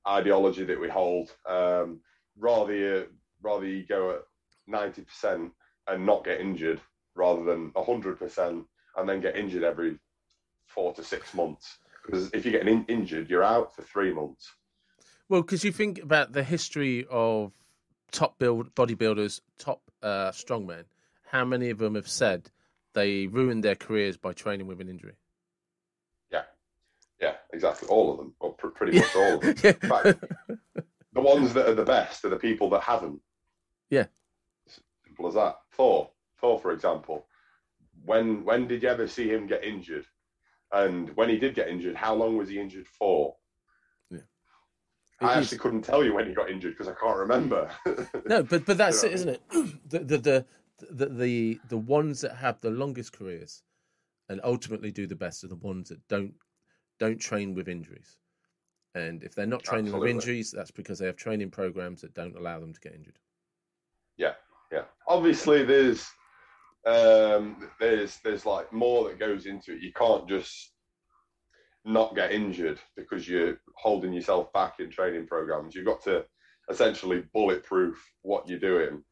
ideology 0.08 0.66
that 0.66 0.80
we 0.80 0.88
hold. 0.90 1.32
Um, 1.48 2.02
rather, 2.38 2.74
you, 2.74 3.08
rather 3.42 3.66
you 3.66 3.86
go 3.86 4.12
at 4.12 4.22
ninety 4.68 5.02
percent 5.02 5.52
and 5.88 6.06
not 6.06 6.26
get 6.26 6.42
injured, 6.42 6.80
rather 7.16 7.44
than 7.44 7.72
hundred 7.76 8.20
percent 8.20 8.66
and 8.98 9.10
then 9.10 9.22
get 9.22 9.38
injured 9.38 9.64
every 9.64 9.98
four 10.68 10.94
to 10.94 11.04
six 11.04 11.34
months. 11.34 11.78
Because 12.06 12.30
if 12.34 12.46
you 12.46 12.52
get 12.52 12.68
in- 12.68 12.86
injured, 12.88 13.30
you're 13.30 13.44
out 13.44 13.76
for 13.76 13.82
three 13.84 14.14
months. 14.14 14.52
Well, 15.30 15.42
because 15.42 15.64
you 15.64 15.72
think 15.72 16.02
about 16.02 16.34
the 16.34 16.44
history 16.44 17.06
of 17.10 17.54
top 18.12 18.40
build 18.40 18.74
bodybuilders, 18.74 19.42
top 19.60 19.82
uh, 20.02 20.32
strongmen, 20.32 20.86
how 21.24 21.46
many 21.46 21.70
of 21.70 21.78
them 21.78 21.94
have 21.94 22.08
said 22.08 22.50
they 22.94 23.28
ruined 23.28 23.64
their 23.64 23.76
careers 23.76 24.18
by 24.18 24.34
training 24.34 24.66
with 24.66 24.82
an 24.82 24.90
injury? 24.90 25.14
Yeah, 26.32 26.44
yeah, 27.22 27.36
exactly. 27.54 27.88
All 27.90 28.12
of 28.12 28.18
them, 28.18 28.34
or 28.40 28.54
pr- 28.54 28.70
pretty 28.70 28.98
much 28.98 29.16
all 29.16 29.36
of 29.36 29.42
them. 29.42 29.56
yeah. 29.64 29.72
fact, 29.74 30.24
the 31.14 31.22
ones 31.22 31.54
that 31.54 31.70
are 31.70 31.76
the 31.76 31.86
best 31.86 32.26
are 32.26 32.30
the 32.30 32.38
people 32.38 32.72
that 32.72 32.82
haven't. 32.82 33.22
Yeah. 33.92 34.06
Simple 35.06 35.28
as 35.28 35.36
that. 35.36 35.60
Thor, 35.74 36.10
Thor, 36.42 36.60
for 36.60 36.72
example. 36.72 37.28
When 38.04 38.46
when 38.46 38.68
did 38.68 38.82
you 38.82 38.90
ever 38.90 39.08
see 39.08 39.30
him 39.30 39.46
get 39.46 39.64
injured? 39.64 40.06
And 40.72 41.16
when 41.16 41.30
he 41.30 41.38
did 41.38 41.54
get 41.54 41.68
injured, 41.68 41.96
how 41.96 42.16
long 42.16 42.38
was 42.38 42.50
he 42.50 42.60
injured 42.60 42.88
for? 42.88 43.36
I 45.22 45.34
actually 45.34 45.58
couldn't 45.58 45.82
tell 45.82 46.04
you 46.04 46.14
when 46.14 46.28
he 46.28 46.34
got 46.34 46.50
injured 46.50 46.74
because 46.78 46.88
I 46.88 47.00
can't 47.00 47.18
remember. 47.18 47.70
no, 48.26 48.44
but 48.44 48.66
but 48.66 48.78
that's 48.78 49.04
it, 49.04 49.14
isn't 49.14 49.30
it? 49.30 49.42
The, 49.90 50.00
the 50.00 50.18
the 50.18 50.46
the 50.92 51.06
the 51.08 51.60
the 51.70 51.78
ones 51.78 52.22
that 52.22 52.36
have 52.36 52.62
the 52.62 52.70
longest 52.70 53.14
careers 53.14 53.64
and 54.30 54.40
ultimately 54.44 54.92
do 54.92 55.08
the 55.08 55.16
best 55.16 55.44
are 55.44 55.48
the 55.48 55.56
ones 55.56 55.90
that 55.90 56.08
don't 56.08 56.34
don't 57.00 57.20
train 57.20 57.54
with 57.54 57.68
injuries. 57.68 58.18
And 58.96 59.24
if 59.24 59.36
they're 59.36 59.46
not 59.46 59.64
training 59.64 59.88
Absolutely. 59.88 60.14
with 60.14 60.16
injuries, 60.16 60.52
that's 60.52 60.72
because 60.72 61.00
they 61.00 61.06
have 61.06 61.16
training 61.16 61.52
programs 61.52 62.02
that 62.02 62.14
don't 62.14 62.36
allow 62.36 62.60
them 62.60 62.74
to 62.74 62.80
get 62.80 62.96
injured. 62.96 63.20
Yeah, 64.18 64.34
yeah. 64.72 64.84
Obviously, 65.08 65.64
there's 65.64 66.08
um, 66.86 67.70
there's 67.80 68.20
there's 68.24 68.46
like 68.46 68.72
more 68.74 69.10
that 69.10 69.20
goes 69.20 69.46
into 69.46 69.74
it. 69.74 69.82
You 69.82 69.94
can't 69.94 70.28
just 70.28 70.72
not 71.86 72.16
get 72.16 72.32
injured 72.32 72.80
because 72.96 73.28
you're 73.28 73.60
holding 73.76 74.14
yourself 74.14 74.52
back 74.54 74.80
in 74.80 74.90
training 74.90 75.28
programs. 75.28 75.74
You've 75.74 75.86
got 75.86 76.04
to 76.04 76.26
essentially 76.70 77.24
bulletproof 77.34 78.04
what 78.22 78.48
you're 78.48 78.60
doing 78.60 79.04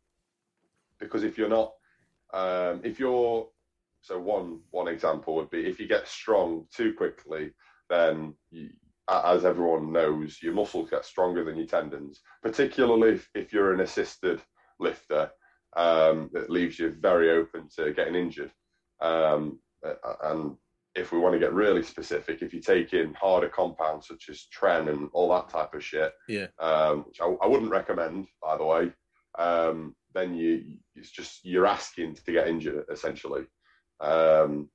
because 0.99 1.23
if 1.23 1.37
you're 1.37 1.49
not, 1.49 1.73
um, 2.33 2.81
if 2.83 2.99
you're 2.99 3.47
so 4.01 4.19
one 4.19 4.59
one 4.71 4.87
example 4.87 5.35
would 5.35 5.49
be 5.49 5.65
if 5.65 5.79
you 5.79 5.87
get 5.87 6.07
strong 6.07 6.65
too 6.71 6.93
quickly 6.93 7.51
then 7.89 8.33
you, 8.51 8.69
as 9.09 9.45
everyone 9.45 9.91
knows, 9.91 10.41
your 10.41 10.53
muscles 10.53 10.89
get 10.89 11.05
stronger 11.05 11.43
than 11.43 11.55
your 11.55 11.67
tendons, 11.67 12.21
particularly 12.43 13.13
if, 13.13 13.29
if 13.33 13.53
you're 13.53 13.73
an 13.73 13.79
assisted 13.79 14.41
lifter. 14.79 15.31
Um, 15.75 16.29
that 16.33 16.49
leaves 16.49 16.79
you 16.79 16.95
very 16.99 17.29
open 17.29 17.69
to 17.75 17.93
getting 17.93 18.15
injured. 18.15 18.51
Um, 18.99 19.59
and 20.23 20.55
if 20.97 21.11
we 21.11 21.19
want 21.19 21.33
to 21.33 21.39
get 21.39 21.53
really 21.53 21.83
specific, 21.83 22.41
if 22.41 22.53
you 22.53 22.59
take 22.59 22.93
in 22.93 23.13
harder 23.13 23.49
compounds 23.49 24.07
such 24.07 24.29
as 24.29 24.47
tren 24.53 24.89
and 24.89 25.09
all 25.13 25.29
that 25.29 25.49
type 25.49 25.73
of 25.73 25.83
shit, 25.83 26.13
yeah, 26.27 26.47
um, 26.59 27.03
which 27.03 27.21
I, 27.21 27.25
I, 27.25 27.47
wouldn't 27.47 27.71
recommend, 27.71 28.27
by 28.41 28.57
the 28.57 28.65
way, 28.65 28.91
um, 29.37 29.95
then 30.13 30.33
you 30.35 30.77
it's 30.95 31.11
just 31.11 31.45
you're 31.45 31.67
asking 31.67 32.15
to 32.15 32.31
get 32.31 32.47
injured 32.47 32.85
essentially. 32.91 33.45
Um, 33.99 34.69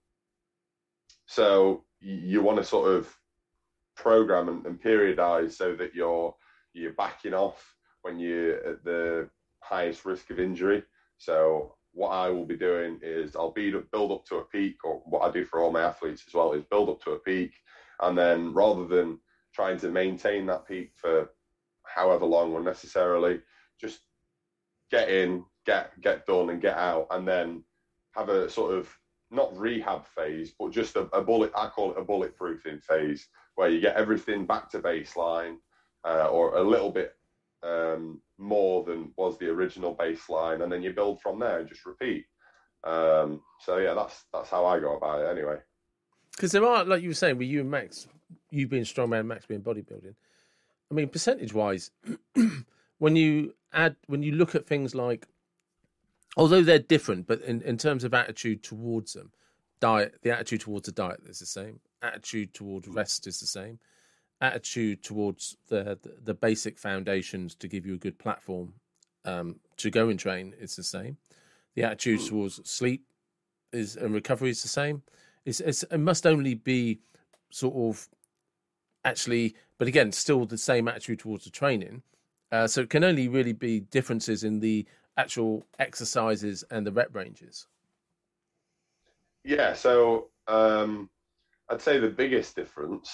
so 1.27 1.85
you 2.01 2.43
want 2.43 2.59
to 2.59 2.65
sort 2.65 2.91
of 2.93 3.15
program 3.97 4.49
and, 4.49 4.67
and 4.67 4.83
periodize 4.83 5.53
so 5.53 5.75
that 5.77 5.95
you're 5.95 6.35
you're 6.73 6.95
backing 6.95 7.35
off 7.35 7.75
when 8.03 8.19
you're 8.19 8.57
at 8.67 8.85
the 8.85 9.29
highest 9.61 10.05
risk 10.05 10.31
of 10.31 10.41
injury. 10.41 10.83
So 11.19 11.75
what 11.93 12.11
I 12.11 12.31
will 12.31 12.47
be 12.47 12.57
doing 12.57 12.99
is 13.03 13.37
I'll 13.37 13.53
build 13.53 14.13
up 14.13 14.25
to 14.27 14.37
a 14.37 14.45
peak, 14.45 14.77
or 14.85 15.03
what 15.05 15.23
I 15.23 15.31
do 15.31 15.45
for 15.45 15.61
all 15.61 15.71
my 15.71 15.83
athletes 15.83 16.25
as 16.27 16.35
well 16.35 16.53
is 16.53 16.65
build 16.71 16.89
up 16.89 17.03
to 17.03 17.13
a 17.13 17.19
peak, 17.19 17.53
and 18.01 18.17
then 18.17 18.53
rather 18.55 18.87
than 18.87 19.19
trying 19.55 19.79
to 19.79 19.91
maintain 19.91 20.47
that 20.47 20.67
peak 20.67 20.93
for 20.97 21.31
however 21.85 22.25
long 22.25 22.57
unnecessarily, 22.57 23.41
just 23.81 24.01
get 24.91 25.11
in, 25.11 25.45
get 25.67 26.01
get 26.01 26.27
done, 26.27 26.51
and 26.51 26.63
get 26.63 26.77
out, 26.77 27.07
and 27.11 27.29
then 27.29 27.63
have 28.15 28.29
a 28.29 28.49
sort 28.49 28.75
of 28.75 28.89
not 29.31 29.57
rehab 29.57 30.07
phase, 30.07 30.53
but 30.59 30.71
just 30.71 30.97
a, 30.97 31.01
a 31.13 31.23
bullet. 31.23 31.53
I 31.57 31.69
call 31.69 31.93
it 31.93 31.99
a 31.99 32.05
bulletproofing 32.05 32.83
phase, 32.83 33.29
where 33.55 33.69
you 33.69 33.81
get 33.81 33.97
everything 33.97 34.47
back 34.47 34.71
to 34.71 34.81
baseline, 34.81 35.57
uh, 36.05 36.29
or 36.29 36.57
a 36.57 36.63
little 36.63 36.91
bit 36.91 37.15
um, 37.63 38.21
more 38.39 38.85
than 38.85 39.13
was 39.17 39.39
the 39.39 39.49
original 39.49 39.97
baseline, 39.97 40.63
and 40.63 40.73
then 40.73 40.83
you 40.83 40.93
build 40.93 41.21
from 41.21 41.39
there 41.39 41.61
and 41.61 41.69
just 41.69 41.87
repeat. 41.87 42.25
Um, 42.85 43.41
so 43.61 43.79
yeah, 43.79 43.95
that's 43.95 44.25
that's 44.33 44.51
how 44.51 44.67
I 44.67 44.81
go 44.81 44.97
about 44.97 45.21
it 45.21 45.31
anyway. 45.31 45.57
Because 46.33 46.53
there 46.53 46.65
are, 46.65 46.85
like 46.85 47.03
you 47.03 47.09
were 47.09 47.15
saying, 47.15 47.39
with 47.39 47.49
you 47.49 47.61
and 47.61 47.71
Max, 47.71 48.07
you 48.51 48.67
being 48.67 48.85
strongman, 48.85 49.27
Max 49.27 49.47
being 49.47 49.61
bodybuilding. 49.61 50.15
I 50.91 50.95
mean, 50.95 51.09
percentage 51.09 51.53
wise, 51.53 51.91
when 52.99 53.17
you 53.17 53.55
add, 53.73 53.97
when 54.07 54.23
you 54.23 54.33
look 54.33 54.55
at 54.55 54.67
things 54.67 54.95
like, 54.95 55.27
although 56.37 56.63
they're 56.63 56.79
different, 56.79 57.27
but 57.27 57.43
in, 57.43 57.61
in 57.63 57.77
terms 57.77 58.03
of 58.03 58.15
attitude 58.15 58.63
towards 58.63 59.13
them, 59.13 59.31
diet, 59.81 60.17
the 60.23 60.33
attitude 60.33 60.63
towards 60.63 60.87
the 60.87 60.93
diet 60.93 61.21
is 61.27 61.39
the 61.39 61.47
same. 61.47 61.81
Attitude 62.03 62.53
towards 62.55 62.89
rest 62.89 63.27
is 63.27 63.39
the 63.39 63.47
same 63.47 63.79
attitude 64.43 65.03
towards 65.03 65.57
the, 65.69 65.99
the, 66.03 66.17
the 66.25 66.35
basic 66.35 66.77
foundations 66.79 67.55
to 67.55 67.69
give 67.69 67.87
you 67.87 67.95
a 67.95 67.99
good 67.99 68.19
platform 68.19 68.75
um, 69.25 69.57
to 69.77 69.89
go 69.91 70.09
and 70.09 70.19
train 70.19 70.53
is 70.61 70.77
the 70.77 70.83
same. 70.83 71.17
The 71.75 71.85
attitude 71.85 72.21
towards 72.27 72.61
sleep 72.69 73.05
is 73.73 73.97
and 73.97 74.13
recovery 74.13 74.51
is 74.51 74.61
the 74.61 74.69
same. 74.69 75.03
It's, 75.47 75.61
it's, 75.61 75.85
it 75.85 75.99
must 75.99 76.27
only 76.27 76.55
be 76.55 76.99
sort 77.51 77.75
of 77.75 78.09
actually, 79.05 79.55
but 79.79 79.89
again, 79.89 80.13
still 80.13 80.45
the 80.45 80.59
same 80.59 80.89
attitude 80.89 81.21
towards 81.21 81.45
the 81.45 81.51
training. 81.51 82.03
Uh, 82.51 82.67
so 82.67 82.83
it 82.83 82.91
can 82.91 83.05
only 83.05 83.29
really 83.29 83.53
be 83.53 83.81
differences 83.81 84.45
in 84.45 84.61
the 84.61 84.87
actual 85.17 85.65
exercises 85.79 86.65
and 86.71 86.87
the 86.87 86.93
rep 86.93 87.15
ranges. 87.15 87.67
Yeah, 89.45 89.73
so 89.73 90.29
um, 90.49 91.09
I'd 91.71 91.81
say 91.81 91.99
the 91.99 92.09
biggest 92.11 92.55
difference 92.55 93.11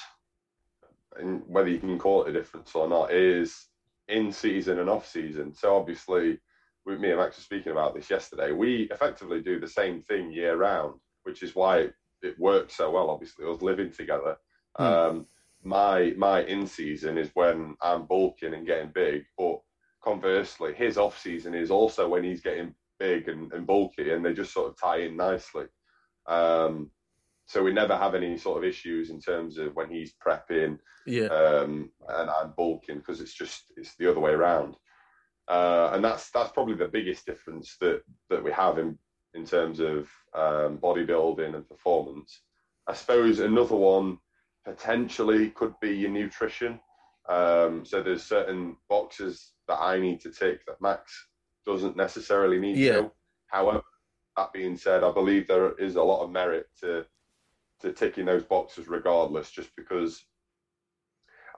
and 1.19 1.43
whether 1.47 1.69
you 1.69 1.79
can 1.79 1.99
call 1.99 2.25
it 2.25 2.31
a 2.31 2.33
difference 2.33 2.75
or 2.75 2.89
not, 2.89 3.13
is 3.13 3.67
in 4.09 4.33
season 4.33 4.79
and 4.79 4.89
off 4.89 5.07
season. 5.07 5.55
So 5.55 5.77
obviously, 5.77 6.39
with 6.87 7.01
me 7.01 7.11
and 7.11 7.19
Max 7.19 7.37
were 7.37 7.43
speaking 7.43 7.73
about 7.73 7.95
this 7.95 8.11
yesterday. 8.11 8.53
We 8.53 8.89
effectively 8.91 9.43
do 9.43 9.61
the 9.61 9.69
same 9.69 10.03
thing 10.03 10.33
year 10.33 10.57
round, 10.57 10.99
which 11.25 11.43
is 11.43 11.55
why 11.55 11.79
it, 11.79 11.95
it 12.23 12.39
works 12.39 12.77
so 12.77 12.91
well. 12.91 13.11
Obviously, 13.11 13.45
us 13.47 13.63
living 13.63 13.93
together. 13.93 14.37
Mm. 14.79 14.85
Um, 14.85 15.27
my 15.65 16.15
my 16.17 16.45
in 16.45 16.67
season 16.67 17.19
is 17.19 17.31
when 17.35 17.77
I'm 17.83 18.07
bulking 18.07 18.55
and 18.55 18.67
getting 18.67 18.91
big, 18.95 19.25
but 19.37 19.61
conversely, 20.03 20.73
his 20.75 20.97
off 20.97 21.19
season 21.19 21.55
is 21.55 21.71
also 21.71 22.09
when 22.09 22.25
he's 22.25 22.41
getting 22.41 22.75
big 22.99 23.29
and, 23.29 23.53
and 23.53 23.67
bulky, 23.67 24.13
and 24.13 24.25
they 24.25 24.33
just 24.33 24.53
sort 24.53 24.71
of 24.71 24.81
tie 24.81 25.01
in 25.01 25.17
nicely. 25.17 25.67
Um, 26.27 26.91
so 27.49 27.63
we 27.63 27.73
never 27.73 27.97
have 27.97 28.15
any 28.15 28.37
sort 28.37 28.59
of 28.59 28.65
issues 28.69 29.09
in 29.09 29.19
terms 29.19 29.57
of 29.57 29.75
when 29.75 29.91
he's 29.91 30.13
prepping 30.25 30.79
yeah. 31.07 31.29
um, 31.29 31.91
and 32.11 32.29
I'm 32.29 32.53
bulking 32.57 32.99
because 32.99 33.23
it's 33.23 33.33
just 33.33 33.73
it's 33.77 33.97
the 33.97 34.11
other 34.11 34.21
way 34.21 34.33
around. 34.33 34.77
Uh, 35.49 35.91
and 35.95 36.05
that's 36.05 36.31
that's 36.31 36.53
probably 36.53 36.75
the 36.75 36.89
biggest 36.89 37.25
difference 37.25 37.77
that 37.81 38.03
that 38.29 38.45
we 38.45 38.53
have 38.53 38.79
in 38.79 38.99
in 39.33 39.47
terms 39.47 39.81
of 39.81 40.09
um, 40.35 40.79
bodybuilding 40.79 41.55
and 41.55 41.69
performance. 41.69 42.43
I 42.87 42.93
suppose 42.93 43.41
another 43.41 43.77
one 43.77 44.19
potentially 44.67 45.49
could 45.51 45.73
be 45.81 45.97
your 45.97 46.11
nutrition. 46.11 46.79
Um, 47.31 47.85
so 47.85 48.03
there's 48.03 48.23
certain 48.23 48.77
boxes 48.91 49.53
that 49.69 49.79
I 49.81 49.99
need 49.99 50.21
to 50.23 50.31
tick 50.31 50.67
that 50.67 50.81
Max 50.81 51.29
doesn't 51.65 51.97
necessarily 51.97 52.59
need 52.59 52.77
yeah. 52.77 52.93
to. 52.93 53.13
However, 53.47 53.83
that 54.37 54.53
being 54.53 54.77
said, 54.77 55.03
I 55.03 55.13
believe 55.13 55.47
there 55.47 55.73
is 55.79 55.97
a 55.97 56.03
lot 56.03 56.23
of 56.23 56.31
merit 56.31 56.67
to 56.81 57.07
to 57.81 57.93
ticking 57.93 58.27
those 58.27 58.45
boxes 58.45 58.89
regardless, 58.89 59.51
just 59.51 59.75
because 59.77 60.25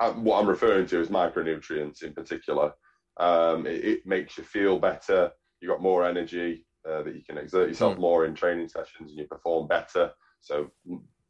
I, 0.00 0.10
what 0.10 0.40
I'm 0.40 0.48
referring 0.48 0.86
to 0.86 1.00
is 1.00 1.08
micronutrients 1.08 2.02
in 2.02 2.12
particular. 2.12 2.72
Um, 3.18 3.66
it, 3.66 3.84
it, 3.84 4.06
makes 4.06 4.38
you 4.38 4.44
feel 4.44 4.78
better. 4.78 5.30
You 5.60 5.68
got 5.68 5.82
more 5.82 6.06
energy 6.06 6.64
uh, 6.88 7.02
that 7.02 7.14
you 7.14 7.22
can 7.22 7.36
exert 7.36 7.68
yourself 7.68 7.96
mm. 7.96 8.00
more 8.00 8.24
in 8.24 8.34
training 8.34 8.68
sessions, 8.68 9.10
and 9.10 9.18
you 9.18 9.26
perform 9.26 9.68
better. 9.68 10.12
So 10.40 10.70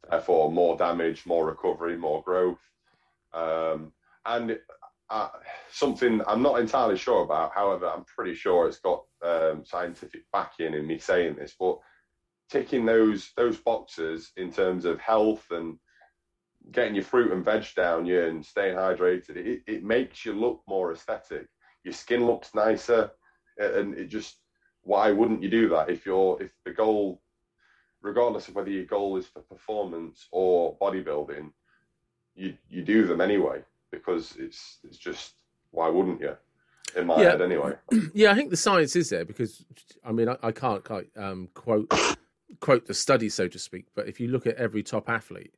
therefore, 0.09 0.51
more 0.51 0.77
damage, 0.77 1.25
more 1.25 1.45
recovery, 1.45 1.97
more 1.97 2.23
growth. 2.23 2.59
Um, 3.33 3.91
and 4.25 4.57
uh, 5.09 5.29
something 5.69 6.21
I'm 6.27 6.41
not 6.41 6.59
entirely 6.59 6.97
sure 6.97 7.23
about. 7.23 7.51
However, 7.53 7.89
I'm 7.89 8.05
pretty 8.05 8.33
sure 8.33 8.67
it's 8.67 8.79
got 8.79 9.03
um, 9.21 9.63
scientific 9.65 10.21
backing 10.31 10.73
in 10.73 10.87
me 10.87 10.97
saying 10.97 11.35
this, 11.35 11.55
but 11.59 11.77
ticking 12.51 12.85
those 12.85 13.31
those 13.37 13.57
boxes 13.57 14.31
in 14.35 14.51
terms 14.51 14.83
of 14.85 14.99
health 14.99 15.45
and 15.51 15.77
getting 16.71 16.93
your 16.93 17.03
fruit 17.03 17.31
and 17.31 17.45
veg 17.45 17.65
down 17.75 18.05
you 18.05 18.21
and 18.21 18.45
staying 18.45 18.75
hydrated 18.75 19.37
it, 19.37 19.61
it 19.65 19.83
makes 19.83 20.25
you 20.25 20.33
look 20.33 20.61
more 20.67 20.91
aesthetic 20.91 21.47
your 21.83 21.93
skin 21.93 22.25
looks 22.25 22.53
nicer 22.53 23.09
and 23.57 23.95
it 23.95 24.07
just 24.07 24.37
why 24.83 25.11
wouldn't 25.11 25.41
you 25.41 25.49
do 25.49 25.69
that 25.69 25.89
if 25.89 26.05
you're 26.05 26.41
if 26.41 26.51
the 26.65 26.71
goal 26.71 27.21
regardless 28.01 28.47
of 28.47 28.55
whether 28.55 28.69
your 28.69 28.85
goal 28.85 29.17
is 29.17 29.27
for 29.27 29.41
performance 29.41 30.27
or 30.31 30.77
bodybuilding 30.77 31.51
you 32.35 32.53
you 32.69 32.83
do 32.83 33.07
them 33.07 33.21
anyway 33.21 33.61
because 33.91 34.35
it's 34.37 34.79
it's 34.83 34.97
just 34.97 35.33
why 35.71 35.87
wouldn't 35.87 36.19
you 36.19 36.35
in 36.97 37.07
my 37.07 37.21
yeah. 37.21 37.31
head 37.31 37.41
anyway 37.41 37.73
yeah 38.13 38.31
i 38.31 38.35
think 38.35 38.49
the 38.49 38.57
science 38.57 38.95
is 38.95 39.09
there 39.09 39.25
because 39.25 39.63
i 40.03 40.11
mean 40.11 40.27
i, 40.27 40.37
I 40.43 40.51
can't 40.51 40.83
quite 40.83 41.07
um, 41.15 41.47
quote 41.53 41.91
quote 42.59 42.85
the 42.85 42.93
study, 42.93 43.29
so 43.29 43.47
to 43.47 43.59
speak, 43.59 43.85
but 43.95 44.07
if 44.07 44.19
you 44.19 44.27
look 44.27 44.45
at 44.45 44.55
every 44.55 44.83
top 44.83 45.09
athlete, 45.09 45.55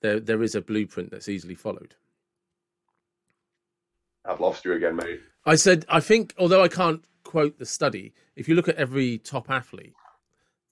there 0.00 0.20
there 0.20 0.42
is 0.42 0.54
a 0.54 0.60
blueprint 0.60 1.10
that's 1.10 1.28
easily 1.28 1.54
followed. 1.54 1.94
I've 4.24 4.40
lost 4.40 4.64
you 4.64 4.72
again, 4.74 4.96
mate. 4.96 5.20
I 5.44 5.54
said 5.56 5.84
I 5.88 6.00
think, 6.00 6.34
although 6.38 6.62
I 6.62 6.68
can't 6.68 7.02
quote 7.24 7.58
the 7.58 7.66
study, 7.66 8.12
if 8.36 8.48
you 8.48 8.54
look 8.54 8.68
at 8.68 8.76
every 8.76 9.18
top 9.18 9.50
athlete, 9.50 9.94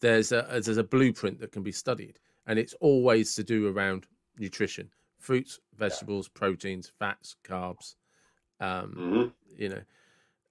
there's 0.01 0.33
a 0.33 0.47
there's 0.51 0.77
a 0.77 0.85
blueprint 0.85 1.41
that 1.41 1.53
can 1.53 1.63
be 1.63 1.73
studied, 1.73 2.19
and 2.47 2.59
it's 2.59 2.75
always 2.81 3.35
to 3.35 3.45
do 3.45 3.69
around 3.69 4.07
nutrition: 4.39 4.91
fruits, 5.19 5.61
vegetables, 5.77 6.29
yeah. 6.29 6.39
proteins, 6.39 6.93
fats, 6.99 7.37
carbs, 7.45 7.95
um, 8.61 8.95
mm-hmm. 8.97 9.63
you 9.63 9.69
know, 9.71 9.83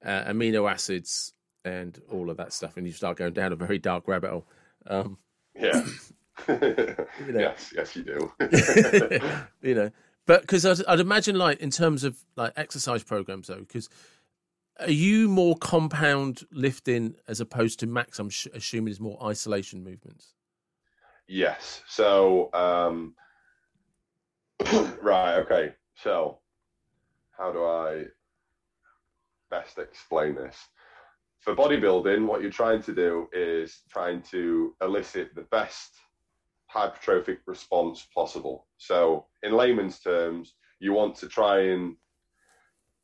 uh, 0.03 0.24
amino 0.26 0.70
acids, 0.70 1.34
and 1.63 2.01
all 2.11 2.30
of 2.30 2.38
that 2.38 2.53
stuff. 2.53 2.78
And 2.78 2.86
you 2.86 2.93
start 2.93 3.18
going 3.18 3.34
down 3.34 3.53
a 3.53 3.55
very 3.55 3.80
dark 3.80 4.07
rabbit 4.07 4.32
hole. 4.32 4.45
Um, 4.88 5.17
yeah. 5.55 5.86
you 6.47 6.57
know. 7.31 7.39
Yes, 7.39 7.73
yes, 7.75 7.95
you 7.95 8.03
do. 8.03 8.31
you 9.61 9.75
know, 9.75 9.91
but 10.25 10.41
because 10.41 10.65
I'd, 10.65 10.86
I'd, 10.86 10.99
imagine, 10.99 11.38
like 11.38 11.59
in 11.59 11.69
terms 11.69 12.03
of 12.03 12.17
like 12.36 12.53
exercise 12.55 13.03
programs, 13.03 13.47
though, 13.47 13.59
because 13.59 13.89
are 14.79 14.89
you 14.89 15.29
more 15.29 15.55
compound 15.57 16.43
lifting 16.51 17.15
as 17.27 17.39
opposed 17.39 17.79
to 17.79 17.88
max? 17.88 18.19
I'm 18.19 18.29
sh- 18.29 18.47
assuming 18.53 18.91
is 18.91 18.99
more 18.99 19.17
isolation 19.23 19.83
movements. 19.83 20.33
Yes. 21.27 21.81
So, 21.88 22.49
um, 22.53 23.15
right. 25.01 25.36
Okay. 25.38 25.73
So, 25.95 26.39
how 27.38 27.51
do 27.51 27.63
I 27.63 28.05
best 29.49 29.77
explain 29.77 30.36
this? 30.36 30.57
For 31.45 31.55
bodybuilding, 31.55 32.25
what 32.25 32.41
you're 32.41 32.49
trying 32.49 32.81
to 32.81 32.93
do 32.93 33.27
is 33.31 33.83
trying 33.87 34.23
to 34.23 34.73
elicit 34.81 35.35
the 35.35 35.43
best 35.43 35.91
hypertrophic 36.73 37.37
response 37.45 38.07
possible. 38.13 38.65
So, 38.77 39.27
in 39.43 39.53
layman's 39.53 39.99
terms, 39.99 40.55
you 40.79 40.91
want 40.91 41.15
to 41.17 41.27
try 41.27 41.59
and 41.65 41.95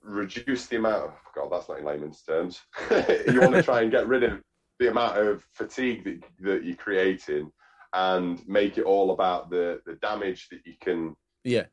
reduce 0.02 0.66
the 0.66 0.78
amount 0.78 1.04
of 1.04 1.14
God, 1.36 1.50
that's 1.52 1.70
not 1.70 1.78
in 1.78 1.86
layman's 1.86 2.24
terms. 2.24 2.60
you 2.90 3.42
want 3.42 3.54
to 3.54 3.62
try 3.62 3.82
and 3.82 3.92
get 3.92 4.08
rid 4.08 4.24
of 4.24 4.42
the 4.80 4.90
amount 4.90 5.20
of 5.20 5.46
fatigue 5.54 6.04
that, 6.06 6.20
that 6.40 6.66
you're 6.66 6.76
creating 6.76 7.52
and 7.94 8.46
make 8.48 8.80
it 8.80 8.86
all 8.86 9.12
about 9.12 9.52
the, 9.52 9.82
the 9.86 9.94
damage 9.96 10.48
that 10.50 10.62
you 10.66 10.74
can 10.82 11.16
yeah 11.44 11.66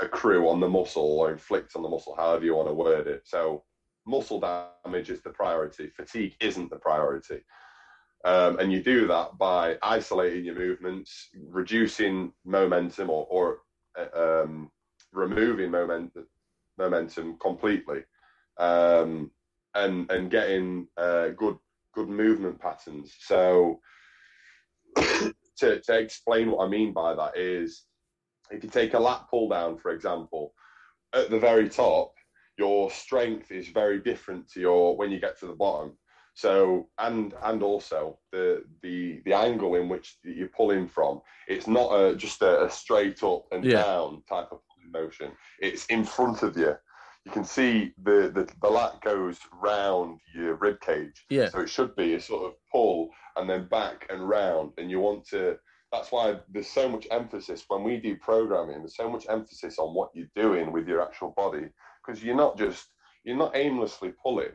accrue 0.00 0.48
on 0.48 0.60
the 0.60 0.68
muscle 0.68 1.20
or 1.20 1.30
inflict 1.30 1.74
on 1.76 1.82
the 1.82 1.88
muscle, 1.88 2.16
however 2.16 2.44
you 2.44 2.54
want 2.54 2.68
to 2.68 2.74
word 2.74 3.06
it. 3.06 3.22
So 3.24 3.62
muscle 4.06 4.40
damage 4.40 5.10
is 5.10 5.22
the 5.22 5.30
priority. 5.30 5.88
Fatigue 5.88 6.34
isn't 6.40 6.70
the 6.70 6.76
priority. 6.76 7.40
Um, 8.24 8.58
and 8.58 8.72
you 8.72 8.82
do 8.82 9.06
that 9.06 9.36
by 9.36 9.76
isolating 9.82 10.44
your 10.44 10.54
movements, 10.54 11.28
reducing 11.50 12.32
momentum 12.44 13.10
or, 13.10 13.26
or 13.28 13.58
uh, 13.98 14.42
um, 14.42 14.70
removing 15.12 15.70
moment, 15.70 16.12
momentum 16.78 17.36
completely, 17.38 18.02
um, 18.56 19.30
and 19.74 20.10
and 20.10 20.30
getting 20.30 20.88
uh, 20.96 21.28
good 21.28 21.58
good 21.94 22.08
movement 22.08 22.58
patterns. 22.58 23.14
So 23.20 23.80
to, 24.96 25.80
to 25.80 25.98
explain 25.98 26.50
what 26.50 26.64
I 26.64 26.68
mean 26.68 26.94
by 26.94 27.14
that 27.14 27.36
is 27.36 27.84
if 28.50 28.64
you 28.64 28.70
take 28.70 28.94
a 28.94 28.98
lat 28.98 29.26
pull 29.30 29.48
down, 29.48 29.76
for 29.76 29.90
example, 29.90 30.54
at 31.12 31.30
the 31.30 31.38
very 31.38 31.68
top, 31.68 32.14
your 32.58 32.90
strength 32.90 33.50
is 33.50 33.68
very 33.68 34.00
different 34.00 34.48
to 34.52 34.60
your 34.60 34.96
when 34.96 35.10
you 35.10 35.20
get 35.20 35.38
to 35.40 35.46
the 35.46 35.54
bottom. 35.54 35.96
So 36.34 36.88
and 36.98 37.32
and 37.44 37.62
also 37.62 38.18
the 38.32 38.64
the 38.82 39.20
the 39.24 39.32
angle 39.32 39.76
in 39.76 39.88
which 39.88 40.18
you're 40.24 40.48
pulling 40.48 40.88
from, 40.88 41.20
it's 41.46 41.68
not 41.68 41.92
a, 41.92 42.16
just 42.16 42.42
a, 42.42 42.64
a 42.64 42.70
straight 42.70 43.22
up 43.22 43.44
and 43.52 43.64
yeah. 43.64 43.82
down 43.82 44.22
type 44.28 44.48
of 44.50 44.58
motion. 44.92 45.32
It's 45.60 45.86
in 45.86 46.04
front 46.04 46.42
of 46.42 46.56
you. 46.56 46.74
You 47.24 47.32
can 47.32 47.44
see 47.44 47.92
the, 48.02 48.30
the 48.34 48.48
the 48.60 48.68
lat 48.68 49.00
goes 49.00 49.38
round 49.52 50.20
your 50.34 50.56
rib 50.56 50.80
cage. 50.80 51.24
Yeah. 51.30 51.48
So 51.50 51.60
it 51.60 51.70
should 51.70 51.94
be 51.94 52.14
a 52.14 52.20
sort 52.20 52.44
of 52.46 52.54
pull 52.70 53.10
and 53.36 53.48
then 53.48 53.68
back 53.68 54.06
and 54.10 54.28
round, 54.28 54.72
and 54.76 54.90
you 54.90 55.00
want 55.00 55.26
to 55.28 55.56
that's 55.92 56.10
why 56.10 56.36
there's 56.50 56.68
so 56.68 56.88
much 56.88 57.06
emphasis 57.12 57.64
when 57.68 57.84
we 57.84 57.98
do 57.98 58.16
programming 58.16 58.78
there's 58.78 58.96
so 58.96 59.08
much 59.08 59.26
emphasis 59.28 59.78
on 59.78 59.94
what 59.94 60.10
you're 60.12 60.26
doing 60.34 60.72
with 60.72 60.88
your 60.88 61.00
actual 61.00 61.32
body 61.36 61.68
because 62.04 62.22
you're 62.22 62.36
not 62.36 62.58
just 62.58 62.86
you're 63.24 63.36
not 63.36 63.56
aimlessly 63.56 64.12
pulling. 64.22 64.52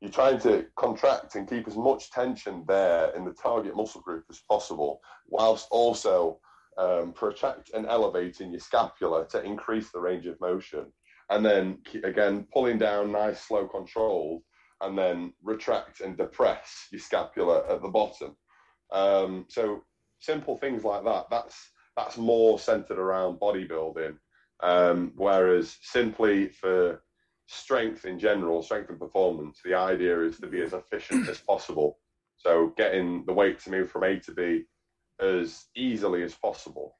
You're 0.00 0.10
trying 0.10 0.40
to 0.40 0.66
contract 0.76 1.36
and 1.36 1.48
keep 1.48 1.68
as 1.68 1.76
much 1.76 2.10
tension 2.10 2.64
there 2.66 3.10
in 3.14 3.24
the 3.24 3.34
target 3.34 3.76
muscle 3.76 4.00
group 4.00 4.24
as 4.30 4.40
possible 4.48 5.00
whilst 5.28 5.68
also 5.70 6.40
um, 6.78 7.12
protract 7.12 7.70
and 7.74 7.86
elevating 7.86 8.50
your 8.50 8.60
scapula 8.60 9.28
to 9.28 9.44
increase 9.44 9.90
the 9.90 10.00
range 10.00 10.26
of 10.26 10.40
motion. 10.40 10.86
And 11.30 11.44
then 11.44 11.78
again 12.02 12.46
pulling 12.52 12.78
down 12.78 13.12
nice 13.12 13.40
slow 13.40 13.66
control 13.68 14.42
and 14.80 14.98
then 14.98 15.32
retract 15.42 16.00
and 16.00 16.16
depress 16.16 16.88
your 16.90 17.00
scapula 17.00 17.62
at 17.70 17.82
the 17.82 17.88
bottom. 17.88 18.36
Um, 18.90 19.46
so 19.48 19.84
simple 20.20 20.58
things 20.58 20.84
like 20.84 21.04
that. 21.04 21.26
That's 21.30 21.56
that's 21.96 22.16
more 22.16 22.58
centered 22.58 22.98
around 22.98 23.38
bodybuilding, 23.38 24.16
um, 24.62 25.12
whereas 25.16 25.76
simply 25.82 26.48
for 26.48 27.02
strength 27.46 28.04
in 28.04 28.18
general, 28.18 28.62
strength 28.62 28.90
and 28.90 28.98
performance, 28.98 29.60
the 29.64 29.74
idea 29.74 30.20
is 30.22 30.38
to 30.38 30.46
be 30.46 30.62
as 30.62 30.72
efficient 30.72 31.28
as 31.28 31.38
possible. 31.38 31.98
So 32.36 32.72
getting 32.76 33.24
the 33.26 33.32
weight 33.32 33.60
to 33.60 33.70
move 33.70 33.90
from 33.90 34.04
A 34.04 34.18
to 34.20 34.32
B 34.32 34.64
as 35.20 35.66
easily 35.76 36.22
as 36.22 36.34
possible, 36.34 36.96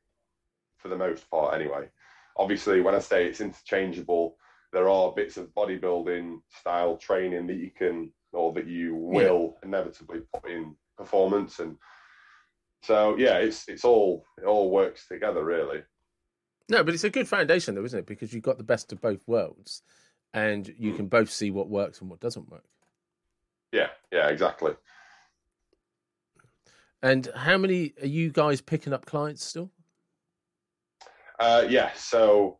for 0.78 0.88
the 0.88 0.96
most 0.96 1.28
part, 1.30 1.54
anyway. 1.54 1.88
Obviously, 2.36 2.80
when 2.80 2.94
I 2.94 3.00
say 3.00 3.26
it's 3.26 3.40
interchangeable, 3.40 4.36
there 4.72 4.88
are 4.88 5.12
bits 5.12 5.36
of 5.36 5.54
bodybuilding 5.54 6.38
style 6.60 6.96
training 6.96 7.46
that 7.48 7.56
you 7.56 7.70
can 7.70 8.12
or 8.32 8.52
that 8.54 8.66
you 8.66 8.94
will 8.94 9.54
yeah. 9.62 9.68
inevitably 9.68 10.20
put 10.32 10.50
in 10.50 10.74
performance 10.96 11.58
and 11.58 11.76
so 12.82 13.16
yeah, 13.16 13.38
it's 13.38 13.68
it's 13.68 13.84
all 13.84 14.24
it 14.38 14.44
all 14.44 14.70
works 14.70 15.06
together 15.06 15.44
really. 15.44 15.82
No, 16.68 16.84
but 16.84 16.94
it's 16.94 17.04
a 17.04 17.10
good 17.10 17.28
foundation 17.28 17.74
though, 17.74 17.84
isn't 17.84 17.98
it? 17.98 18.06
Because 18.06 18.32
you've 18.32 18.42
got 18.42 18.58
the 18.58 18.64
best 18.64 18.92
of 18.92 19.00
both 19.00 19.26
worlds, 19.26 19.82
and 20.32 20.72
you 20.78 20.92
mm. 20.92 20.96
can 20.96 21.06
both 21.08 21.30
see 21.30 21.50
what 21.50 21.68
works 21.68 22.00
and 22.00 22.10
what 22.10 22.20
doesn't 22.20 22.50
work. 22.50 22.64
Yeah, 23.72 23.88
yeah, 24.12 24.28
exactly. 24.28 24.72
And 27.02 27.28
how 27.34 27.58
many 27.58 27.94
are 28.00 28.06
you 28.06 28.30
guys 28.30 28.60
picking 28.60 28.92
up 28.92 29.06
clients 29.06 29.44
still? 29.44 29.70
Uh, 31.40 31.64
yeah, 31.68 31.90
so 31.94 32.58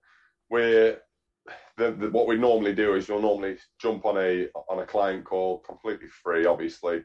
we're 0.51 0.99
the, 1.77 1.93
the, 1.93 2.11
what 2.11 2.27
we 2.27 2.37
normally 2.37 2.75
do 2.75 2.95
is 2.95 3.09
you'll 3.09 3.23
normally 3.23 3.57
jump 3.81 4.05
on 4.05 4.19
a 4.19 4.49
on 4.69 4.81
a 4.81 4.87
client 4.87 5.25
call 5.25 5.59
completely 5.59 6.09
free, 6.09 6.47
obviously, 6.47 7.05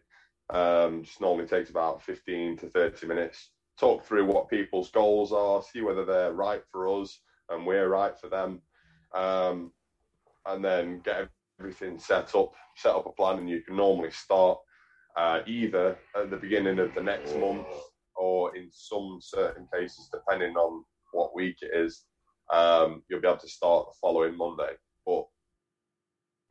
um, 0.49 1.03
just 1.03 1.21
normally 1.21 1.47
takes 1.47 1.69
about 1.69 2.01
15 2.01 2.57
to 2.57 2.69
30 2.69 3.07
minutes. 3.07 3.51
Talk 3.79 4.03
through 4.05 4.25
what 4.25 4.49
people's 4.49 4.91
goals 4.91 5.31
are, 5.31 5.61
see 5.61 5.81
whether 5.81 6.05
they're 6.05 6.33
right 6.33 6.63
for 6.71 6.87
us 7.01 7.19
and 7.49 7.65
we're 7.65 7.89
right 7.89 8.17
for 8.19 8.27
them, 8.27 8.61
um, 9.13 9.71
and 10.47 10.63
then 10.63 11.01
get 11.01 11.29
everything 11.59 11.99
set 11.99 12.35
up, 12.35 12.53
set 12.75 12.95
up 12.95 13.05
a 13.05 13.11
plan, 13.11 13.39
and 13.39 13.49
you 13.49 13.61
can 13.61 13.75
normally 13.75 14.11
start 14.11 14.57
uh, 15.15 15.41
either 15.45 15.97
at 16.15 16.29
the 16.29 16.37
beginning 16.37 16.79
of 16.79 16.93
the 16.93 17.01
next 17.01 17.35
month 17.37 17.67
or 18.15 18.55
in 18.55 18.69
some 18.71 19.19
certain 19.21 19.67
cases, 19.73 20.09
depending 20.11 20.55
on 20.55 20.83
what 21.11 21.35
week 21.35 21.57
it 21.61 21.71
is, 21.73 22.05
um, 22.53 23.03
you'll 23.09 23.21
be 23.21 23.27
able 23.27 23.37
to 23.37 23.47
start 23.47 23.87
the 23.87 23.97
following 24.01 24.37
Monday. 24.37 24.73
But 25.05 25.25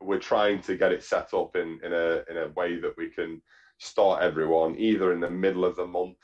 we're 0.01 0.19
trying 0.19 0.61
to 0.61 0.77
get 0.77 0.91
it 0.91 1.03
set 1.03 1.33
up 1.33 1.55
in, 1.55 1.79
in 1.83 1.93
a 1.93 2.23
in 2.29 2.37
a 2.37 2.49
way 2.55 2.79
that 2.79 2.95
we 2.97 3.09
can 3.09 3.41
start 3.79 4.21
everyone 4.21 4.75
either 4.77 5.11
in 5.13 5.19
the 5.19 5.29
middle 5.29 5.65
of 5.65 5.75
the 5.75 5.85
month 5.85 6.17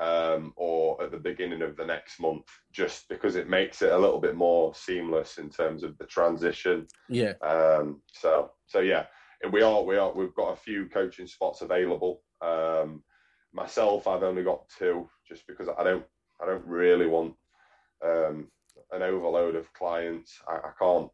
um, 0.00 0.52
or 0.56 1.02
at 1.02 1.10
the 1.10 1.18
beginning 1.18 1.62
of 1.62 1.76
the 1.76 1.84
next 1.84 2.20
month, 2.20 2.46
just 2.72 3.08
because 3.08 3.36
it 3.36 3.48
makes 3.48 3.82
it 3.82 3.92
a 3.92 3.98
little 3.98 4.20
bit 4.20 4.34
more 4.34 4.74
seamless 4.74 5.38
in 5.38 5.50
terms 5.50 5.82
of 5.82 5.96
the 5.98 6.06
transition. 6.06 6.86
Yeah. 7.08 7.34
Um, 7.42 8.02
so 8.12 8.50
so 8.66 8.80
yeah, 8.80 9.06
we 9.50 9.62
are 9.62 9.82
we 9.82 9.96
are 9.96 10.12
we've 10.12 10.34
got 10.34 10.52
a 10.52 10.56
few 10.56 10.86
coaching 10.86 11.26
spots 11.26 11.62
available. 11.62 12.22
Um, 12.40 13.02
myself, 13.52 14.06
I've 14.06 14.22
only 14.22 14.42
got 14.42 14.68
two, 14.68 15.08
just 15.28 15.46
because 15.46 15.68
I 15.68 15.84
don't 15.84 16.04
I 16.42 16.46
don't 16.46 16.66
really 16.66 17.06
want 17.06 17.34
um, 18.04 18.48
an 18.92 19.02
overload 19.02 19.54
of 19.54 19.72
clients. 19.72 20.38
I, 20.48 20.56
I 20.56 20.70
can't 20.78 21.10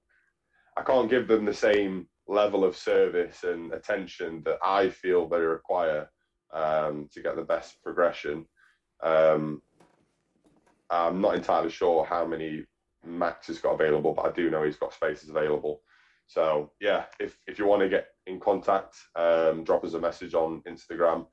I 0.77 0.83
can't 0.83 1.11
give 1.11 1.29
them 1.29 1.45
the 1.45 1.55
same 1.55 2.07
level 2.27 2.65
of 2.65 2.77
service 2.77 3.45
and 3.45 3.73
attention 3.73 4.43
that 4.45 4.59
I 4.65 4.89
feel 4.89 5.29
they 5.29 5.41
require 5.41 6.09
um, 6.53 7.09
to 7.13 7.23
get 7.23 7.37
the 7.37 7.43
best 7.43 7.83
progression. 7.83 8.47
Um, 9.03 9.63
I'm 10.91 11.21
not 11.21 11.37
entirely 11.37 11.71
sure 11.71 12.05
how 12.05 12.27
many 12.27 12.65
Max 13.05 13.47
has 13.47 13.59
got 13.59 13.75
available, 13.75 14.13
but 14.13 14.27
I 14.27 14.33
do 14.33 14.51
know 14.51 14.65
he's 14.65 14.77
got 14.77 14.93
spaces 14.93 15.31
available. 15.31 15.83
So 16.27 16.71
yeah, 16.81 17.05
if 17.19 17.37
if 17.47 17.59
you 17.59 17.67
want 17.67 17.83
to 17.83 17.89
get 17.89 18.09
in 18.27 18.39
contact, 18.39 18.97
um, 19.17 19.65
drop 19.65 19.85
us 19.85 19.95
a 19.95 20.01
message 20.01 20.35
on 20.35 20.63
Instagram, 20.69 21.27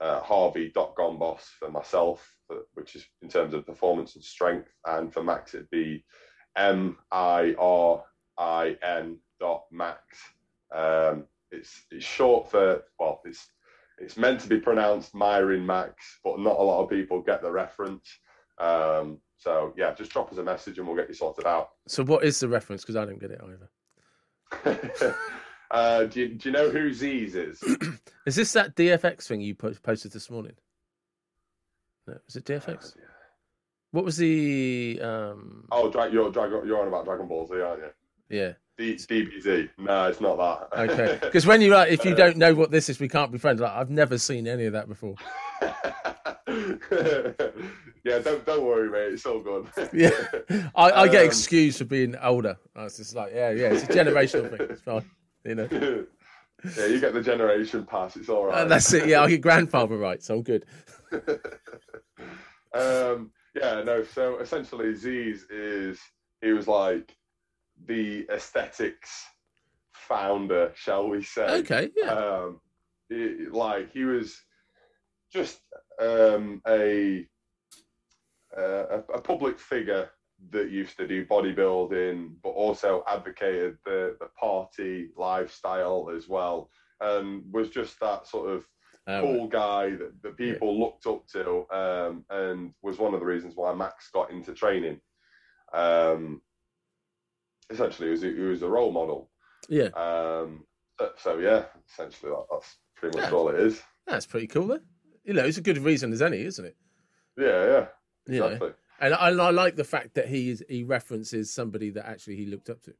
uh, 0.00 0.20
harvey.gomboss 0.20 1.42
for 1.58 1.70
myself, 1.70 2.36
which 2.74 2.96
is 2.96 3.04
in 3.22 3.28
terms 3.28 3.54
of 3.54 3.66
performance 3.66 4.14
and 4.14 4.24
strength, 4.24 4.68
and 4.86 5.12
for 5.12 5.22
Max 5.22 5.54
it'd 5.54 5.70
be 5.70 6.04
M 6.56 6.98
I 7.12 7.54
R 7.58 8.02
I 8.38 8.76
N 8.82 9.18
dot 9.40 9.64
max. 9.70 10.00
Um, 10.74 11.24
it's 11.50 11.84
it's 11.90 12.04
short 12.04 12.50
for 12.50 12.82
well, 12.98 13.20
it's 13.24 13.48
it's 13.98 14.16
meant 14.16 14.40
to 14.40 14.48
be 14.48 14.60
pronounced 14.60 15.14
Mirin 15.14 15.64
Max, 15.64 16.18
but 16.22 16.38
not 16.38 16.58
a 16.58 16.62
lot 16.62 16.82
of 16.82 16.90
people 16.90 17.22
get 17.22 17.42
the 17.42 17.50
reference. 17.50 18.06
Um, 18.58 19.18
so 19.38 19.72
yeah, 19.76 19.94
just 19.94 20.10
drop 20.10 20.32
us 20.32 20.38
a 20.38 20.42
message 20.42 20.78
and 20.78 20.86
we'll 20.86 20.96
get 20.96 21.08
you 21.08 21.14
sorted 21.14 21.46
out. 21.46 21.70
So 21.88 22.04
what 22.04 22.24
is 22.24 22.40
the 22.40 22.48
reference? 22.48 22.82
Because 22.82 22.96
I 22.96 23.04
don't 23.04 23.20
get 23.20 23.30
it 23.30 23.40
either. 23.44 25.14
uh, 25.70 26.04
do, 26.04 26.20
you, 26.20 26.28
do 26.34 26.48
you 26.48 26.52
know 26.52 26.70
who 26.70 26.90
Zyzz 26.90 27.34
is? 27.34 27.62
is 28.26 28.36
this 28.36 28.52
that 28.52 28.74
DFX 28.76 29.26
thing 29.26 29.40
you 29.40 29.54
posted 29.54 30.12
this 30.12 30.30
morning? 30.30 30.54
No, 32.06 32.14
is 32.28 32.36
it 32.36 32.44
DFX? 32.44 32.68
Uh, 32.68 32.90
yeah. 32.98 33.04
What 33.90 34.04
was 34.04 34.16
the? 34.16 35.00
Um... 35.02 35.64
Oh, 35.72 35.90
you're, 36.10 36.66
you're 36.66 36.80
on 36.80 36.88
about 36.88 37.04
Dragon 37.04 37.26
Ball 37.26 37.46
Z, 37.46 37.60
aren't 37.60 37.80
you? 37.80 37.90
Yeah. 38.28 38.52
D- 38.78 38.96
DBZ. 38.96 39.70
No, 39.78 40.08
it's 40.08 40.20
not 40.20 40.36
that. 40.36 40.90
okay. 40.90 41.18
Because 41.22 41.46
when 41.46 41.60
you 41.60 41.70
like, 41.70 41.90
if 41.90 42.04
you 42.04 42.14
don't 42.14 42.36
know 42.36 42.54
what 42.54 42.70
this 42.70 42.88
is, 42.88 43.00
we 43.00 43.08
can't 43.08 43.32
be 43.32 43.38
friends. 43.38 43.60
Like, 43.60 43.72
I've 43.72 43.90
never 43.90 44.18
seen 44.18 44.46
any 44.46 44.66
of 44.66 44.74
that 44.74 44.86
before. 44.88 45.14
yeah, 48.04 48.18
don't 48.18 48.44
don't 48.44 48.64
worry, 48.64 48.90
mate. 48.90 49.14
It's 49.14 49.24
all 49.24 49.40
good. 49.40 49.66
yeah, 49.92 50.10
I, 50.74 50.90
I 50.92 51.08
get 51.08 51.22
um, 51.22 51.26
excused 51.26 51.78
for 51.78 51.84
being 51.84 52.16
older. 52.16 52.58
It's 52.76 52.98
just 52.98 53.14
like, 53.14 53.32
yeah, 53.34 53.50
yeah, 53.50 53.68
it's 53.68 53.84
a 53.84 53.86
generational 53.86 54.50
thing. 54.50 54.68
It's 54.70 54.82
fine, 54.82 55.10
you 55.44 55.54
know. 55.54 55.68
Yeah, 56.76 56.86
you 56.86 57.00
get 57.00 57.14
the 57.14 57.22
generation 57.22 57.86
pass. 57.86 58.16
It's 58.16 58.28
all 58.28 58.46
right. 58.46 58.62
And 58.62 58.70
that's 58.70 58.92
it. 58.92 59.08
Yeah, 59.08 59.22
I 59.22 59.28
get 59.30 59.40
grandfather 59.40 59.96
rights. 59.96 60.28
I'm 60.28 60.42
good. 60.42 60.64
um, 62.74 63.30
yeah, 63.54 63.82
no. 63.82 64.04
So 64.04 64.38
essentially, 64.38 64.92
Zyzz 64.92 65.42
is 65.50 65.98
he 66.42 66.52
was 66.52 66.68
like 66.68 67.16
the 67.86 68.26
aesthetics 68.30 69.24
founder, 69.92 70.72
shall 70.74 71.08
we 71.08 71.22
say? 71.22 71.60
Okay, 71.60 71.90
yeah. 71.96 72.12
Um, 72.12 72.60
it, 73.10 73.52
like 73.52 73.92
he 73.92 74.04
was 74.04 74.40
just 75.32 75.60
um, 76.00 76.62
a, 76.66 77.26
a, 78.56 78.98
a 79.14 79.20
public 79.20 79.58
figure 79.58 80.10
that 80.50 80.70
used 80.70 80.96
to 80.98 81.06
do 81.06 81.24
bodybuilding, 81.26 82.34
but 82.42 82.50
also 82.50 83.02
advocated 83.08 83.78
the 83.84 84.16
the 84.20 84.28
party 84.38 85.10
lifestyle 85.16 86.10
as 86.14 86.28
well, 86.28 86.70
and 87.00 87.42
was 87.52 87.70
just 87.70 87.98
that 88.00 88.26
sort 88.26 88.50
of 88.50 88.66
Oh, 89.08 89.20
cool 89.20 89.46
guy 89.46 89.90
that, 89.90 90.20
that 90.22 90.36
people 90.36 90.80
looked 90.80 91.06
up 91.06 91.28
to, 91.28 91.64
um, 91.70 92.24
and 92.28 92.72
was 92.82 92.98
one 92.98 93.14
of 93.14 93.20
the 93.20 93.26
reasons 93.26 93.54
why 93.54 93.72
Max 93.72 94.10
got 94.12 94.32
into 94.32 94.52
training. 94.52 95.00
Um, 95.72 96.42
essentially, 97.70 98.08
he 98.08 98.12
was, 98.12 98.22
a, 98.24 98.26
he 98.28 98.40
was 98.40 98.62
a 98.62 98.68
role 98.68 98.92
model. 98.92 99.30
yeah, 99.68 99.88
Um, 99.94 100.64
so, 101.18 101.38
yeah, 101.38 101.64
essentially 101.90 102.30
that, 102.32 102.44
that's 102.50 102.76
pretty 102.96 103.18
much 103.18 103.30
Yeah. 103.30 103.36
all 103.36 103.48
it 103.48 103.60
is. 103.60 103.82
that's 104.06 104.26
pretty 104.26 104.46
cool. 104.46 104.68
Then 104.68 104.80
you 105.24 105.34
know, 105.34 105.44
it's 105.44 105.58
a 105.58 105.62
good 105.62 105.78
reason 105.78 106.12
as 106.12 106.22
any, 106.22 106.42
isn't 106.42 106.64
it? 106.64 106.76
Yeah, 107.36 107.46
yeah, 107.66 107.86
You 108.32 108.40
know, 108.40 108.46
exactly. 108.46 108.70
and 109.00 109.14
I, 109.14 109.28
I 109.30 109.50
like 109.50 109.74
the 109.76 109.84
fact 109.84 110.14
that 110.14 110.28
he 110.28 110.50
is 110.50 110.64
he 110.68 110.84
references 110.84 111.52
somebody 111.52 111.90
that 111.90 112.06
actually 112.06 112.36
he 112.36 112.46
looked 112.46 112.70
up 112.70 112.80
to. 112.84 112.94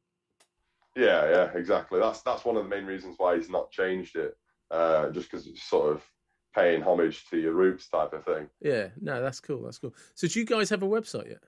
Yeah, 0.97 1.29
yeah, 1.31 1.51
exactly. 1.55 2.01
That's 2.01 2.23
that's 2.23 2.45
one 2.45 2.57
of 2.57 2.65
the 2.65 2.69
main 2.69 2.85
reasons 2.85 3.15
why 3.19 3.37
he's 3.37 3.49
not 3.51 3.71
changed 3.71 4.17
it, 4.17 4.37
uh, 4.71 5.11
just 5.11 5.31
because 5.31 5.47
it's 5.47 5.63
sort 5.63 5.93
of 5.95 6.03
paying 6.55 6.83
homage 6.83 7.27
to 7.31 7.39
your 7.39 7.53
roots 7.53 7.89
type 7.89 8.13
of 8.15 8.25
thing. 8.25 8.49
Yeah, 8.61 8.89
no, 9.01 9.23
that's 9.23 9.41
cool. 9.41 9.63
That's 9.63 9.79
cool. 9.79 9.95
So, 10.15 10.27
do 10.27 10.41
you 10.41 10.47
guys 10.47 10.69
have 10.71 10.83
a 10.83 10.87
website 10.89 11.29
yet? 11.29 11.43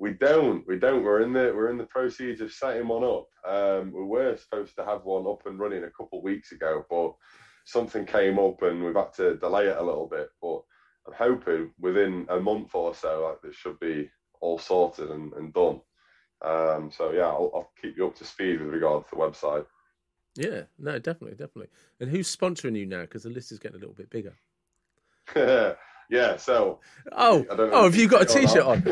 We 0.00 0.14
don't, 0.14 0.66
we 0.66 0.78
don't. 0.78 1.04
We're 1.04 1.20
in 1.20 1.34
the 1.34 1.52
we're 1.54 1.68
in 1.68 1.76
the 1.76 1.84
proceeds 1.84 2.40
of 2.40 2.50
setting 2.50 2.88
one 2.88 3.04
up. 3.04 3.28
Um, 3.46 3.92
we 3.92 4.02
were 4.02 4.34
supposed 4.38 4.74
to 4.76 4.84
have 4.86 5.04
one 5.04 5.26
up 5.26 5.44
and 5.44 5.58
running 5.58 5.84
a 5.84 5.90
couple 5.90 6.18
of 6.18 6.24
weeks 6.24 6.52
ago, 6.52 6.86
but 6.88 7.12
something 7.66 8.06
came 8.06 8.38
up 8.38 8.62
and 8.62 8.82
we've 8.82 8.94
had 8.94 9.12
to 9.16 9.36
delay 9.36 9.66
it 9.66 9.76
a 9.76 9.82
little 9.82 10.06
bit. 10.06 10.30
But 10.40 10.62
I'm 11.06 11.12
hoping 11.12 11.72
within 11.78 12.24
a 12.30 12.40
month 12.40 12.74
or 12.74 12.94
so, 12.94 13.28
like, 13.28 13.42
this 13.42 13.54
should 13.54 13.78
be 13.78 14.10
all 14.40 14.58
sorted 14.58 15.10
and, 15.10 15.34
and 15.34 15.52
done. 15.52 15.82
Um, 16.42 16.90
so 16.90 17.12
yeah, 17.12 17.26
I'll, 17.26 17.50
I'll 17.54 17.70
keep 17.80 17.98
you 17.98 18.06
up 18.06 18.16
to 18.16 18.24
speed 18.24 18.62
with 18.62 18.72
regard 18.72 19.04
to 19.04 19.10
the 19.10 19.20
website. 19.20 19.66
Yeah, 20.34 20.62
no, 20.78 20.98
definitely, 20.98 21.36
definitely. 21.36 21.68
And 22.00 22.08
who's 22.08 22.34
sponsoring 22.34 22.74
you 22.74 22.86
now? 22.86 23.02
Because 23.02 23.24
the 23.24 23.28
list 23.28 23.52
is 23.52 23.58
getting 23.58 23.76
a 23.76 23.80
little 23.80 23.94
bit 23.94 24.08
bigger. 24.08 24.32
yeah, 26.10 26.36
so 26.36 26.80
Oh, 27.12 27.46
I 27.50 27.54
don't 27.54 27.70
know 27.70 27.78
oh, 27.78 27.84
have 27.84 27.96
you 27.96 28.08
got 28.08 28.22
a 28.22 28.26
T-shirt 28.26 28.64
on? 28.64 28.86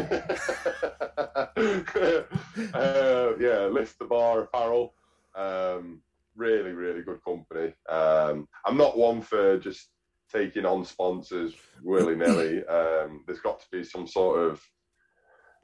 uh, 2.74 3.32
yeah, 3.38 3.66
Lift 3.66 3.98
the 3.98 4.06
Bar 4.08 4.42
Apparel. 4.42 4.94
Um, 5.34 6.00
really, 6.36 6.72
really 6.72 7.02
good 7.02 7.22
company. 7.24 7.74
Um, 7.88 8.48
I'm 8.64 8.76
not 8.76 8.96
one 8.96 9.20
for 9.20 9.58
just 9.58 9.88
taking 10.32 10.64
on 10.64 10.84
sponsors 10.84 11.54
willy 11.82 12.16
nilly. 12.16 12.62
Um, 12.68 13.24
there's 13.26 13.40
got 13.40 13.60
to 13.60 13.66
be 13.72 13.84
some 13.84 14.06
sort 14.06 14.40
of 14.40 14.62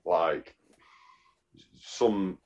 like 0.05 0.55
some 1.81 2.39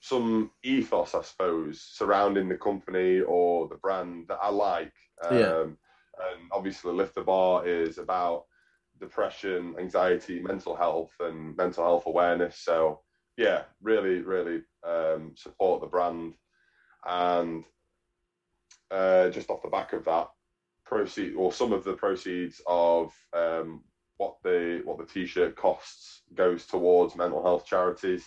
some 0.00 0.50
ethos, 0.62 1.14
I 1.14 1.22
suppose, 1.22 1.80
surrounding 1.80 2.48
the 2.48 2.56
company 2.56 3.20
or 3.20 3.68
the 3.68 3.76
brand 3.76 4.26
that 4.28 4.38
I 4.42 4.50
like. 4.50 4.92
Um, 5.24 5.38
Yeah. 5.38 5.64
And 6.18 6.48
obviously, 6.50 6.94
Lift 6.94 7.14
the 7.14 7.20
Bar 7.20 7.66
is 7.66 7.98
about 7.98 8.46
depression, 9.00 9.74
anxiety, 9.78 10.40
mental 10.40 10.76
health, 10.76 11.12
and 11.20 11.56
mental 11.56 11.84
health 11.84 12.06
awareness. 12.06 12.58
So, 12.58 13.00
yeah, 13.36 13.62
really, 13.82 14.20
really 14.20 14.62
um, 14.86 15.32
support 15.36 15.80
the 15.80 15.86
brand. 15.86 16.34
And 17.04 17.64
uh, 18.90 19.30
just 19.30 19.50
off 19.50 19.62
the 19.62 19.68
back 19.68 19.92
of 19.92 20.04
that, 20.04 20.28
proceed 20.84 21.34
or 21.34 21.52
some 21.52 21.72
of 21.72 21.84
the 21.84 21.94
proceeds 21.94 22.60
of 22.66 23.12
um, 23.32 23.82
what 24.18 24.36
the 24.44 24.80
what 24.84 24.98
the 24.98 25.04
t-shirt 25.04 25.56
costs 25.56 26.22
goes 26.34 26.64
towards 26.66 27.16
mental 27.16 27.42
health 27.42 27.66
charities. 27.66 28.24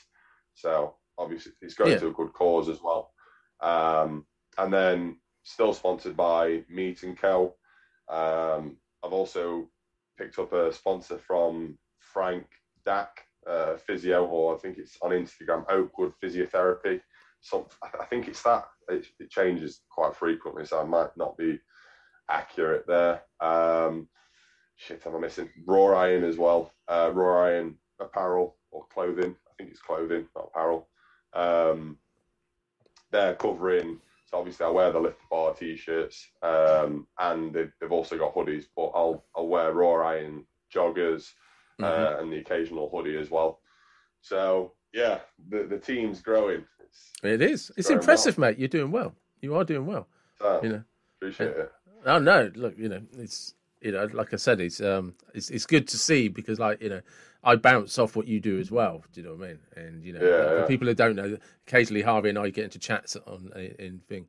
So 0.53 0.95
obviously, 1.17 1.53
it's 1.61 1.74
going 1.76 1.91
Yeah. 1.91 1.99
to 1.99 2.07
a 2.09 2.13
good 2.13 2.34
cause 2.34 2.70
as 2.70 2.82
well. 2.82 3.13
Um, 3.61 4.26
and 4.57 4.74
then 4.74 5.20
still 5.43 5.74
sponsored 5.74 6.15
by 6.15 6.63
Meat 6.70 7.03
and 7.03 7.17
Co. 7.17 7.55
Um, 8.09 8.78
I've 9.03 9.13
also 9.13 9.70
picked 10.20 10.38
up 10.38 10.53
a 10.53 10.74
sponsor 10.74 11.17
from 11.17 11.78
Frank 11.99 12.45
Dack, 12.86 13.26
uh, 13.47 13.78
physio, 13.78 14.26
or 14.26 14.55
I 14.55 14.59
think 14.59 14.78
it's 14.78 14.97
on 15.01 15.11
Instagram, 15.11 15.65
Oakwood 15.70 16.13
Physiotherapy. 16.22 16.99
So 17.41 17.67
I 17.82 18.05
think 18.05 18.28
it's 18.28 18.43
that. 18.43 18.65
It, 18.89 19.05
it 19.20 19.30
changes 19.30 19.82
quite 19.89 20.15
frequently, 20.15 20.65
so 20.65 20.82
I 20.82 20.84
might 20.84 21.15
not 21.15 21.38
be 21.38 21.57
accurate 22.30 22.86
there. 22.86 23.22
Um, 23.39 24.09
shit, 24.76 25.05
am 25.05 25.15
I 25.15 25.20
missing? 25.20 25.49
Raw 25.65 25.97
Iron 25.97 26.26
as 26.26 26.38
well. 26.38 26.74
Uh, 26.88 27.11
Raw 27.13 27.45
Iron 27.45 27.76
apparel 28.01 28.57
or 28.72 28.86
clothing. 28.93 29.36
I 29.47 29.51
think 29.57 29.72
it's 29.72 29.82
clothing, 29.82 30.28
not 30.36 30.49
apparel. 30.53 30.89
Um, 31.34 31.97
they're 33.11 33.36
covering. 33.36 33.99
So 34.30 34.38
obviously, 34.38 34.66
I 34.66 34.70
wear 34.70 34.92
the 34.92 35.00
lift 35.00 35.22
bar 35.30 35.54
t-shirts, 35.56 36.28
um, 36.44 37.08
and 37.20 37.52
they've, 37.52 37.72
they've 37.82 37.92
also 37.92 38.16
got 38.18 38.36
hoodies. 38.36 38.66
But 38.76 38.92
I'll 38.96 39.26
I'll 39.36 39.48
wear 39.48 39.74
Raw 39.74 40.08
Iron 40.08 40.46
joggers 40.74 41.32
uh, 41.82 42.18
and 42.20 42.32
the 42.32 42.38
occasional 42.38 42.90
hoodie 42.94 43.18
as 43.18 43.32
well. 43.32 43.60
So 44.22 44.74
yeah, 44.94 45.20
the 45.50 45.64
the 45.64 45.80
team's 45.80 46.22
growing. 46.22 46.64
It's, 46.80 47.12
It 47.24 47.42
is. 47.42 47.72
It's 47.76 47.88
Very 47.88 48.00
impressive, 48.00 48.38
mate. 48.38 48.60
You're 48.60 48.68
doing 48.68 48.92
well. 48.92 49.16
You 49.42 49.56
are 49.56 49.64
doing 49.64 49.86
well. 49.88 50.08
uh, 50.42 50.60
You 50.62 50.70
know. 50.70 50.84
appreciate 51.18 51.50
it. 51.50 51.72
Oh 52.06 52.20
no, 52.20 52.52
look, 52.56 52.78
you 52.78 52.88
know, 52.90 53.02
it's 53.18 53.56
you 53.82 53.92
know, 53.92 54.08
like 54.14 54.34
I 54.34 54.38
said, 54.38 54.60
it's 54.60 54.82
um, 54.82 55.14
it's 55.34 55.50
it's 55.50 55.66
good 55.66 55.88
to 55.90 55.98
see 55.98 56.28
because 56.28 56.60
like 56.60 56.82
you 56.82 56.90
know, 56.90 57.02
I 57.44 57.56
bounce 57.56 57.98
off 57.98 58.16
what 58.16 58.28
you 58.28 58.40
do 58.40 58.60
as 58.60 58.72
well. 58.72 59.04
Do 59.14 59.22
you 59.22 59.28
know 59.28 59.36
what 59.36 59.46
I 59.46 59.48
mean? 59.50 59.60
And 59.76 60.04
you 60.04 60.14
know, 60.14 60.20
Yeah, 60.20 60.50
for 60.50 60.60
yeah. 60.62 60.66
people 60.68 60.88
who 60.88 60.94
don't 60.94 61.16
know, 61.16 61.38
occasionally 61.68 62.02
Harvey 62.02 62.30
and 62.30 62.38
I 62.40 62.50
get 62.50 62.66
into 62.66 62.80
chats 62.80 63.16
on 63.26 63.52
in 63.80 64.00
thing, 64.08 64.28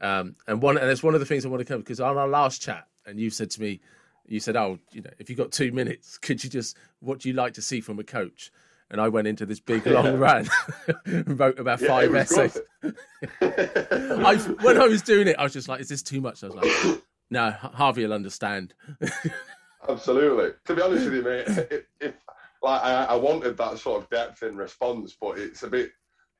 um, 0.00 0.36
and 0.46 0.60
one 0.60 0.76
and 0.78 0.90
it's 0.90 1.02
one 1.02 1.14
of 1.14 1.20
the 1.20 1.26
things 1.26 1.44
I 1.46 1.48
want 1.48 1.60
to 1.60 1.64
come 1.64 1.80
because 1.80 2.00
on 2.00 2.16
our 2.18 2.28
last 2.28 2.60
chat, 2.60 2.86
and 3.06 3.18
you 3.18 3.30
said 3.30 3.50
to 3.52 3.60
me, 3.60 3.80
you 4.26 4.40
said, 4.40 4.56
oh, 4.56 4.78
you 4.92 5.00
know, 5.02 5.10
if 5.18 5.30
you 5.30 5.36
got 5.36 5.52
two 5.52 5.72
minutes, 5.72 6.18
could 6.26 6.42
you 6.44 6.50
just 6.50 6.76
what 7.00 7.20
do 7.20 7.28
you 7.28 7.34
like 7.34 7.54
to 7.54 7.62
see 7.62 7.80
from 7.80 7.98
a 7.98 8.04
coach? 8.04 8.50
And 8.90 9.00
I 9.00 9.08
went 9.08 9.26
into 9.26 9.46
this 9.46 9.58
big 9.58 9.86
long 9.86 10.18
rant, 10.18 10.50
wrote 11.06 11.58
about 11.58 11.80
Yeah, 11.80 11.88
five 11.88 12.14
essays. 12.14 12.60
I 13.40 14.36
when 14.60 14.78
I 14.80 14.86
was 14.86 15.00
doing 15.00 15.28
it, 15.28 15.36
I 15.38 15.44
was 15.44 15.54
just 15.54 15.66
like, 15.66 15.80
"Is 15.80 15.88
this 15.88 16.02
too 16.02 16.20
much?" 16.20 16.44
I 16.44 16.48
was 16.48 16.56
like, 16.56 17.00
"No, 17.32 17.50
Harvey 17.50 18.04
will 18.04 18.12
understand." 18.12 18.74
Absolutely. 19.88 20.50
To 20.66 20.74
be 20.76 20.82
honest 20.82 21.04
with 21.06 21.14
you, 21.14 21.22
mate, 21.22 21.44
if, 21.70 21.82
if 22.00 22.14
like 22.62 22.82
I, 22.82 23.04
I 23.04 23.14
wanted 23.16 23.56
that 23.56 23.78
sort 23.78 24.02
of 24.02 24.08
depth 24.10 24.42
in 24.42 24.56
response, 24.56 25.16
but 25.20 25.38
it's 25.38 25.62
a 25.64 25.68
bit 25.68 25.90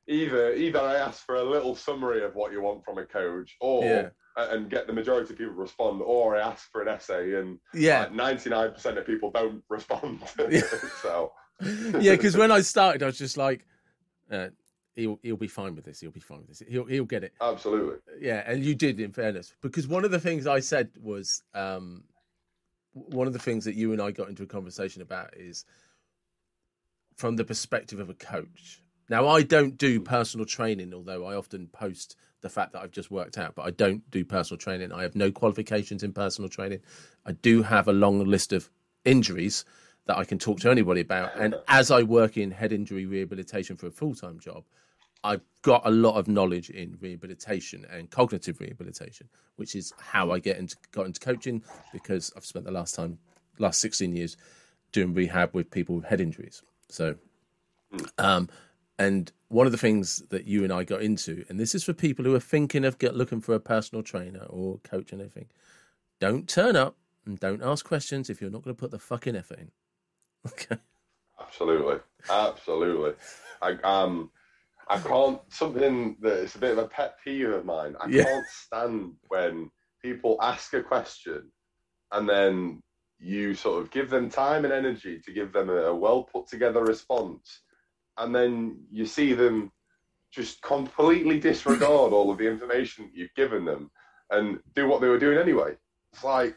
either 0.06 0.52
either 0.54 0.80
I 0.80 0.94
ask 0.96 1.24
for 1.26 1.36
a 1.36 1.42
little 1.42 1.74
summary 1.74 2.22
of 2.24 2.34
what 2.34 2.52
you 2.52 2.62
want 2.62 2.84
from 2.84 2.98
a 2.98 3.04
coach, 3.04 3.56
or 3.60 3.84
Yeah. 3.84 4.08
and 4.36 4.70
get 4.70 4.86
the 4.86 4.92
majority 4.92 5.32
of 5.32 5.38
people 5.38 5.54
respond, 5.54 6.00
or 6.04 6.36
I 6.36 6.40
ask 6.40 6.70
for 6.70 6.82
an 6.82 6.88
essay, 6.88 7.34
and 7.40 7.58
Yeah, 7.74 8.08
ninety 8.12 8.50
nine 8.50 8.72
percent 8.72 8.98
of 8.98 9.06
people 9.06 9.30
don't 9.32 9.62
respond. 9.68 10.20
Yeah. 10.48 10.60
so 11.02 11.32
yeah. 12.00 12.12
Because 12.12 12.36
when 12.36 12.52
I 12.52 12.60
started, 12.60 13.02
I 13.02 13.06
was 13.06 13.18
just 13.18 13.36
like, 13.36 13.66
uh, 14.30 14.48
"He'll 14.94 15.18
he'll 15.22 15.36
be 15.36 15.48
fine 15.48 15.74
with 15.74 15.84
this. 15.84 16.00
He'll 16.00 16.10
be 16.10 16.20
fine 16.20 16.38
with 16.38 16.48
this. 16.48 16.62
He'll 16.68 16.84
he'll 16.84 17.04
get 17.04 17.24
it." 17.24 17.32
absolutely, 17.40 17.96
Yeah, 18.20 18.42
and 18.46 18.64
you 18.64 18.74
did, 18.74 19.00
in 19.00 19.12
fairness, 19.12 19.54
because 19.60 19.86
one 19.86 20.04
of 20.04 20.10
the 20.10 20.20
things 20.20 20.46
I 20.46 20.60
said 20.60 20.90
was 21.00 21.42
um, 21.54 22.04
one 22.92 23.26
of 23.26 23.32
the 23.32 23.38
things 23.38 23.64
that 23.64 23.74
you 23.74 23.92
and 23.92 24.00
I 24.00 24.10
got 24.10 24.28
into 24.28 24.42
a 24.42 24.46
conversation 24.46 25.02
about 25.02 25.36
is 25.36 25.64
from 27.16 27.36
the 27.36 27.44
perspective 27.44 28.00
of 28.00 28.10
a 28.10 28.14
coach. 28.14 28.82
Now, 29.08 29.28
I 29.28 29.42
don't 29.42 29.76
do 29.76 30.00
personal 30.00 30.46
training, 30.46 30.94
although 30.94 31.26
I 31.26 31.34
often 31.34 31.66
post 31.68 32.16
the 32.40 32.48
fact 32.48 32.72
that 32.72 32.82
I've 32.82 32.90
just 32.90 33.10
worked 33.10 33.38
out, 33.38 33.54
but 33.54 33.66
I 33.66 33.70
don't 33.70 34.08
do 34.10 34.24
personal 34.24 34.58
training. 34.58 34.92
I 34.92 35.02
have 35.02 35.14
no 35.14 35.30
qualifications 35.30 36.02
in 36.02 36.12
personal 36.12 36.48
training. 36.48 36.80
I 37.26 37.32
do 37.32 37.62
have 37.62 37.88
a 37.88 37.92
long 37.92 38.24
list 38.24 38.52
of 38.52 38.70
injuries 39.04 39.64
that 40.06 40.18
I 40.18 40.24
can 40.24 40.38
talk 40.38 40.60
to 40.60 40.70
anybody 40.70 41.00
about. 41.00 41.36
And 41.36 41.54
as 41.68 41.90
I 41.90 42.02
work 42.02 42.36
in 42.36 42.50
head 42.50 42.72
injury 42.72 43.06
rehabilitation 43.06 43.76
for 43.76 43.86
a 43.86 43.90
full 43.90 44.14
time 44.14 44.38
job, 44.38 44.64
I've 45.24 45.42
got 45.62 45.82
a 45.84 45.90
lot 45.90 46.16
of 46.16 46.26
knowledge 46.26 46.70
in 46.70 46.98
rehabilitation 47.00 47.86
and 47.90 48.10
cognitive 48.10 48.60
rehabilitation, 48.60 49.28
which 49.56 49.76
is 49.76 49.92
how 49.98 50.32
I 50.32 50.40
get 50.40 50.58
into 50.58 50.76
got 50.90 51.06
into 51.06 51.20
coaching 51.20 51.62
because 51.92 52.32
I've 52.36 52.44
spent 52.44 52.64
the 52.64 52.72
last 52.72 52.94
time 52.94 53.18
last 53.58 53.80
16 53.80 54.16
years 54.16 54.36
doing 54.90 55.14
rehab 55.14 55.54
with 55.54 55.70
people 55.70 55.96
with 55.96 56.06
head 56.06 56.20
injuries. 56.20 56.62
So 56.88 57.14
um 58.18 58.48
and 58.98 59.30
one 59.48 59.66
of 59.66 59.72
the 59.72 59.78
things 59.78 60.22
that 60.30 60.46
you 60.46 60.64
and 60.64 60.72
I 60.72 60.84
got 60.84 61.02
into, 61.02 61.44
and 61.48 61.58
this 61.58 61.74
is 61.74 61.84
for 61.84 61.92
people 61.92 62.24
who 62.24 62.34
are 62.34 62.40
thinking 62.40 62.84
of 62.84 62.98
get, 62.98 63.14
looking 63.14 63.40
for 63.40 63.54
a 63.54 63.60
personal 63.60 64.02
trainer 64.02 64.46
or 64.48 64.78
coach 64.78 65.12
and 65.12 65.20
anything, 65.20 65.46
don't 66.20 66.48
turn 66.48 66.76
up 66.76 66.96
and 67.26 67.38
don't 67.38 67.62
ask 67.62 67.84
questions 67.84 68.30
if 68.30 68.40
you're 68.40 68.50
not 68.50 68.62
going 68.62 68.74
to 68.74 68.80
put 68.80 68.90
the 68.90 68.98
fucking 68.98 69.36
effort 69.36 69.58
in. 69.58 69.70
Okay. 70.46 70.76
absolutely, 71.40 71.96
absolutely. 72.30 73.12
I 73.60 73.72
um. 73.84 74.30
I 74.88 74.98
can't 74.98 75.40
something 75.48 76.16
that 76.20 76.38
is 76.40 76.54
a 76.56 76.58
bit 76.58 76.72
of 76.72 76.78
a 76.78 76.88
pet 76.88 77.14
peeve 77.24 77.48
of 77.50 77.64
mine. 77.64 77.94
I 78.00 78.08
Yeah. 78.08 78.24
can't 78.24 78.46
stand 78.46 79.14
when 79.28 79.70
people 80.02 80.36
ask 80.42 80.74
a 80.74 80.82
question 80.82 81.50
and 82.10 82.28
then 82.28 82.82
you 83.18 83.54
sort 83.54 83.80
of 83.80 83.90
give 83.90 84.10
them 84.10 84.28
time 84.28 84.64
and 84.64 84.74
energy 84.74 85.20
to 85.20 85.32
give 85.32 85.52
them 85.52 85.70
a, 85.70 85.84
a 85.84 85.94
well 85.94 86.24
put 86.24 86.48
together 86.48 86.82
response, 86.82 87.62
and 88.18 88.34
then 88.34 88.84
you 88.90 89.06
see 89.06 89.32
them 89.32 89.70
just 90.32 90.60
completely 90.62 91.38
disregard 91.38 92.12
all 92.12 92.30
of 92.30 92.38
the 92.38 92.48
information 92.48 93.10
you've 93.14 93.34
given 93.34 93.64
them 93.64 93.90
and 94.30 94.58
do 94.74 94.88
what 94.88 95.00
they 95.00 95.08
were 95.08 95.18
doing 95.18 95.38
anyway. 95.38 95.76
It's 96.12 96.24
like, 96.24 96.56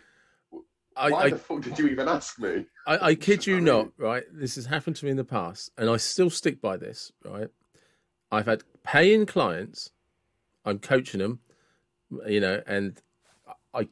I, 0.96 1.10
why 1.10 1.24
I, 1.24 1.30
the 1.32 1.38
fuck 1.38 1.62
did 1.62 1.78
you 1.78 1.88
even 1.88 2.08
ask 2.08 2.39
me? 2.39 2.66
I, 2.88 3.10
I 3.10 3.16
kid 3.16 3.46
you 3.48 3.60
not, 3.60 3.89
right? 3.98 4.24
This 4.32 4.56
has 4.56 4.68
happened 4.68 4.96
to 4.98 5.06
me 5.06 5.12
in 5.12 5.18
the 5.18 5.24
past, 5.24 5.72
and 5.78 5.89
I 5.89 5.98
still 5.98 6.30
stick 6.30 6.62
by 6.62 6.78
this, 6.78 7.12
right? 7.24 7.50
I've 8.32 8.46
had 8.46 8.64
paying 8.84 9.26
clients, 9.26 9.91
I'm 10.64 10.80
coaching 10.80 11.20
them, 11.20 11.39
you 12.28 12.39
know, 12.39 12.62
and 12.68 13.02
I 13.74 13.88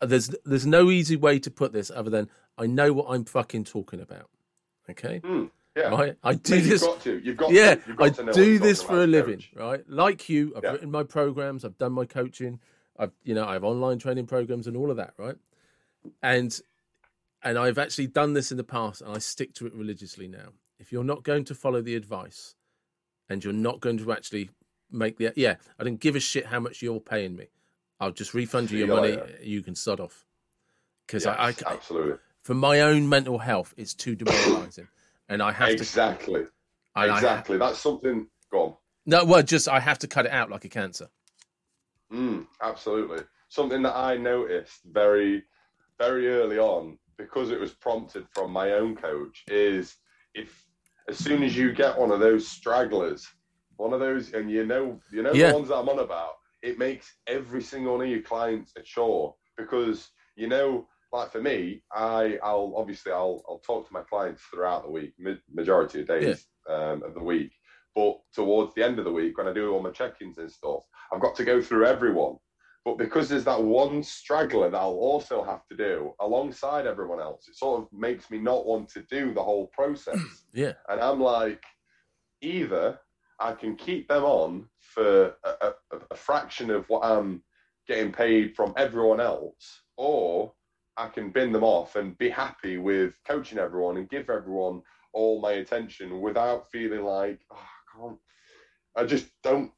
there's 0.00 0.30
there's 0.44 0.66
no 0.66 0.90
easy 0.90 1.16
way 1.16 1.38
to 1.38 1.50
put 1.50 1.72
this 1.72 1.90
other 1.90 2.10
than 2.10 2.28
I 2.58 2.66
know 2.66 2.92
what 2.92 3.06
I'm 3.08 3.24
fucking 3.24 3.64
talking 3.64 4.00
about. 4.00 4.28
Okay, 4.90 5.18
Hmm, 5.24 5.46
yeah. 5.76 5.88
right? 5.88 6.16
I 6.22 6.34
do 6.34 6.56
You've 6.56 6.68
this. 6.68 6.82
got 6.82 7.00
to. 7.02 7.18
You've 7.18 7.36
got 7.36 7.50
yeah, 7.50 7.74
to. 7.76 7.82
You've 7.86 7.96
got 7.96 8.04
I 8.04 8.10
to 8.10 8.22
know 8.24 8.32
do 8.32 8.58
this 8.58 8.82
for 8.82 9.02
a 9.02 9.06
living, 9.06 9.38
coach. 9.38 9.52
right? 9.54 9.88
Like 9.88 10.28
you, 10.28 10.52
I've 10.56 10.64
Yeah. 10.64 10.72
written 10.72 10.90
my 10.90 11.02
programs, 11.02 11.64
I've 11.64 11.78
done 11.78 11.92
my 11.92 12.04
coaching, 12.04 12.60
I've 12.98 13.12
you 13.24 13.34
know, 13.34 13.46
I 13.46 13.54
have 13.54 13.64
online 13.64 13.98
training 13.98 14.26
programs 14.26 14.66
and 14.66 14.76
all 14.76 14.90
of 14.90 14.96
that, 14.98 15.14
right? 15.16 15.36
And 16.22 16.58
and 17.42 17.58
I've 17.58 17.78
actually 17.78 18.08
done 18.08 18.32
this 18.32 18.50
in 18.50 18.56
the 18.56 18.64
past 18.64 19.00
and 19.02 19.14
I 19.14 19.18
stick 19.18 19.54
to 19.54 19.66
it 19.66 19.74
religiously 19.74 20.26
now. 20.28 20.48
If 20.78 20.92
you're 20.92 21.04
not 21.04 21.22
going 21.22 21.44
to 21.44 21.54
follow 21.54 21.80
the 21.80 21.94
advice 21.94 22.54
and 23.28 23.42
you're 23.44 23.52
not 23.52 23.80
going 23.80 23.98
to 23.98 24.12
actually 24.12 24.50
make 24.90 25.18
the 25.18 25.32
yeah, 25.36 25.56
I 25.78 25.84
don't 25.84 26.00
give 26.00 26.16
a 26.16 26.20
shit 26.20 26.46
how 26.46 26.60
much 26.60 26.82
you're 26.82 27.00
paying 27.00 27.36
me. 27.36 27.46
I'll 28.00 28.12
just 28.12 28.34
refund 28.34 28.70
you 28.70 28.78
your 28.78 28.88
you 28.88 28.94
money. 28.94 29.08
later. 29.12 29.30
You 29.42 29.62
can 29.62 29.74
sod 29.74 30.00
off. 30.00 30.26
Because 31.06 31.24
Yes, 31.24 31.36
I, 31.38 31.70
I, 31.70 31.74
absolutely. 31.74 32.16
for 32.42 32.54
my 32.54 32.80
own 32.80 33.08
mental 33.08 33.38
health, 33.38 33.72
it's 33.76 33.94
too 33.94 34.16
demoralising, 34.16 34.88
and 35.28 35.40
I 35.42 35.52
have 35.52 35.68
to. 35.68 35.74
Exactly. 35.74 36.42
exactly. 36.96 37.58
That's 37.58 37.78
something. 37.78 38.26
Go 38.50 38.62
on. 38.62 38.74
no, 39.06 39.24
well, 39.24 39.42
just 39.42 39.68
I 39.68 39.80
have 39.80 39.98
to 40.00 40.08
cut 40.08 40.26
it 40.26 40.32
out 40.32 40.50
like 40.50 40.64
a 40.64 40.68
cancer. 40.68 41.08
Mm, 42.12 42.46
absolutely. 42.62 43.20
Something 43.48 43.82
that 43.82 43.96
I 43.96 44.16
noticed 44.16 44.80
very, 44.84 45.44
very 45.98 46.28
early 46.28 46.58
on, 46.58 46.98
because 47.16 47.50
it 47.50 47.60
was 47.60 47.72
prompted 47.72 48.26
from 48.32 48.50
my 48.50 48.72
own 48.72 48.96
coach, 48.96 49.44
is 49.48 49.96
if 50.34 50.64
as 51.08 51.18
soon 51.18 51.42
as 51.42 51.56
you 51.56 51.72
get 51.72 51.96
one 51.98 52.10
of 52.10 52.20
those 52.20 52.46
stragglers, 52.48 53.26
one 53.76 53.92
of 53.92 54.00
those, 54.00 54.32
and 54.32 54.50
you 54.50 54.66
know, 54.66 55.00
you 55.12 55.22
know 55.22 55.32
Yeah. 55.32 55.48
the 55.48 55.54
ones 55.54 55.68
that 55.68 55.76
I'm 55.76 55.88
on 55.88 56.00
about, 56.00 56.32
it 56.62 56.78
makes 56.78 57.14
every 57.26 57.62
single 57.62 57.92
one 57.96 58.04
of 58.04 58.10
your 58.10 58.22
clients 58.22 58.72
a 58.76 58.82
chore 58.82 59.34
because 59.56 60.10
you 60.36 60.48
know, 60.48 60.86
like 61.12 61.32
for 61.32 61.40
me, 61.40 61.82
I, 61.92 62.38
I'll 62.42 62.74
obviously 62.76 63.12
I'll 63.12 63.42
I'll 63.48 63.60
talk 63.60 63.86
to 63.86 63.92
my 63.92 64.02
clients 64.02 64.42
throughout 64.42 64.84
the 64.84 64.90
week, 64.90 65.14
majority 65.52 66.00
of 66.00 66.08
days 66.08 66.46
um, 66.68 67.02
of 67.02 67.14
the 67.14 67.22
week. 67.22 67.52
But 67.94 68.18
towards 68.34 68.74
the 68.74 68.84
end 68.84 68.98
of 68.98 69.06
the 69.06 69.12
week, 69.12 69.38
when 69.38 69.48
I 69.48 69.54
do 69.54 69.72
all 69.72 69.82
my 69.82 69.90
check-ins 69.90 70.36
and 70.36 70.50
stuff, 70.52 70.82
I've 71.10 71.22
got 71.22 71.34
to 71.36 71.44
go 71.44 71.62
through 71.62 71.86
everyone. 71.86 72.36
But 72.86 72.98
because 72.98 73.28
there's 73.28 73.42
that 73.46 73.60
one 73.60 74.00
straggler 74.00 74.70
that 74.70 74.78
I'll 74.78 74.90
also 74.90 75.42
have 75.42 75.66
to 75.66 75.76
do 75.76 76.14
alongside 76.20 76.86
everyone 76.86 77.18
else, 77.18 77.48
it 77.48 77.56
sort 77.56 77.82
of 77.82 77.88
makes 77.92 78.30
me 78.30 78.38
not 78.38 78.64
want 78.64 78.88
to 78.90 79.02
do 79.10 79.34
the 79.34 79.42
whole 79.42 79.66
process. 79.74 80.16
Yeah. 80.54 80.72
And 80.88 81.00
I'm 81.00 81.20
like, 81.20 81.62
either 82.40 82.98
I 83.40 83.52
can 83.52 83.74
keep 83.76 84.08
them 84.08 84.22
on 84.22 84.68
for 84.78 85.34
a, 85.44 85.50
a, 85.66 85.74
a 86.12 86.16
fraction 86.16 86.70
of 86.70 86.88
what 86.88 87.04
I'm 87.04 87.42
getting 87.88 88.10
paid 88.10 88.54
from 88.54 88.72
everyone 88.78 89.20
else, 89.20 89.82
or 89.98 90.52
I 90.96 91.08
can 91.08 91.30
bin 91.30 91.52
them 91.52 91.64
off 91.64 91.96
and 91.96 92.16
be 92.16 92.30
happy 92.30 92.78
with 92.78 93.18
coaching 93.26 93.58
everyone 93.58 93.96
and 93.98 94.08
give 94.08 94.30
everyone 94.30 94.80
all 95.12 95.42
my 95.42 95.54
attention 95.54 96.20
without 96.22 96.70
feeling 96.70 97.02
like, 97.02 97.40
oh, 97.52 97.56
I 97.56 98.00
can't. 98.00 98.18
I 98.96 99.04
just 99.04 99.26
don't. 99.42 99.72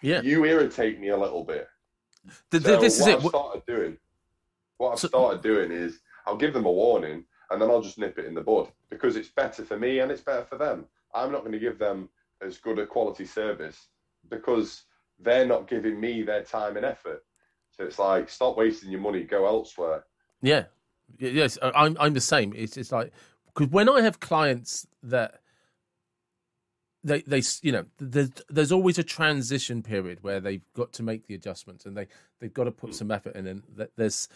Yeah. 0.00 0.22
You 0.22 0.44
irritate 0.44 1.00
me 1.00 1.08
a 1.08 1.16
little 1.18 1.44
bit. 1.44 1.66
Th- 2.50 2.62
th- 2.62 2.64
So 2.64 2.80
this 2.80 2.98
is 3.00 3.06
what. 3.06 3.14
I've 3.16 3.22
Wh- 3.22 3.28
started 3.28 3.62
doing. 3.66 3.96
What 4.78 4.92
I've 4.92 4.98
So- 5.00 5.08
started 5.08 5.42
doing 5.42 5.70
is 5.72 6.00
I'll 6.26 6.36
give 6.36 6.52
them 6.52 6.66
a 6.66 6.72
warning 6.72 7.24
and 7.50 7.60
then 7.60 7.70
I'll 7.70 7.80
just 7.82 7.98
nip 7.98 8.18
it 8.18 8.26
in 8.26 8.34
the 8.34 8.40
bud 8.42 8.68
because 8.90 9.16
it's 9.16 9.28
better 9.28 9.64
for 9.64 9.78
me 9.78 10.00
and 10.00 10.10
it's 10.12 10.20
better 10.22 10.44
for 10.44 10.56
them. 10.58 10.86
I'm 11.14 11.32
not 11.32 11.40
going 11.40 11.52
to 11.52 11.58
give 11.58 11.78
them 11.78 12.08
as 12.40 12.58
good 12.58 12.78
a 12.78 12.86
quality 12.86 13.24
service 13.24 13.88
because 14.28 14.84
they're 15.20 15.46
not 15.46 15.66
giving 15.66 15.98
me 15.98 16.22
their 16.22 16.42
time 16.44 16.76
and 16.76 16.84
effort. 16.84 17.24
So 17.70 17.84
it's 17.84 17.98
like 17.98 18.28
stop 18.28 18.56
wasting 18.56 18.90
your 18.90 19.00
money, 19.00 19.22
go 19.24 19.46
elsewhere. 19.46 20.04
Yeah, 20.42 20.64
yes, 21.18 21.58
I'm 21.62 21.96
I'm 21.98 22.12
the 22.14 22.20
same. 22.20 22.52
It's 22.54 22.76
it's 22.76 22.92
like 22.92 23.12
because 23.46 23.68
when 23.72 23.88
I 23.88 24.02
have 24.02 24.20
clients 24.20 24.86
that 25.02 25.40
they 27.04 27.20
they 27.22 27.42
you 27.62 27.72
know 27.72 27.84
there's 27.98 28.30
there's 28.48 28.72
always 28.72 28.98
a 28.98 29.02
transition 29.02 29.82
period 29.82 30.18
where 30.22 30.40
they've 30.40 30.64
got 30.74 30.92
to 30.92 31.02
make 31.02 31.26
the 31.26 31.34
adjustments 31.34 31.86
and 31.86 31.96
they 31.96 32.06
they've 32.40 32.52
got 32.54 32.64
to 32.64 32.70
put 32.72 32.90
hmm. 32.90 32.94
some 32.94 33.10
effort 33.10 33.34
in 33.36 33.46
and 33.46 33.62
there's 33.96 34.28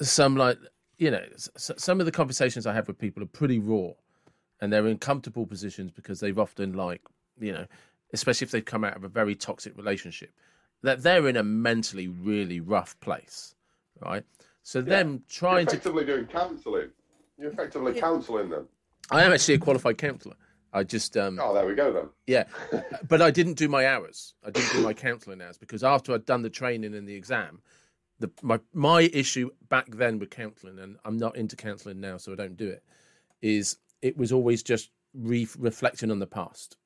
some 0.00 0.36
like 0.36 0.58
you 0.96 1.10
know 1.10 1.24
s- 1.34 1.50
s- 1.56 1.70
some 1.76 2.00
of 2.00 2.06
the 2.06 2.12
conversations 2.12 2.66
I 2.66 2.72
have 2.72 2.88
with 2.88 2.98
people 2.98 3.22
are 3.22 3.26
pretty 3.26 3.58
raw 3.58 3.90
and 4.60 4.72
they're 4.72 4.86
in 4.86 4.98
comfortable 4.98 5.46
positions 5.46 5.90
because 5.90 6.20
they've 6.20 6.38
often 6.38 6.72
like 6.72 7.02
you 7.38 7.52
know 7.52 7.66
especially 8.14 8.46
if 8.46 8.50
they've 8.50 8.64
come 8.64 8.84
out 8.84 8.96
of 8.96 9.04
a 9.04 9.08
very 9.08 9.34
toxic 9.34 9.76
relationship 9.76 10.32
that 10.82 11.02
they're 11.02 11.28
in 11.28 11.36
a 11.36 11.42
mentally 11.42 12.08
really 12.08 12.60
rough 12.60 12.98
place 13.00 13.54
right 14.00 14.24
so 14.62 14.80
them 14.80 15.10
You're 15.10 15.20
trying 15.28 15.66
to 15.66 15.72
effectively 15.76 16.04
doing 16.04 16.26
counselling. 16.26 16.88
You're 17.38 17.50
effectively 17.52 17.94
Yeah. 17.94 18.00
counselling 18.00 18.48
them. 18.48 18.66
i 19.10 19.22
am 19.22 19.32
actually 19.32 19.54
a 19.54 19.58
qualified 19.58 19.98
counsellor 19.98 20.36
i 20.72 20.82
just 20.82 21.16
um 21.16 21.38
Oh, 21.42 21.54
there 21.54 21.66
we 21.66 21.74
go 21.74 21.92
then. 21.92 22.08
yeah 22.26 22.44
but 23.08 23.20
i 23.22 23.30
didn't 23.30 23.54
do 23.54 23.68
my 23.68 23.86
hours 23.86 24.34
i 24.44 24.50
didn't 24.50 24.72
do 24.72 24.82
my 24.82 24.92
counselling 24.94 25.40
hours 25.40 25.58
because 25.58 25.82
after 25.84 26.12
i'd 26.14 26.26
done 26.26 26.42
the 26.42 26.50
training 26.50 26.94
and 26.94 27.06
the 27.08 27.14
exam 27.14 27.60
the 28.20 28.30
my 28.42 28.58
my 28.72 29.02
issue 29.12 29.50
back 29.68 29.86
then 29.90 30.18
with 30.18 30.30
counselling 30.30 30.78
and 30.78 30.96
i'm 31.04 31.16
not 31.16 31.36
into 31.36 31.56
counselling 31.56 32.00
now 32.00 32.16
so 32.16 32.32
i 32.32 32.36
don't 32.36 32.56
do 32.56 32.68
it 32.68 32.82
is 33.42 33.76
it 34.02 34.16
was 34.16 34.32
always 34.32 34.62
just 34.62 34.90
re- 35.14 35.48
reflecting 35.58 36.10
on 36.10 36.18
the 36.18 36.26
past 36.26 36.76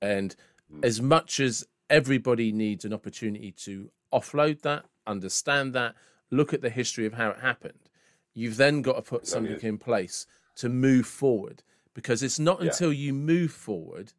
and 0.00 0.36
Mm. 0.72 0.82
as 0.82 1.02
much 1.02 1.40
as 1.40 1.66
everybody 1.90 2.50
needs 2.50 2.86
an 2.86 2.94
opportunity 2.94 3.52
to 3.52 3.90
offload 4.14 4.62
that 4.62 4.86
understand 5.06 5.74
that 5.74 5.94
look 6.30 6.54
at 6.54 6.62
the 6.62 6.70
history 6.70 7.04
of 7.04 7.12
how 7.12 7.28
it 7.28 7.40
happened 7.40 7.90
you've 8.32 8.56
then 8.56 8.80
got 8.80 8.94
to 8.96 9.02
put 9.02 9.26
something 9.26 9.60
in 9.60 9.76
place 9.76 10.26
to 10.56 10.70
move 10.70 11.06
forward 11.06 11.62
because 11.94 12.22
it's 12.22 12.38
not 12.38 12.60
Yeah. 12.60 12.70
until 12.70 12.92
you 12.92 13.12
move 13.14 13.52
forward 13.52 14.12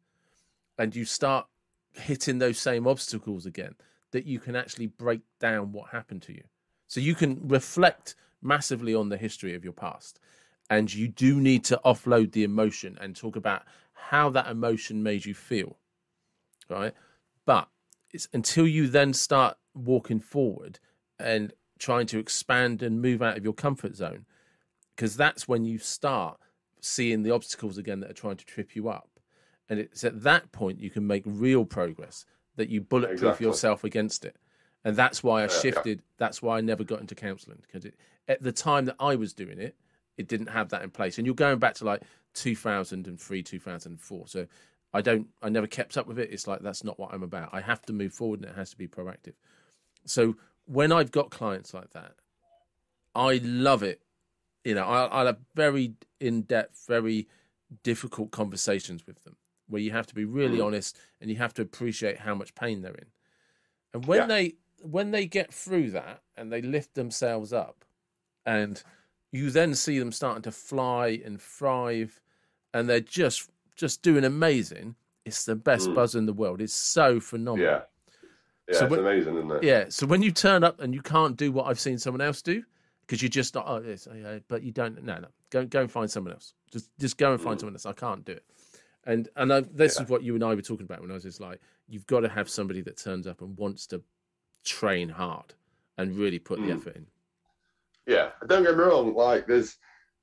and 0.78 0.96
you 0.96 1.04
start 1.04 1.46
hitting 1.92 2.38
those 2.38 2.58
same 2.58 2.86
obstacles 2.86 3.46
again 3.46 3.74
that 4.10 4.26
you 4.26 4.38
can 4.38 4.56
actually 4.56 4.86
break 4.86 5.20
down 5.38 5.72
what 5.72 5.90
happened 5.90 6.22
to 6.22 6.32
you 6.32 6.44
so 6.86 7.00
you 7.00 7.14
can 7.14 7.46
reflect 7.48 8.14
massively 8.42 8.94
on 8.94 9.08
the 9.08 9.16
history 9.16 9.54
of 9.54 9.64
your 9.64 9.72
past 9.72 10.20
and 10.68 10.92
you 10.92 11.08
do 11.08 11.40
need 11.40 11.64
to 11.64 11.80
offload 11.84 12.32
the 12.32 12.44
emotion 12.44 12.98
and 13.00 13.16
talk 13.16 13.36
about 13.36 13.62
how 13.92 14.28
that 14.28 14.46
emotion 14.48 15.02
made 15.02 15.24
you 15.24 15.34
feel 15.34 15.78
right 16.68 16.92
but 17.46 17.68
it's 18.12 18.28
until 18.32 18.66
you 18.66 18.86
then 18.88 19.12
start 19.12 19.56
walking 19.74 20.20
forward 20.20 20.78
and 21.18 21.52
trying 21.78 22.06
to 22.06 22.18
expand 22.18 22.82
and 22.82 23.00
move 23.00 23.22
out 23.22 23.36
of 23.36 23.44
your 23.44 23.52
comfort 23.54 23.94
zone 23.96 24.26
because 24.94 25.16
that's 25.16 25.48
when 25.48 25.64
you 25.64 25.78
start 25.78 26.38
seeing 26.80 27.22
the 27.22 27.30
obstacles 27.30 27.78
again 27.78 28.00
that 28.00 28.10
are 28.10 28.14
trying 28.14 28.36
to 28.36 28.44
trip 28.44 28.74
you 28.76 28.88
up. 28.88 29.08
And 29.68 29.80
it's 29.80 30.04
at 30.04 30.22
that 30.22 30.52
point 30.52 30.80
you 30.80 30.90
can 30.90 31.06
make 31.06 31.22
real 31.26 31.64
progress 31.64 32.24
that 32.56 32.68
you 32.68 32.80
bulletproof 32.80 33.20
Exactly. 33.20 33.46
yourself 33.46 33.84
against 33.84 34.24
it. 34.24 34.36
And 34.84 34.96
that's 34.96 35.22
why 35.22 35.38
i 35.40 35.46
Yeah, 35.46 35.50
yeah. 35.52 35.60
shifted 35.60 36.02
that's 36.16 36.40
why 36.40 36.58
i 36.58 36.60
never 36.60 36.84
got 36.84 37.00
into 37.00 37.14
counseling 37.16 37.58
because 37.62 37.90
at 38.28 38.42
the 38.42 38.52
time 38.52 38.84
that 38.84 38.94
i 39.00 39.16
was 39.16 39.32
doing 39.34 39.58
it 39.58 39.74
it 40.16 40.28
didn't 40.28 40.46
have 40.48 40.68
that 40.70 40.82
in 40.82 40.90
place. 40.90 41.18
And 41.18 41.26
you're 41.26 41.34
going 41.34 41.58
back 41.58 41.74
to 41.74 41.84
like 41.84 42.02
2003 42.34 43.42
2004 43.42 44.28
so 44.28 44.46
i 44.94 45.00
don't 45.02 45.26
i 45.42 45.48
never 45.48 45.66
kept 45.66 45.96
up 45.98 46.06
with 46.06 46.18
it. 46.18 46.30
It's 46.32 46.46
like 46.46 46.60
that's 46.60 46.84
not 46.84 46.98
what 46.98 47.12
i'm 47.12 47.22
about. 47.24 47.50
I 47.52 47.60
have 47.60 47.82
to 47.82 47.92
move 47.92 48.12
forward 48.14 48.40
and 48.40 48.48
it 48.50 48.54
has 48.56 48.70
to 48.70 48.78
be 48.78 48.86
proactive. 48.86 49.34
So 50.04 50.36
when 50.66 50.92
i've 50.92 51.10
got 51.10 51.30
clients 51.30 51.74
like 51.74 51.90
that 51.90 52.12
i 53.14 53.40
love 53.42 53.82
it 53.82 54.00
you 54.66 54.74
know 54.74 54.84
i 54.84 55.22
i 55.22 55.24
have 55.24 55.38
very 55.54 55.94
in-depth 56.20 56.84
very 56.88 57.26
difficult 57.82 58.30
conversations 58.30 59.06
with 59.06 59.22
them 59.24 59.36
where 59.68 59.82
you 59.82 59.90
have 59.92 60.06
to 60.06 60.14
be 60.14 60.24
really 60.24 60.58
Mm. 60.58 60.66
honest 60.66 60.98
and 61.20 61.30
you 61.30 61.36
have 61.36 61.54
to 61.54 61.62
appreciate 61.62 62.18
how 62.18 62.34
much 62.34 62.54
pain 62.54 62.82
they're 62.82 62.94
in 62.94 63.10
and 63.94 64.04
when 64.06 64.20
Yeah. 64.20 64.26
they 64.26 64.54
when 64.82 65.10
they 65.10 65.26
get 65.26 65.52
through 65.52 65.90
that 65.92 66.22
and 66.36 66.52
they 66.52 66.60
lift 66.62 66.94
themselves 66.94 67.52
up 67.52 67.84
and 68.44 68.82
you 69.32 69.50
then 69.50 69.74
see 69.74 69.98
them 69.98 70.12
starting 70.12 70.42
to 70.42 70.52
fly 70.52 71.20
and 71.24 71.40
thrive 71.40 72.20
and 72.74 72.88
they're 72.88 73.00
just 73.00 73.50
just 73.76 74.02
doing 74.02 74.24
amazing 74.24 74.96
it's 75.24 75.44
the 75.44 75.56
best 75.56 75.88
Mm. 75.88 75.94
buzz 75.94 76.14
in 76.14 76.26
the 76.26 76.32
world 76.42 76.60
it's 76.60 76.74
so 76.74 77.20
phenomenal 77.20 77.66
Yeah. 77.66 77.82
Yeah, 78.68 78.74
So 78.78 78.84
it's 78.84 78.90
when- 78.90 79.00
amazing, 79.00 79.36
isn't 79.38 79.50
it? 79.52 79.62
yeah 79.62 79.84
so 79.88 80.06
when 80.06 80.22
you 80.22 80.30
turn 80.32 80.62
up 80.64 80.80
and 80.80 80.94
you 80.94 81.02
can't 81.02 81.36
do 81.36 81.50
what 81.52 81.66
i've 81.66 81.80
seen 81.80 81.98
someone 81.98 82.20
else 82.20 82.42
do 82.42 82.64
because 83.06 83.22
you 83.22 83.28
just 83.28 83.56
oh 83.56 83.80
this, 83.80 84.08
yeah, 84.14 84.38
but 84.48 84.62
you 84.62 84.72
don't. 84.72 85.02
No, 85.02 85.18
no, 85.18 85.28
go 85.50 85.64
go 85.64 85.80
and 85.80 85.90
find 85.90 86.10
someone 86.10 86.32
else. 86.32 86.54
Just 86.72 86.90
just 86.98 87.16
go 87.16 87.32
and 87.32 87.40
find 87.40 87.56
Mm. 87.56 87.60
someone 87.60 87.74
else. 87.74 87.86
I 87.86 87.92
can't 87.92 88.24
do 88.24 88.32
it. 88.32 88.44
And 89.04 89.28
and 89.36 89.52
I, 89.52 89.60
this 89.60 89.96
Yeah. 89.96 90.04
is 90.04 90.08
what 90.10 90.22
you 90.22 90.34
and 90.34 90.42
I 90.42 90.54
were 90.54 90.62
talking 90.62 90.84
about 90.84 91.00
when 91.00 91.10
I 91.10 91.14
was 91.14 91.22
just 91.22 91.40
like, 91.40 91.60
you've 91.88 92.06
got 92.06 92.20
to 92.20 92.28
have 92.28 92.48
somebody 92.48 92.80
that 92.82 92.96
turns 92.96 93.26
up 93.26 93.40
and 93.40 93.56
wants 93.56 93.86
to 93.88 94.02
train 94.64 95.08
hard 95.08 95.54
and 95.96 96.16
really 96.16 96.38
put 96.38 96.58
the 96.58 96.66
Mm. 96.66 96.76
effort 96.76 96.96
in. 96.96 97.06
Yeah, 98.06 98.30
don't 98.46 98.62
get 98.64 98.76
me 98.76 98.84
wrong. 98.84 99.14
Like, 99.14 99.46
there's 99.46 99.76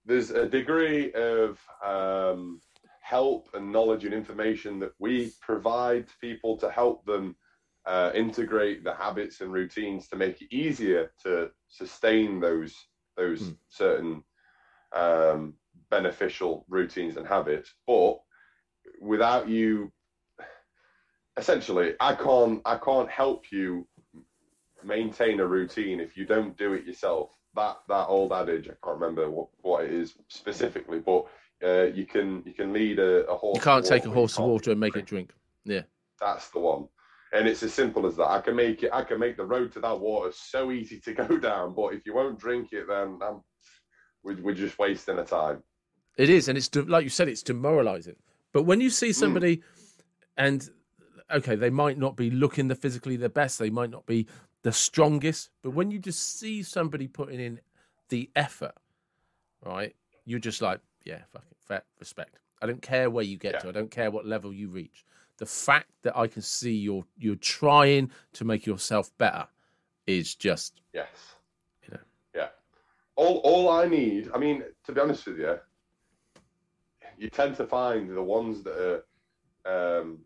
there's 0.06 0.32
a 0.32 0.46
degree 0.48 1.14
of 1.14 1.60
um, 1.84 2.60
help 3.02 3.48
and 3.54 3.72
knowledge 3.72 4.04
and 4.04 4.14
information 4.14 4.80
that 4.80 4.92
we 5.00 5.32
provide 5.40 6.08
to 6.10 6.14
people 6.20 6.58
to 6.58 6.70
help 6.70 7.06
them 7.06 7.36
uh, 7.86 8.12
integrate 8.16 8.84
the 8.84 8.94
habits 8.94 9.42
and 9.42 9.52
routines 9.52 10.08
to 10.08 10.16
make 10.16 10.42
it 10.42 10.54
easier 10.54 11.12
to 11.24 11.50
sustain 11.68 12.40
those 12.40 12.74
those 13.18 13.42
Hmm. 13.42 13.52
certain 13.70 14.24
um, 14.96 15.54
beneficial 15.90 16.66
routines 16.70 17.18
and 17.18 17.28
habits. 17.28 17.74
But 17.86 18.20
without 19.02 19.48
you, 19.48 19.92
essentially, 21.38 21.94
I 22.00 22.16
can't 22.16 22.62
I 22.66 22.78
can't 22.78 23.10
help 23.10 23.52
you 23.52 23.88
maintain 24.84 25.40
a 25.40 25.46
routine 25.46 26.00
if 26.00 26.18
you 26.18 26.26
don't 26.26 26.58
do 26.58 26.74
it 26.74 26.86
yourself. 26.86 27.32
That 27.56 27.78
that 27.90 28.08
old 28.08 28.32
adage, 28.34 28.68
I 28.68 28.74
can't 28.84 29.00
remember 29.00 29.30
what, 29.30 29.48
what 29.62 29.86
it 29.86 29.92
is 29.94 30.16
specifically, 30.30 31.00
but 31.00 31.26
uh, 31.64 31.84
you 31.94 32.06
can 32.06 32.44
you 32.46 32.54
can 32.54 32.74
lead 32.74 33.00
a, 33.00 33.26
a 33.28 33.36
horse. 33.36 33.58
You 33.58 33.62
can't 33.62 33.86
take 33.86 34.06
a 34.06 34.10
water, 34.10 34.10
but 34.10 34.16
you 34.16 34.20
horse 34.20 34.36
to 34.36 34.42
water 34.42 34.72
and 34.72 34.80
make 34.80 34.96
it 34.96 35.06
drink. 35.06 35.32
Yeah, 35.66 35.82
That's 36.20 36.50
the 36.50 36.60
one. 36.60 36.88
And 37.34 37.48
it's 37.48 37.64
as 37.64 37.74
simple 37.74 38.06
as 38.06 38.16
that. 38.18 38.30
I 38.30 38.42
can 38.42 38.56
make 38.56 38.84
it. 38.84 38.92
I 38.94 39.04
can 39.04 39.20
make 39.20 39.38
the 39.38 39.46
road 39.46 39.72
to 39.74 39.80
that 39.82 40.00
water 40.00 40.32
so 40.34 40.72
easy 40.72 41.00
to 41.02 41.14
go 41.26 41.38
down. 41.38 41.74
But 41.74 41.94
if 41.96 42.06
you 42.06 42.14
won't 42.14 42.40
drink 42.40 42.74
it, 42.74 42.88
then 42.88 43.20
um, 43.24 43.42
we're, 44.24 44.40
we're 44.42 44.54
just 44.54 44.78
wasting 44.78 45.16
the 45.16 45.24
time. 45.24 45.64
It 46.16 46.30
is, 46.30 46.48
and 46.48 46.58
it's 46.58 46.68
de- 46.68 46.84
like 46.84 47.04
you 47.04 47.10
said, 47.10 47.28
it's 47.28 47.42
demoralizing. 47.44 48.18
But 48.52 48.64
when 48.64 48.82
you 48.82 48.90
Hmm. 48.90 48.94
see 48.94 49.14
somebody, 49.14 49.64
and 50.38 50.70
okay, 51.32 51.56
they 51.56 51.72
might 51.72 51.98
not 51.98 52.16
be 52.16 52.30
looking 52.30 52.68
the 52.68 52.76
physically 52.76 53.18
the 53.18 53.30
best, 53.30 53.58
they 53.58 53.72
might 53.72 53.90
not 53.90 54.06
be 54.06 54.28
the 54.62 54.72
strongest, 54.72 55.50
but 55.64 55.72
when 55.72 55.90
you 55.92 55.98
just 56.00 56.40
see 56.40 56.62
somebody 56.64 57.08
putting 57.08 57.40
in 57.40 57.60
the 58.10 58.30
effort, 58.36 58.76
right, 59.66 59.96
you're 60.26 60.40
just 60.40 60.62
like, 60.62 60.80
yeah, 61.04 61.20
fuck 61.34 61.44
it, 61.50 61.58
fair, 61.60 61.82
respect. 62.00 62.38
I 62.64 62.66
don't 62.66 62.82
care 62.82 63.10
where 63.10 63.26
you 63.26 63.38
get 63.38 63.56
Yeah. 63.56 63.60
to. 63.60 63.68
I 63.68 63.72
don't 63.74 63.92
care 63.92 64.10
what 64.10 64.26
level 64.26 64.54
you 64.54 64.70
reach. 64.70 65.06
The 65.38 65.46
fact 65.46 65.92
that 66.04 66.18
I 66.18 66.28
can 66.28 66.42
see 66.42 66.74
you're 66.74 67.06
you're 67.18 67.36
trying 67.36 68.10
to 68.34 68.46
make 68.46 68.66
yourself 68.66 69.16
better 69.18 69.48
is 70.08 70.34
just 70.34 70.82
Yes. 70.94 71.36
You 71.82 71.96
know. 71.96 72.04
Yeah. 72.34 72.50
All 73.18 73.38
all 73.40 73.70
I 73.70 73.86
need. 73.86 74.32
I 74.34 74.38
mean, 74.38 74.64
to 74.86 74.92
be 74.94 75.02
honest 75.02 75.26
with 75.28 75.40
you, 75.40 75.60
you 77.18 77.30
tend 77.30 77.58
to 77.58 77.68
find 77.68 78.10
the 78.10 78.24
ones 78.24 78.64
that 78.64 79.04
are 79.68 80.00
um, 80.00 80.20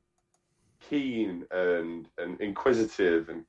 keen 0.80 1.48
and 1.50 2.08
and 2.20 2.40
inquisitive 2.40 3.30
and 3.30 3.46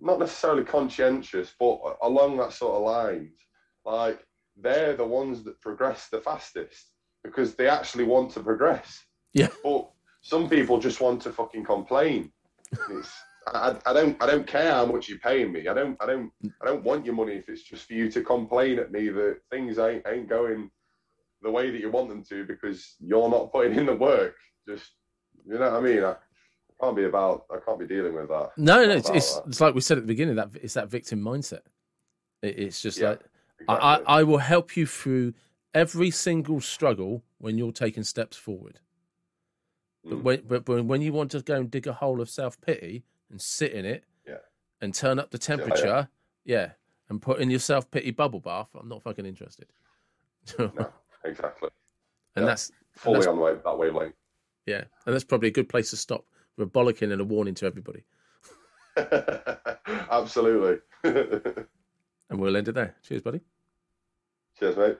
not 0.00 0.18
necessarily 0.18 0.64
conscientious, 0.64 1.54
but 1.60 1.98
along 2.02 2.38
that 2.38 2.54
sort 2.54 2.74
of 2.76 2.82
lines. 2.84 3.38
Like 3.84 4.26
they're 4.56 4.96
the 4.96 5.04
ones 5.06 5.42
that 5.44 5.60
progress 5.60 6.08
the 6.08 6.22
fastest 6.22 6.92
because 7.28 7.54
they 7.54 7.68
actually 7.68 8.04
want 8.04 8.30
to 8.32 8.40
progress. 8.40 9.04
Yeah. 9.34 9.48
But 9.62 9.90
some 10.22 10.48
people 10.48 10.78
just 10.80 11.00
want 11.00 11.22
to 11.22 11.32
fucking 11.32 11.64
complain. 11.64 12.32
It's, 12.90 13.12
I, 13.46 13.76
I 13.86 13.92
don't 13.92 14.22
I 14.22 14.26
don't 14.26 14.46
care 14.46 14.72
how 14.72 14.86
much 14.86 15.08
you're 15.08 15.18
paying 15.18 15.52
me. 15.52 15.68
I 15.68 15.74
don't 15.74 15.96
I 16.02 16.06
don't 16.06 16.30
I 16.60 16.66
don't 16.66 16.84
want 16.84 17.06
your 17.06 17.14
money 17.14 17.34
if 17.34 17.48
it's 17.48 17.62
just 17.62 17.86
for 17.86 17.94
you 17.94 18.10
to 18.10 18.22
complain 18.22 18.78
at 18.78 18.92
me 18.92 19.08
that 19.08 19.38
things 19.50 19.78
ain't 19.78 20.06
ain't 20.06 20.28
going 20.28 20.70
the 21.40 21.50
way 21.50 21.70
that 21.70 21.80
you 21.80 21.90
want 21.90 22.08
them 22.08 22.24
to 22.24 22.44
because 22.44 22.96
you're 23.00 23.28
not 23.28 23.52
putting 23.52 23.78
in 23.78 23.86
the 23.86 23.94
work. 23.94 24.34
Just 24.68 24.90
you 25.46 25.54
know 25.58 25.70
what 25.70 25.80
I 25.80 25.80
mean? 25.80 26.04
I, 26.04 26.10
I 26.10 26.16
can't 26.84 26.96
be 26.96 27.04
about 27.04 27.46
I 27.50 27.58
can't 27.64 27.78
be 27.78 27.86
dealing 27.86 28.14
with 28.14 28.28
that. 28.28 28.50
no, 28.56 28.84
no. 28.84 28.92
It's, 28.92 29.10
it's, 29.10 29.40
it's 29.46 29.60
like 29.60 29.74
we 29.74 29.80
said 29.80 29.98
at 29.98 30.04
the 30.04 30.08
beginning 30.14 30.36
that 30.36 30.50
it's 30.62 30.74
that 30.74 30.90
victim 30.90 31.20
mindset. 31.20 31.62
It, 32.42 32.58
it's 32.58 32.82
just 32.82 32.98
Yeah. 32.98 33.10
like 33.10 33.20
I, 33.68 33.74
I, 33.74 34.18
I 34.18 34.22
will 34.24 34.38
help 34.38 34.76
you 34.76 34.86
through 34.86 35.34
every 35.74 36.10
single 36.10 36.60
struggle 36.60 37.22
when 37.38 37.58
you're 37.58 37.72
taking 37.72 38.02
steps 38.04 38.36
forward. 38.36 38.80
But 40.04 40.12
Mm. 40.18 40.22
when, 40.22 40.40
but, 40.46 40.64
but 40.64 40.84
when 40.84 41.02
you 41.02 41.12
want 41.12 41.30
to 41.32 41.42
go 41.42 41.56
and 41.56 41.70
dig 41.70 41.86
a 41.86 41.92
hole 41.92 42.20
of 42.20 42.30
self 42.30 42.60
pity 42.60 43.04
and 43.30 43.40
sit 43.40 43.72
in 43.72 43.84
it, 43.84 44.04
Yeah. 44.26 44.38
and 44.80 44.94
turn 44.94 45.18
up 45.18 45.30
the 45.30 45.38
temperature, 45.38 46.08
yeah, 46.44 46.72
and 47.08 47.20
put 47.20 47.40
in 47.40 47.50
your 47.50 47.58
self 47.60 47.90
pity 47.90 48.10
bubble 48.12 48.40
bath, 48.40 48.68
I'm 48.74 48.88
not 48.88 49.02
fucking 49.02 49.26
interested. 49.26 49.66
No, 50.58 50.92
exactly. 51.24 51.68
and 52.36 52.44
Yeah. 52.44 52.46
that's 52.46 52.70
Fully 52.92 53.14
that's- 53.20 53.26
on 53.32 53.38
wave, 53.38 53.62
that 53.64 53.76
wavelength. 53.78 54.14
yeah, 54.66 54.84
and 55.04 55.14
that's 55.14 55.24
probably 55.24 55.48
a 55.48 55.52
good 55.52 55.68
place 55.68 55.90
to 55.90 55.96
stop. 55.96 56.24
We're 56.56 56.66
bollocking 56.66 57.12
and 57.12 57.20
a 57.20 57.24
warning 57.24 57.54
to 57.56 57.66
everybody, 57.66 58.04
Absolutely. 60.10 60.78
and 62.30 62.40
we'll 62.40 62.56
end 62.56 62.68
it 62.68 62.72
there. 62.72 62.96
Cheers, 63.02 63.22
buddy. 63.22 63.40
Cheers, 64.58 64.76
mate. 64.76 64.98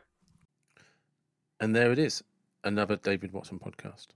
And 1.60 1.74
there 1.74 1.92
it 1.92 1.98
is, 1.98 2.22
another 2.64 2.96
David 2.96 3.32
Watson 3.32 3.58
podcast. 3.58 4.08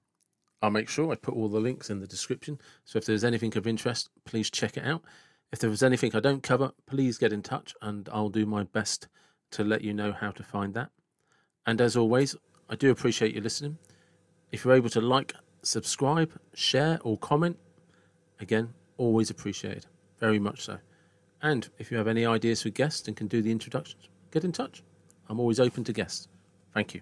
I'll 0.62 0.70
make 0.70 0.88
sure 0.88 1.11
I 1.11 1.16
put 1.16 1.34
all 1.34 1.49
the 1.49 1.61
links 1.61 1.90
in 1.90 1.99
the 1.99 2.07
description. 2.07 2.61
So 2.84 2.99
if 2.99 3.05
there's 3.05 3.24
anything 3.24 3.57
of 3.57 3.66
interest, 3.66 4.11
please 4.24 4.49
check 4.49 4.76
it 4.76 4.84
out. 4.84 5.03
If 5.51 5.59
there 5.59 5.70
was 5.70 5.82
anything 5.82 6.14
I 6.14 6.20
don't 6.20 6.43
cover, 6.43 6.70
please 6.86 7.18
get 7.18 7.32
in 7.32 7.43
touch 7.43 7.74
and 7.82 8.09
I'll 8.12 8.28
do 8.28 8.47
my 8.47 8.62
best 8.62 9.09
to 9.51 9.64
let 9.64 9.82
you 9.82 9.93
know 9.93 10.12
how 10.12 10.30
to 10.30 10.43
find 10.43 10.72
that. 10.74 10.90
And 11.66 11.80
as 11.80 11.97
always, 11.97 12.36
I 12.70 12.76
do 12.76 12.90
appreciate 12.90 13.34
you 13.34 13.40
listening. 13.40 13.76
If 14.53 14.64
you're 14.64 14.74
able 14.74 14.90
to 14.90 15.01
like, 15.01 15.34
subscribe, 15.62 16.32
share, 16.55 16.99
or 17.03 17.18
comment, 17.18 17.59
again, 18.40 18.72
always 18.99 19.30
appreciated. 19.30 19.86
Very 20.20 20.38
much 20.38 20.62
so. 20.62 20.78
And 21.43 21.68
if 21.78 21.90
you 21.90 21.97
have 21.99 22.09
any 22.09 22.24
ideas 22.24 22.62
for 22.62 22.70
guests 22.70 23.09
and 23.09 23.16
can 23.16 23.26
do 23.26 23.43
the 23.43 23.51
introductions, 23.51 24.09
get 24.30 24.45
in 24.45 24.53
touch. 24.53 24.82
I'm 25.28 25.40
always 25.40 25.61
open 25.61 25.82
to 25.84 25.93
guests. 25.93 26.28
Thank 26.72 26.95
you. 26.95 27.01